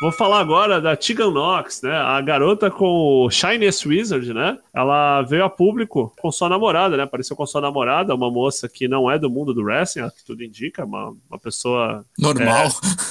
Vou 0.00 0.12
falar 0.12 0.38
agora 0.38 0.80
da 0.80 0.94
Tegan 0.94 1.32
Knox, 1.32 1.82
né? 1.82 1.90
A 1.90 2.20
garota 2.20 2.70
com 2.70 3.24
o 3.24 3.30
Shiniest 3.30 3.84
Wizard, 3.84 4.32
né? 4.32 4.56
Ela 4.72 5.22
veio 5.22 5.42
a 5.42 5.50
público 5.50 6.14
com 6.20 6.30
sua 6.30 6.48
namorada, 6.48 6.96
né? 6.96 7.02
Apareceu 7.02 7.34
com 7.34 7.44
sua 7.44 7.60
namorada, 7.60 8.14
uma 8.14 8.30
moça 8.30 8.68
que 8.68 8.86
não 8.86 9.10
é 9.10 9.18
do 9.18 9.28
mundo 9.28 9.52
do 9.52 9.64
wrestling, 9.64 10.04
é 10.04 10.10
que 10.10 10.24
tudo 10.24 10.44
indica, 10.44 10.84
uma, 10.84 11.16
uma 11.28 11.38
pessoa 11.40 12.04
Normal. 12.16 12.68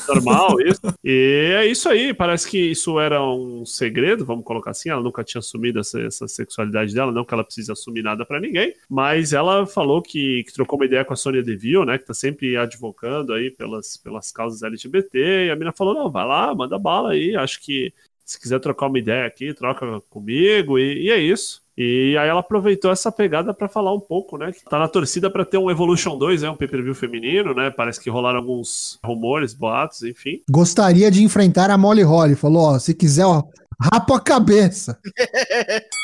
normal, 0.07 0.55
isso. 0.63 0.79
E 1.03 1.55
é 1.57 1.65
isso 1.65 1.89
aí, 1.89 2.13
parece 2.13 2.49
que 2.49 2.57
isso 2.57 2.97
era 3.01 3.21
um 3.21 3.65
segredo, 3.65 4.25
vamos 4.25 4.45
colocar 4.45 4.71
assim, 4.71 4.89
ela 4.89 5.03
nunca 5.03 5.25
tinha 5.25 5.39
assumido 5.39 5.81
essa, 5.81 5.99
essa 5.99 6.25
sexualidade 6.25 6.93
dela, 6.93 7.11
não 7.11 7.25
que 7.25 7.33
ela 7.33 7.43
precise 7.43 7.69
assumir 7.69 8.01
nada 8.01 8.25
pra 8.25 8.39
ninguém, 8.39 8.73
mas 8.89 9.33
ela 9.33 9.65
falou 9.65 10.01
que, 10.01 10.45
que 10.45 10.53
trocou 10.53 10.79
uma 10.79 10.85
ideia 10.85 11.03
com 11.03 11.11
a 11.11 11.17
Sônia 11.17 11.43
Deville, 11.43 11.85
né, 11.85 11.97
que 11.97 12.05
tá 12.05 12.13
sempre 12.13 12.55
advocando 12.55 13.33
aí 13.33 13.51
pelas, 13.51 13.97
pelas 13.97 14.31
causas 14.31 14.63
LGBT, 14.63 15.47
e 15.47 15.51
a 15.51 15.55
mina 15.57 15.73
falou, 15.73 15.93
não, 15.93 16.09
vai 16.09 16.25
lá, 16.25 16.55
manda 16.55 16.76
bala 16.78 17.11
aí, 17.11 17.36
acho 17.36 17.61
que 17.61 17.93
se 18.25 18.39
quiser 18.39 18.59
trocar 18.59 18.88
uma 18.88 18.99
ideia 18.99 19.25
aqui, 19.25 19.53
troca 19.53 20.01
comigo, 20.09 20.78
e, 20.78 21.05
e 21.05 21.09
é 21.09 21.17
isso. 21.17 21.61
E 21.78 22.17
aí 22.17 22.28
ela 22.28 22.39
aproveitou 22.39 22.91
essa 22.91 23.11
pegada 23.11 23.53
pra 23.53 23.69
falar 23.69 23.93
um 23.93 23.99
pouco, 23.99 24.36
né? 24.36 24.51
Que 24.51 24.65
tá 24.65 24.80
na 24.80 24.88
torcida 24.88 25.30
pra 25.30 25.45
ter 25.45 25.59
um 25.59 25.69
Evolution 25.69 26.17
2, 26.17 26.41
é 26.41 26.49
um 26.49 26.55
pay-per-view 26.55 26.95
feminino, 26.95 27.53
né? 27.53 27.69
Parece 27.69 28.01
que 28.01 28.09
rolaram 28.09 28.39
alguns 28.39 28.99
rumores, 29.05 29.53
boatos, 29.53 30.01
enfim. 30.01 30.41
Gostaria 30.49 31.11
de 31.11 31.23
enfrentar 31.23 31.69
a 31.69 31.78
Molly 31.78 32.01
Holly. 32.01 32.36
Falou, 32.36 32.73
ó, 32.73 32.80
se 32.80 32.95
quiser, 32.95 33.25
ó, 33.25 33.43
rapa 33.80 34.17
a 34.17 34.19
cabeça. 34.19 34.99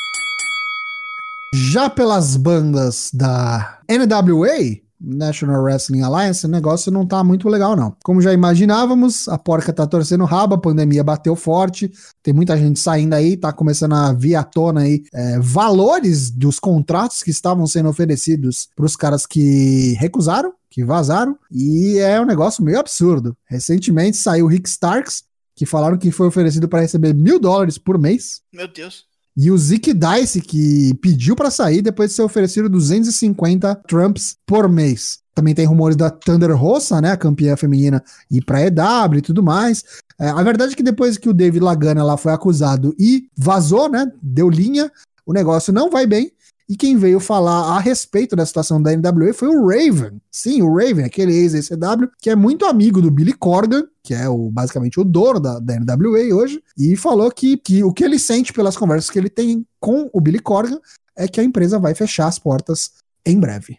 Já 1.52 1.90
pelas 1.90 2.36
bandas 2.36 3.10
da 3.12 3.80
NWA, 3.88 4.83
National 5.04 5.62
Wrestling 5.62 6.02
Alliance, 6.02 6.46
o 6.46 6.48
negócio 6.48 6.90
não 6.90 7.06
tá 7.06 7.22
muito 7.22 7.48
legal, 7.48 7.76
não. 7.76 7.96
Como 8.02 8.20
já 8.20 8.32
imaginávamos, 8.32 9.28
a 9.28 9.38
porca 9.38 9.72
tá 9.72 9.86
torcendo 9.86 10.22
o 10.22 10.26
rabo, 10.26 10.54
a 10.54 10.60
pandemia 10.60 11.04
bateu 11.04 11.36
forte, 11.36 11.92
tem 12.22 12.32
muita 12.32 12.56
gente 12.56 12.78
saindo 12.80 13.14
aí, 13.14 13.36
tá 13.36 13.52
começando 13.52 13.94
a 13.94 14.12
vir 14.12 14.34
à 14.34 14.42
tona 14.42 14.82
aí 14.82 15.02
é, 15.12 15.38
valores 15.40 16.30
dos 16.30 16.58
contratos 16.58 17.22
que 17.22 17.30
estavam 17.30 17.66
sendo 17.66 17.88
oferecidos 17.88 18.68
pros 18.74 18.96
caras 18.96 19.26
que 19.26 19.94
recusaram, 19.98 20.52
que 20.70 20.84
vazaram, 20.84 21.36
e 21.50 21.98
é 21.98 22.20
um 22.20 22.24
negócio 22.24 22.64
meio 22.64 22.78
absurdo. 22.78 23.36
Recentemente 23.46 24.16
saiu 24.16 24.46
o 24.46 24.48
Rick 24.48 24.68
Starks, 24.68 25.24
que 25.54 25.64
falaram 25.64 25.96
que 25.96 26.10
foi 26.10 26.26
oferecido 26.26 26.68
para 26.68 26.80
receber 26.80 27.14
mil 27.14 27.38
dólares 27.38 27.78
por 27.78 27.98
mês. 27.98 28.40
Meu 28.52 28.66
Deus. 28.66 29.06
E 29.36 29.50
o 29.50 29.58
Zick 29.58 29.92
Dice, 29.92 30.40
que 30.40 30.94
pediu 31.02 31.34
pra 31.34 31.50
sair 31.50 31.82
depois 31.82 32.10
de 32.10 32.16
ser 32.16 32.22
oferecido 32.22 32.68
250 32.68 33.74
Trumps 33.86 34.36
por 34.46 34.68
mês. 34.68 35.18
Também 35.34 35.54
tem 35.54 35.66
rumores 35.66 35.96
da 35.96 36.08
Thunder 36.08 36.56
Rosa, 36.56 37.00
né, 37.00 37.10
a 37.10 37.16
campeã 37.16 37.56
feminina, 37.56 38.02
ir 38.30 38.44
pra 38.44 38.62
EW 38.62 39.18
e 39.18 39.22
tudo 39.22 39.42
mais. 39.42 39.82
É, 40.18 40.28
a 40.28 40.42
verdade 40.44 40.74
é 40.74 40.76
que 40.76 40.82
depois 40.82 41.18
que 41.18 41.28
o 41.28 41.32
David 41.32 41.64
Lagana 41.64 42.04
lá 42.04 42.16
foi 42.16 42.32
acusado 42.32 42.94
e 42.96 43.26
vazou, 43.36 43.88
né, 43.88 44.06
deu 44.22 44.48
linha, 44.48 44.90
o 45.26 45.32
negócio 45.32 45.72
não 45.72 45.90
vai 45.90 46.06
bem. 46.06 46.30
E 46.68 46.76
quem 46.76 46.96
veio 46.96 47.20
falar 47.20 47.76
a 47.76 47.78
respeito 47.78 48.34
da 48.34 48.46
situação 48.46 48.80
da 48.82 48.90
NWA 48.96 49.34
foi 49.34 49.48
o 49.48 49.66
Raven. 49.66 50.18
Sim, 50.32 50.62
o 50.62 50.74
Raven, 50.74 51.04
aquele 51.04 51.34
ex-ECW, 51.34 52.08
que 52.22 52.30
é 52.30 52.34
muito 52.34 52.64
amigo 52.64 53.02
do 53.02 53.10
Billy 53.10 53.34
Corgan, 53.34 53.84
que 54.02 54.14
é 54.14 54.28
o, 54.28 54.50
basicamente 54.50 54.98
o 54.98 55.04
dono 55.04 55.38
da, 55.40 55.58
da 55.58 55.78
NWA 55.78 56.34
hoje, 56.34 56.62
e 56.78 56.96
falou 56.96 57.30
que, 57.30 57.58
que 57.58 57.84
o 57.84 57.92
que 57.92 58.02
ele 58.02 58.18
sente 58.18 58.52
pelas 58.52 58.76
conversas 58.78 59.10
que 59.10 59.18
ele 59.18 59.28
tem 59.28 59.66
com 59.78 60.08
o 60.12 60.20
Billy 60.22 60.38
Corgan 60.38 60.78
é 61.16 61.28
que 61.28 61.38
a 61.38 61.44
empresa 61.44 61.78
vai 61.78 61.94
fechar 61.94 62.28
as 62.28 62.38
portas 62.38 62.92
em 63.26 63.38
breve. 63.38 63.76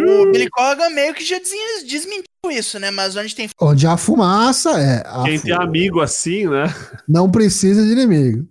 O 0.00 0.30
Billy 0.32 0.48
Corgan 0.50 0.90
meio 0.90 1.14
que 1.14 1.24
já 1.24 1.38
des- 1.38 1.84
desmentiu 1.86 2.24
isso, 2.50 2.78
né? 2.78 2.90
Mas 2.90 3.16
onde 3.16 3.34
tem 3.34 3.48
Onde 3.60 3.86
a 3.86 3.96
fumaça 3.96 4.70
é. 4.80 5.02
a 5.06 5.22
Quem 5.24 5.38
fu- 5.38 5.44
tem 5.46 5.54
amigo 5.54 6.00
assim, 6.00 6.48
né? 6.48 6.64
Não 7.08 7.30
precisa 7.30 7.82
de 7.84 7.92
inimigo. 7.92 8.46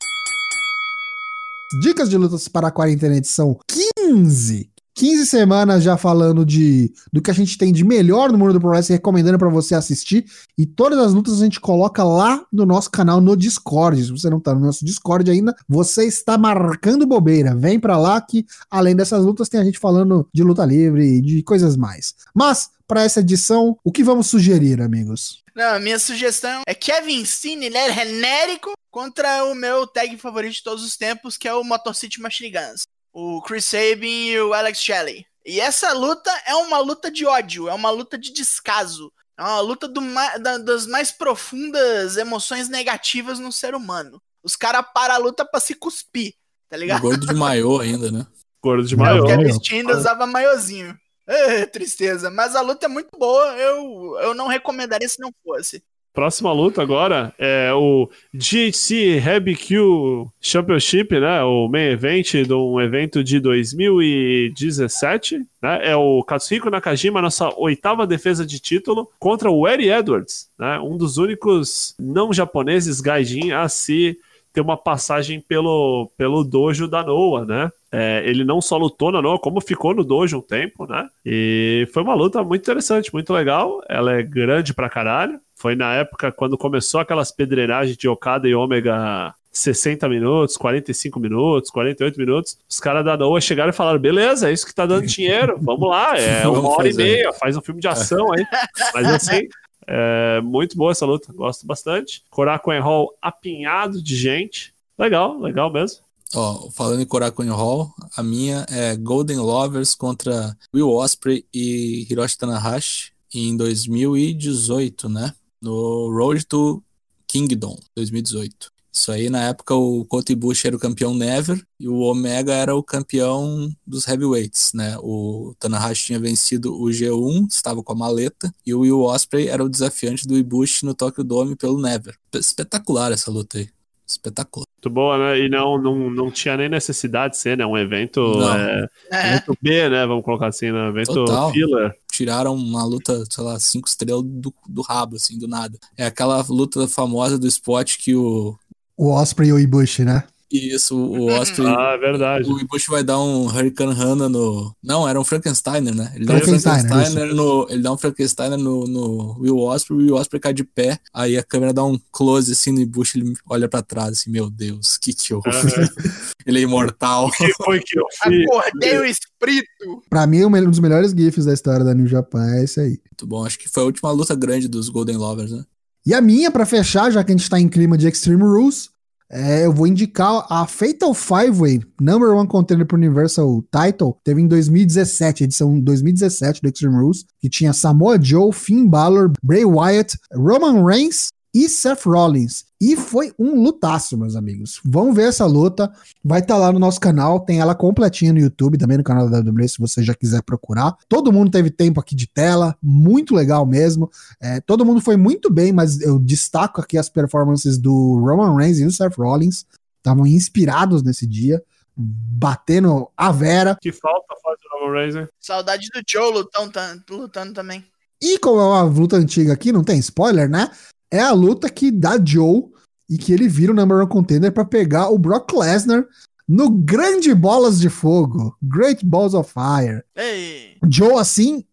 Dicas 1.80 2.10
de 2.10 2.18
lutas 2.18 2.50
para 2.50 2.68
a 2.68 2.72
quarentena 2.72 3.16
edição 3.16 3.58
15. 3.68 4.70
15 4.94 5.26
semanas 5.26 5.84
já 5.84 5.96
falando 5.96 6.46
de 6.46 6.94
do 7.14 7.22
que 7.22 7.32
a 7.32 7.34
gente 7.34 7.58
tem 7.58 7.72
de 7.72 7.84
melhor 7.84 8.30
no 8.30 8.38
mundo 8.38 8.52
do 8.52 8.60
Pro 8.60 8.70
Wrestling, 8.70 8.96
recomendando 8.96 9.40
para 9.40 9.50
você 9.50 9.74
assistir. 9.74 10.26
E 10.58 10.66
todas 10.66 11.00
as 11.00 11.14
lutas 11.14 11.42
a 11.42 11.46
gente 11.46 11.62
coloca 11.62 12.04
lá 12.04 12.46
no 12.52 12.66
nosso 12.66 12.92
canal 12.92 13.22
no 13.22 13.38
Discord. 13.38 14.04
Se 14.04 14.12
você 14.12 14.30
não 14.30 14.40
tá 14.40 14.54
no 14.54 14.60
nosso 14.60 14.84
Discord 14.84 15.32
ainda, 15.32 15.56
você 15.68 16.06
está 16.06 16.38
marcando 16.38 17.08
bobeira. 17.08 17.56
Vem 17.56 17.80
para 17.80 17.98
lá 17.98 18.20
que 18.20 18.46
além 18.70 18.96
dessas 18.96 19.24
lutas 19.24 19.48
tem 19.48 19.62
a 19.62 19.64
gente 19.64 19.80
falando 19.80 20.28
de 20.34 20.44
luta 20.44 20.66
livre 20.66 21.06
e 21.06 21.22
de 21.22 21.42
coisas 21.42 21.78
mais. 21.78 22.14
Mas 22.36 22.70
para 22.86 23.04
essa 23.04 23.22
edição, 23.22 23.78
o 23.86 23.92
que 23.92 24.04
vamos 24.04 24.28
sugerir, 24.28 24.82
amigos? 24.82 25.42
Não, 25.56 25.80
minha 25.80 25.98
sugestão 25.98 26.64
é 26.68 26.74
Kevin 26.74 27.24
Steen, 27.24 27.64
ele 27.64 27.78
é 27.78 27.94
genérico 27.94 28.74
contra 28.92 29.46
o 29.46 29.56
meu 29.56 29.88
tag 29.88 30.16
favorito 30.18 30.54
de 30.56 30.64
todos 30.64 30.84
os 30.84 30.96
tempos, 30.98 31.38
que 31.38 31.48
é 31.48 31.54
o 31.54 31.64
Motor 31.64 31.96
City 31.96 32.20
Machine 32.22 32.52
Guns. 32.52 32.84
O 33.14 33.42
Chris 33.42 33.66
Sabin 33.66 34.28
e 34.28 34.40
o 34.42 34.54
Alex 34.54 34.80
Shelley. 34.82 35.26
E 35.46 35.60
essa 35.60 35.92
luta 35.94 36.30
é 36.46 36.54
uma 36.56 36.78
luta 36.80 37.10
de 37.10 37.26
ódio, 37.26 37.68
é 37.68 37.74
uma 37.74 37.90
luta 37.90 38.18
de 38.18 38.32
descaso. 38.32 39.12
É 39.38 39.42
uma 39.42 39.60
luta 39.62 39.88
do 39.88 40.02
ma- 40.02 40.38
da- 40.38 40.58
das 40.60 40.86
mais 40.86 41.12
profundas 41.12 42.16
emoções 42.18 42.70
negativas 42.70 43.40
no 43.40 43.52
ser 43.52 43.74
humano. 43.74 44.22
Os 44.44 44.56
caras 44.56 44.86
param 44.94 45.16
a 45.16 45.18
luta 45.18 45.44
pra 45.46 45.60
se 45.60 45.74
cuspir, 45.74 46.34
tá 46.70 46.76
O 46.78 46.80
ligado? 46.80 47.02
gordo 47.02 47.26
de 47.26 47.34
maiô 47.34 47.80
ainda, 47.80 48.12
né? 48.12 48.26
Gordo 48.64 48.88
de 48.88 48.96
O 48.96 48.98
maior. 49.00 49.26
Kevin- 49.26 49.44
Kevin 49.48 49.60
Steen 49.64 49.80
ainda 49.82 49.98
usava 49.98 50.28
maiozinho. 50.28 50.96
É, 51.26 51.66
tristeza. 51.66 52.30
Mas 52.30 52.56
a 52.56 52.62
luta 52.62 52.86
é 52.86 52.90
muito 52.90 53.10
boa, 53.18 53.46
eu, 53.58 54.18
eu 54.22 54.34
não 54.36 54.48
recomendaria 54.48 55.08
se 55.10 55.20
não 55.20 55.32
fosse. 55.44 55.84
Próxima 56.14 56.52
luta 56.52 56.82
agora 56.82 57.34
é 57.38 57.72
o 57.74 58.10
GHC 58.34 59.22
BQ 59.42 60.26
Championship, 60.42 61.18
né? 61.18 61.42
O 61.44 61.70
main 61.70 61.92
event 61.92 62.34
de 62.34 62.54
um 62.54 62.82
evento 62.82 63.24
de 63.24 63.40
2017, 63.40 65.38
né? 65.62 65.90
É 65.90 65.96
o 65.96 66.22
Katsuhiko 66.22 66.70
Nakajima, 66.70 67.22
nossa 67.22 67.50
oitava 67.58 68.06
defesa 68.06 68.46
de 68.46 68.60
título, 68.60 69.10
contra 69.18 69.50
o 69.50 69.66
Eddie 69.66 69.90
Edwards, 69.90 70.50
né? 70.60 70.78
Um 70.80 70.98
dos 70.98 71.18
únicos 71.18 71.96
não 71.98 72.34
japoneses 72.34 73.00
gaijin 73.00 73.54
a 73.54 73.70
se 73.70 74.18
ter 74.54 74.62
uma 74.62 74.76
passagem 74.76 75.40
pelo, 75.40 76.12
pelo 76.18 76.44
dojo 76.44 76.88
da 76.88 77.04
Noah, 77.04 77.46
né? 77.46 77.72
É, 77.92 78.24
ele 78.26 78.44
não 78.44 78.62
só 78.62 78.78
lutou 78.78 79.12
na 79.12 79.22
Noah, 79.22 79.40
como 79.40 79.62
ficou 79.62 79.94
no 79.94 80.04
dojo 80.04 80.38
um 80.38 80.42
tempo, 80.42 80.86
né? 80.86 81.08
E 81.26 81.88
foi 81.94 82.04
uma 82.04 82.14
luta 82.14 82.44
muito 82.44 82.62
interessante, 82.62 83.14
muito 83.14 83.32
legal. 83.34 83.82
Ela 83.88 84.14
é 84.14 84.24
grande 84.24 84.74
pra 84.74 84.90
caralho. 84.90 85.40
Foi 85.62 85.76
na 85.76 85.94
época 85.94 86.32
quando 86.32 86.58
começou 86.58 87.00
aquelas 87.00 87.32
pedreiragens 87.32 87.96
de 87.96 88.10
Okada 88.10 88.48
e 88.48 88.56
Ômega 88.56 89.32
60 89.52 90.10
minutos, 90.10 90.58
45 90.58 91.20
minutos, 91.20 91.70
48 91.70 92.18
minutos. 92.18 92.58
Os 92.68 92.80
caras 92.80 93.06
da 93.06 93.16
Noah 93.16 93.40
chegaram 93.40 93.70
e 93.70 93.74
falaram: 93.74 94.00
beleza, 94.00 94.50
é 94.50 94.54
isso 94.54 94.66
que 94.66 94.74
tá 94.74 94.88
dando 94.88 95.06
dinheiro, 95.06 95.60
vamos 95.62 95.88
lá, 95.88 96.18
é 96.18 96.42
Vamos 96.46 96.62
uma 96.62 96.70
hora 96.70 96.90
e 96.90 96.96
meia, 96.96 97.32
faz 97.34 97.56
um 97.56 97.62
filme 97.62 97.80
de 97.80 97.88
ação 97.88 98.34
aí. 98.34 98.44
Mas 98.92 99.06
assim, 99.06 99.42
é 99.86 100.42
muito 100.42 100.76
boa 100.76 100.94
essa 100.94 101.06
luta, 101.06 101.32
gosto 101.32 101.64
bastante. 101.68 102.24
Korakuen 102.32 102.80
Hall 102.80 103.16
apinhado 103.22 104.02
de 104.02 104.16
gente. 104.16 104.74
Legal, 104.98 105.40
legal 105.40 105.72
mesmo. 105.72 106.00
Ó, 106.34 106.72
falando 106.72 107.04
em 107.04 107.06
Korakuen 107.06 107.50
Hall, 107.50 107.94
a 108.18 108.24
minha 108.24 108.66
é 108.68 108.96
Golden 108.96 109.38
Lovers 109.38 109.94
contra 109.94 110.58
Will 110.74 110.90
Ospreay 110.90 111.46
e 111.54 112.08
Hiroshi 112.10 112.36
Tanahashi 112.36 113.12
em 113.32 113.56
2018, 113.56 115.08
né? 115.08 115.36
No 115.62 116.10
Road 116.12 116.46
to 116.46 116.84
Kingdom, 117.28 117.78
2018. 117.96 118.72
Isso 118.94 119.10
aí, 119.10 119.30
na 119.30 119.44
época, 119.44 119.74
o 119.74 120.04
Kota 120.04 120.34
Ibushi 120.34 120.68
era 120.68 120.76
o 120.76 120.80
campeão 120.80 121.14
Never 121.14 121.64
e 121.80 121.88
o 121.88 122.00
Omega 122.00 122.52
era 122.54 122.76
o 122.76 122.84
campeão 122.84 123.72
dos 123.88 124.06
heavyweights, 124.06 124.74
né? 124.74 124.98
O 125.00 125.56
Tanahashi 125.58 126.08
tinha 126.08 126.20
vencido 126.20 126.74
o 126.76 126.88
G1, 126.88 127.48
estava 127.50 127.82
com 127.82 127.94
a 127.94 127.96
maleta, 127.96 128.54
e 128.66 128.74
o 128.74 128.82
Will 128.82 129.04
Ospreay 129.04 129.48
era 129.48 129.64
o 129.64 129.70
desafiante 129.70 130.28
do 130.28 130.38
Ibushi 130.38 130.86
no 130.86 130.94
Tokyo 130.94 131.24
Dome 131.24 131.56
pelo 131.56 131.82
Never. 131.82 132.18
Espetacular 132.34 133.14
essa 133.14 133.32
luta 133.32 133.60
aí. 133.60 133.70
Espetacular. 134.06 134.66
Muito 134.76 134.94
boa, 134.94 135.18
né? 135.18 135.40
E 135.40 135.48
não, 135.48 135.82
não, 135.82 136.10
não 136.10 136.30
tinha 136.30 136.58
nem 136.58 136.68
necessidade 136.68 137.36
de 137.36 137.40
ser, 137.40 137.56
né? 137.58 137.66
Um 137.66 137.78
evento, 137.78 138.20
é, 138.44 138.90
É. 139.10 139.28
evento 139.36 139.58
B, 139.62 139.90
né? 139.90 140.06
Vamos 140.06 140.26
colocar 140.26 140.48
assim, 140.48 140.70
né? 140.70 140.90
Evento 140.90 141.14
Total. 141.14 141.50
filler. 141.52 141.96
Tiraram 142.12 142.54
uma 142.54 142.84
luta, 142.84 143.24
sei 143.30 143.44
lá, 143.44 143.60
cinco 143.60 143.88
estrelas 143.88 144.24
do, 144.24 144.54
do 144.68 144.82
rabo, 144.82 145.16
assim, 145.16 145.38
do 145.38 145.48
nada. 145.48 145.78
É 145.98 146.06
aquela 146.06 146.46
luta 146.50 146.88
famosa 146.88 147.40
do 147.40 147.48
spot 147.48 147.98
que 147.98 148.16
o. 148.16 148.56
O 148.98 149.10
Osprey 149.10 149.50
e 149.50 149.54
o 149.54 149.60
Ibushi, 149.60 150.04
né? 150.04 150.24
Isso, 150.52 150.98
o 150.98 151.28
Osprey. 151.28 151.68
Ah, 151.68 151.94
é 151.94 151.98
verdade. 151.98 152.50
O 152.50 152.60
Ibushi 152.60 152.90
vai 152.90 153.04
dar 153.04 153.20
um 153.20 153.46
Hurricane 153.46 153.94
Rana 153.94 154.28
no. 154.28 154.76
Não, 154.84 155.08
era 155.08 155.20
um 155.20 155.24
Frankensteiner, 155.24 155.96
né? 155.96 156.12
Ele 156.16 156.26
dá 156.26 156.34
um 156.34 156.40
Frankensteiner, 156.42 157.34
no. 157.34 157.68
Ele 157.70 157.82
dá 157.82 157.92
um 157.94 157.98
Frankensteiner 157.98 158.58
no, 158.58 158.86
no 158.86 159.40
Will 159.40 159.58
Osprey, 159.58 159.98
o 159.98 160.02
Will 160.02 160.16
Osprey 160.16 160.42
cai 160.42 160.54
de 160.54 160.64
pé. 160.64 161.00
Aí 161.14 161.38
a 161.38 161.44
câmera 161.44 161.74
dá 161.74 161.84
um 161.84 161.98
close 162.12 162.52
assim 162.52 162.72
no 162.72 162.82
Ibushi, 162.82 163.20
ele 163.20 163.34
olha 163.50 163.70
pra 163.70 163.82
trás, 163.82 164.20
assim, 164.20 164.30
meu 164.30 164.50
Deus, 164.50 164.98
que 164.98 165.14
que 165.14 165.34
eu. 165.34 165.42
ele 166.46 166.60
é 166.60 166.62
imortal. 166.62 167.28
O 167.28 167.32
que 167.32 167.54
foi 167.54 167.80
que 167.80 167.98
eu 167.98 168.06
fiz? 168.24 168.46
Acordei 168.50 168.98
o 168.98 169.06
espírito. 169.06 170.04
Pra 170.10 170.28
mim, 170.28 170.44
um 170.44 170.70
dos 170.70 170.80
melhores 170.80 171.12
GIFs 171.12 171.46
da 171.46 171.54
história 171.54 171.86
da 171.86 171.94
New 171.94 172.08
Japan 172.08 172.46
é 172.56 172.64
esse 172.64 172.80
aí. 172.80 173.00
Muito 173.10 173.26
bom. 173.26 173.46
Acho 173.46 173.58
que 173.58 173.70
foi 173.70 173.84
a 173.84 173.86
última 173.86 174.12
luta 174.12 174.36
grande 174.36 174.68
dos 174.68 174.90
Golden 174.90 175.18
Lovers, 175.18 175.52
né? 175.52 175.64
E 176.06 176.14
a 176.14 176.22
minha, 176.22 176.50
pra 176.50 176.66
fechar, 176.66 177.12
já 177.12 177.24
que 177.24 177.32
a 177.32 177.36
gente 177.36 177.50
tá 177.50 177.60
em 177.60 177.70
clima 177.70 177.96
de 177.96 178.08
Extreme 178.08 178.42
Rules, 178.42 178.90
é, 179.32 179.66
eu 179.66 179.72
vou 179.72 179.88
indicar 179.88 180.46
a 180.50 180.68
Fatal 180.68 181.14
Five 181.14 181.52
Way, 181.52 181.82
number 182.02 182.36
one 182.36 182.48
contender 182.48 182.86
pro 182.86 182.98
Universal 182.98 183.64
Title, 183.72 184.18
teve 184.24 184.42
em 184.42 184.48
2017, 184.48 185.46
edição 185.46 185.80
2017 185.80 186.62
do 186.62 186.68
Extreme 186.68 186.98
Rules, 186.98 187.26
que 187.40 187.50
tinha 187.50 187.72
Samoa 187.72 188.22
Joe, 188.22 188.52
Finn 188.52 188.86
Balor, 188.88 189.32
Bray 189.42 189.64
Wyatt, 189.64 190.18
Roman 190.34 190.84
Reigns 190.84 191.30
e 191.54 191.68
Seth 191.68 192.06
Rollins. 192.06 192.66
E 192.80 192.96
foi 192.96 193.34
um 193.38 193.62
lutaço, 193.62 194.18
meus 194.18 194.36
amigos. 194.36 194.80
Vamos 194.84 195.16
ver 195.16 195.28
essa 195.30 195.46
luta. 195.46 195.92
Vai 196.24 196.40
estar 196.40 196.58
lá 196.58 196.72
no 196.72 196.80
nosso 196.80 197.00
canal. 197.00 197.40
Tem 197.42 197.60
ela 197.60 197.76
completinha 197.76 198.34
no 198.34 198.40
YouTube, 198.40 198.78
também 198.78 198.98
no 198.98 199.04
canal 199.04 199.30
da 199.30 199.40
WWE, 199.40 199.68
se 199.70 199.78
você 199.78 200.02
já 200.02 200.16
quiser 200.16 200.42
procurar. 200.42 200.96
Todo 201.08 201.32
mundo 201.32 201.52
teve 201.52 201.70
tempo 201.70 202.00
aqui 202.00 202.16
de 202.16 202.26
tela. 202.28 202.76
Muito 202.82 203.36
legal 203.36 203.66
mesmo. 203.66 204.10
É, 204.42 204.60
todo 204.62 204.86
mundo 204.86 205.02
foi 205.02 205.18
muito 205.18 205.52
bem, 205.52 205.72
mas 205.72 206.00
eu 206.02 206.18
destaco 206.18 206.82
aqui 206.82 206.98
as 206.98 207.10
performances 207.10 207.78
do 207.78 208.18
Roman 208.20 208.56
Reigns 208.56 208.80
e 208.80 208.86
do 208.86 208.92
Seth 208.92 209.16
Rollins. 209.18 209.66
Estavam 209.98 210.26
inspirados 210.26 211.04
nesse 211.04 211.28
dia, 211.28 211.62
batendo 211.96 213.10
a 213.16 213.32
Vera. 213.32 213.78
Que 213.80 213.92
falta 213.92 214.34
faz 214.42 214.58
o 214.66 214.80
Roman 214.86 214.94
Reigns, 215.00 215.16
hein? 215.16 215.28
Saudade 215.40 215.88
do 215.94 216.02
Joe 216.10 216.32
lutando, 216.34 216.72
tan- 216.72 217.04
lutando 217.10 217.54
também. 217.54 217.84
E 218.22 218.38
como 218.40 218.60
é 218.60 218.64
uma 218.64 218.84
luta 218.84 219.18
antiga 219.18 219.54
aqui, 219.54 219.72
não 219.72 219.84
tem 219.84 220.00
spoiler, 220.00 220.50
né? 220.50 220.70
É 221.12 221.20
a 221.20 221.32
luta 221.32 221.70
que 221.70 221.92
dá 221.92 222.18
Joe 222.24 222.64
e 223.10 223.18
que 223.18 223.34
ele 223.34 223.48
vira 223.48 223.74
o 223.74 223.76
number 223.76 223.98
one 223.98 224.08
contender 224.08 224.52
para 224.52 224.64
pegar 224.64 225.10
o 225.10 225.18
Brock 225.18 225.52
Lesnar 225.54 226.06
no 226.48 226.70
Grande 226.70 227.34
Bolas 227.34 227.80
de 227.80 227.90
Fogo, 227.90 228.56
Great 228.62 229.06
Balls 229.06 229.34
of 229.34 229.52
Fire. 229.52 230.04
Ei. 230.16 230.78
Joe, 230.90 231.20
assim, 231.20 231.66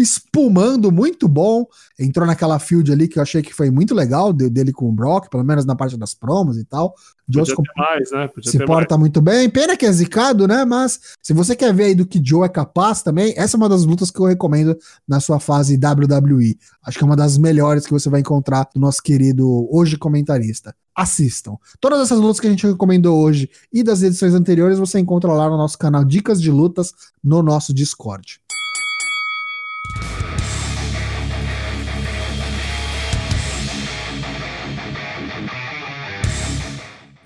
espumando 0.00 0.90
muito 0.90 1.28
bom. 1.28 1.66
Entrou 1.98 2.26
naquela 2.26 2.58
field 2.58 2.90
ali 2.92 3.08
que 3.08 3.18
eu 3.18 3.22
achei 3.22 3.42
que 3.42 3.54
foi 3.54 3.70
muito 3.70 3.94
legal 3.94 4.32
de- 4.32 4.50
dele 4.50 4.72
com 4.72 4.88
o 4.88 4.92
Brock, 4.92 5.28
pelo 5.30 5.44
menos 5.44 5.64
na 5.64 5.74
parte 5.76 5.96
das 5.96 6.14
promos 6.14 6.58
e 6.58 6.64
tal. 6.64 6.94
Joe 7.28 7.42
Podia 7.46 7.56
ter 7.56 7.80
mais, 7.80 8.10
né? 8.10 8.28
Podia 8.28 8.50
se 8.50 8.64
porta 8.64 8.98
muito 8.98 9.20
bem. 9.22 9.48
Pena 9.48 9.76
que 9.76 9.86
é 9.86 9.92
zicado, 9.92 10.46
né? 10.46 10.64
Mas 10.64 11.00
se 11.22 11.32
você 11.32 11.54
quer 11.56 11.72
ver 11.72 11.84
aí 11.84 11.94
do 11.94 12.04
que 12.04 12.20
Joe 12.22 12.44
é 12.44 12.48
capaz 12.48 13.02
também, 13.02 13.32
essa 13.36 13.56
é 13.56 13.58
uma 13.58 13.68
das 13.68 13.84
lutas 13.84 14.10
que 14.10 14.20
eu 14.20 14.26
recomendo 14.26 14.76
na 15.06 15.20
sua 15.20 15.38
fase 15.40 15.76
WWE. 15.78 16.58
Acho 16.84 16.98
que 16.98 17.04
é 17.04 17.06
uma 17.06 17.16
das 17.16 17.38
melhores 17.38 17.86
que 17.86 17.92
você 17.92 18.10
vai 18.10 18.20
encontrar 18.20 18.68
do 18.74 18.80
nosso 18.80 19.02
querido 19.02 19.68
hoje 19.74 19.96
comentarista. 19.96 20.74
Assistam. 20.94 21.56
Todas 21.80 22.00
essas 22.00 22.18
lutas 22.18 22.38
que 22.38 22.46
a 22.46 22.50
gente 22.50 22.66
recomendou 22.66 23.18
hoje 23.22 23.48
e 23.72 23.82
das 23.82 24.02
edições 24.02 24.34
anteriores 24.34 24.78
você 24.78 24.98
encontra 24.98 25.32
lá 25.32 25.48
no 25.48 25.56
nosso 25.56 25.78
canal 25.78 26.04
Dicas 26.04 26.38
de 26.42 26.50
Lutas 26.50 26.92
no 27.24 27.42
nosso 27.42 27.72
Discord. 27.72 28.41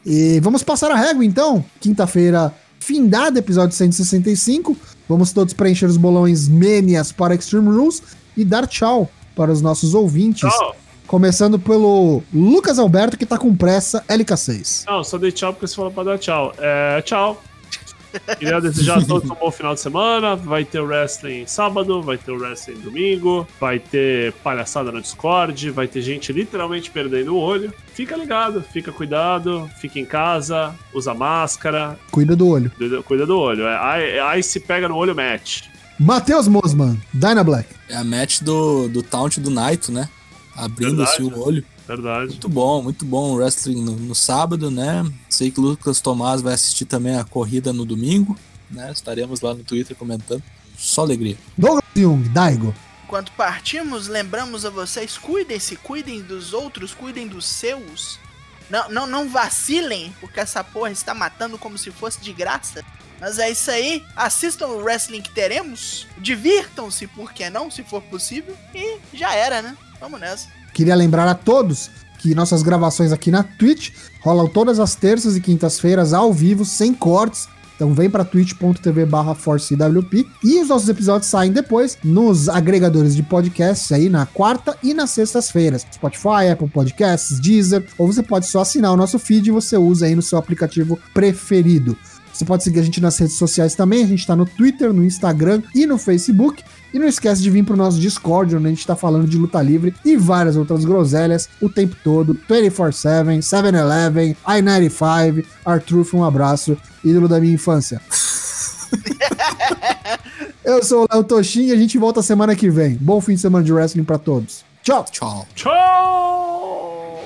E 0.07 0.39
vamos 0.39 0.63
passar 0.63 0.93
a 0.93 0.95
régua 0.95 1.25
então. 1.25 1.65
Quinta-feira, 1.81 2.55
findado, 2.79 3.37
episódio 3.41 3.75
165. 3.75 4.77
Vamos 5.09 5.33
todos 5.33 5.53
preencher 5.53 5.87
os 5.87 5.97
bolões 5.97 6.47
Menias 6.47 7.11
para 7.11 7.35
Extreme 7.35 7.69
Rules 7.69 8.01
e 8.37 8.45
dar 8.45 8.69
tchau 8.69 9.11
para 9.35 9.51
os 9.51 9.61
nossos 9.61 9.95
ouvintes. 9.95 10.49
Tchau. 10.49 10.77
Começando 11.09 11.59
pelo 11.59 12.23
Lucas 12.33 12.79
Alberto, 12.79 13.17
que 13.17 13.27
tá 13.27 13.37
com 13.37 13.55
pressa, 13.55 14.05
LK6. 14.09 14.85
Não, 14.87 15.03
só 15.03 15.19
dei 15.19 15.33
tchau 15.33 15.53
porque 15.53 15.67
você 15.67 15.75
falou 15.75 15.91
pra 15.91 16.05
dar 16.05 16.19
tchau. 16.19 16.55
É, 16.59 17.03
tchau. 17.03 17.43
Queria 18.39 18.61
desejar 18.61 18.99
a 18.99 19.05
todos 19.05 19.31
um 19.31 19.35
bom 19.35 19.51
final 19.51 19.75
de 19.75 19.81
semana. 19.81 20.37
Vai 20.37 20.65
ter 20.65 20.81
o 20.81 20.87
wrestling 20.87 21.47
sábado, 21.47 22.03
vai 22.03 22.19
ter 22.19 22.33
o 22.33 22.39
wrestling 22.39 22.79
domingo, 22.79 23.47
vai 23.61 23.79
ter 23.79 24.33
palhaçada 24.45 24.91
no 24.93 25.01
Discord, 25.01 25.71
vai 25.71 25.87
ter 25.87 26.03
gente 26.03 26.33
literalmente 26.33 26.91
perdendo 26.91 27.35
o 27.35 27.39
olho. 27.39 27.73
Fica 27.93 28.17
ligado, 28.17 28.63
fica 28.63 28.93
cuidado, 28.93 29.71
fica 29.81 29.99
em 29.99 30.05
casa, 30.05 30.75
usa 30.93 31.15
máscara. 31.15 31.99
Cuida 32.11 32.37
do 32.37 32.49
olho. 32.49 32.71
Cuida, 32.77 33.03
cuida 33.03 33.27
do 33.27 33.39
olho. 33.39 33.67
É, 33.67 33.79
aí, 33.79 34.19
aí 34.19 34.43
se 34.43 34.61
pega 34.61 34.89
no 34.89 34.97
olho, 34.97 35.15
match. 35.15 35.63
Matheus 35.99 36.47
Mosman, 36.47 37.01
Dyna 37.13 37.43
Black. 37.43 37.69
É 37.89 37.97
a 37.97 38.05
match 38.05 38.43
do, 38.43 38.89
do 38.89 39.03
Taunt 39.03 39.39
do 39.39 39.51
Naito, 39.51 39.91
né? 39.91 40.09
Abrindo 40.55 41.03
assim 41.03 41.23
o 41.23 41.39
olho. 41.39 41.65
Verdade. 41.87 42.31
Muito 42.31 42.49
bom, 42.49 42.83
muito 42.83 43.05
bom 43.05 43.33
o 43.33 43.37
wrestling 43.37 43.83
no, 43.83 43.93
no, 43.93 44.15
sábado, 44.15 44.71
né? 44.71 45.07
Sei 45.37 45.51
que 45.51 45.61
o 45.61 45.63
Lucas 45.63 46.01
Tomás 46.01 46.41
vai 46.41 46.55
assistir 46.55 46.87
também 46.87 47.19
a 47.19 47.23
corrida 47.23 47.71
no 47.71 47.85
domingo, 47.85 48.39
né? 48.71 48.91
Estaremos 48.91 49.43
lá 49.43 49.53
no 49.53 49.63
Twitter 49.63 49.95
comentando. 49.95 50.43
Só 50.79 51.03
alegria. 51.03 51.37
Douglas 51.59 51.85
Jung, 51.95 52.27
Daigo. 52.31 52.75
Enquanto 53.05 53.31
partimos, 53.33 54.09
lembramos 54.09 54.65
a 54.65 54.71
vocês: 54.71 55.19
cuidem-se, 55.19 55.77
cuidem 55.77 56.23
dos 56.23 56.55
outros, 56.55 56.95
cuidem 56.95 57.29
dos 57.29 57.45
seus. 57.45 58.19
Não, 58.71 58.89
não, 58.89 59.07
não 59.07 59.29
vacilem, 59.29 60.11
porque 60.21 60.41
essa 60.41 60.65
porra 60.65 60.91
está 60.91 61.13
matando 61.13 61.59
como 61.59 61.77
se 61.77 61.91
fosse 61.91 62.19
de 62.19 62.33
graça. 62.33 62.83
Mas 63.21 63.39
é 63.39 63.51
isso 63.51 63.71
aí. 63.71 64.03
Assistam 64.17 64.69
o 64.69 64.83
wrestling 64.83 65.21
que 65.21 65.33
teremos. 65.33 66.07
Divirtam-se, 66.17 67.07
por 67.09 67.35
que 67.35 67.51
não, 67.51 67.71
se 67.71 67.83
for 67.83 68.01
possível. 68.01 68.57
E 68.75 68.97
já 69.13 69.35
era, 69.35 69.61
né? 69.61 69.77
Vamos 70.01 70.19
nessa. 70.19 70.49
Queria 70.73 70.95
lembrar 70.95 71.29
a 71.29 71.35
todos 71.35 71.91
nossas 72.35 72.63
gravações 72.63 73.13
aqui 73.13 73.31
na 73.31 73.43
Twitch 73.43 73.91
rolam 74.21 74.47
todas 74.47 74.81
as 74.81 74.95
terças 74.95 75.37
e 75.37 75.41
quintas-feiras 75.41 76.13
ao 76.13 76.33
vivo, 76.33 76.65
sem 76.65 76.93
cortes. 76.93 77.49
Então 77.77 77.93
vem 77.93 78.09
para 78.09 78.25
twitch.tv 78.25 79.05
barra 79.05 79.35
ForceWP 79.35 80.27
e 80.43 80.63
os 80.63 80.69
nossos 80.69 80.89
episódios 80.89 81.31
saem 81.31 81.53
depois 81.53 81.99
nos 82.03 82.49
agregadores 82.49 83.15
de 83.15 83.23
podcasts 83.23 83.93
aí 83.93 84.09
na 84.09 84.25
quarta 84.25 84.77
e 84.83 84.95
nas 84.95 85.11
sextas-feiras. 85.11 85.87
Spotify, 85.93 86.49
Apple 86.51 86.69
Podcasts, 86.69 87.39
Deezer, 87.39 87.87
ou 87.99 88.11
você 88.11 88.23
pode 88.23 88.47
só 88.47 88.63
assinar 88.63 88.93
o 88.93 88.97
nosso 88.97 89.19
feed 89.19 89.49
e 89.49 89.53
você 89.53 89.77
usa 89.77 90.07
aí 90.07 90.15
no 90.15 90.23
seu 90.23 90.39
aplicativo 90.39 90.99
preferido. 91.13 91.97
Você 92.33 92.45
pode 92.45 92.65
seguir 92.65 92.81
a 92.81 92.83
gente 92.83 93.01
nas 93.01 93.17
redes 93.17 93.37
sociais 93.37 93.75
também, 93.75 94.05
a 94.05 94.07
gente 94.07 94.21
está 94.21 94.37
no 94.37 94.45
Twitter, 94.45 94.93
no 94.93 95.05
Instagram 95.05 95.63
e 95.75 95.87
no 95.87 95.97
Facebook. 95.97 96.63
E 96.97 96.99
não 96.99 97.07
esquece 97.07 97.43
de 97.43 97.51
vir 97.51 97.63
pro 97.63 97.77
nosso 97.77 98.01
Discord, 98.01 98.57
onde 98.57 98.69
a 98.69 98.71
gente 98.71 98.87
tá 98.87 98.97
falando 98.97 99.29
de 99.29 99.37
luta 99.37 99.61
livre 99.61 99.95
e 100.03 100.17
várias 100.17 100.57
outras 100.57 100.83
groselhas 100.83 101.47
o 101.61 101.69
tempo 101.69 101.95
todo. 102.03 102.35
24-7, 102.49 103.41
7-Eleven, 103.41 104.35
I-95, 104.49 105.45
Artruth, 105.63 106.15
um 106.15 106.25
abraço, 106.25 106.75
ídolo 107.05 107.29
da 107.29 107.39
minha 107.39 107.53
infância. 107.53 108.01
Eu 110.65 110.83
sou 110.83 111.03
o 111.03 111.07
Léo 111.13 111.23
Toshin 111.23 111.67
e 111.67 111.73
a 111.73 111.77
gente 111.77 111.99
volta 111.99 112.23
semana 112.23 112.57
que 112.57 112.71
vem. 112.71 112.97
Bom 112.99 113.21
fim 113.21 113.35
de 113.35 113.43
semana 113.43 113.63
de 113.63 113.75
wrestling 113.75 114.05
para 114.05 114.17
todos. 114.17 114.65
Tchau. 114.83 115.05
Tchau. 115.11 115.47
Tchau! 115.55 117.21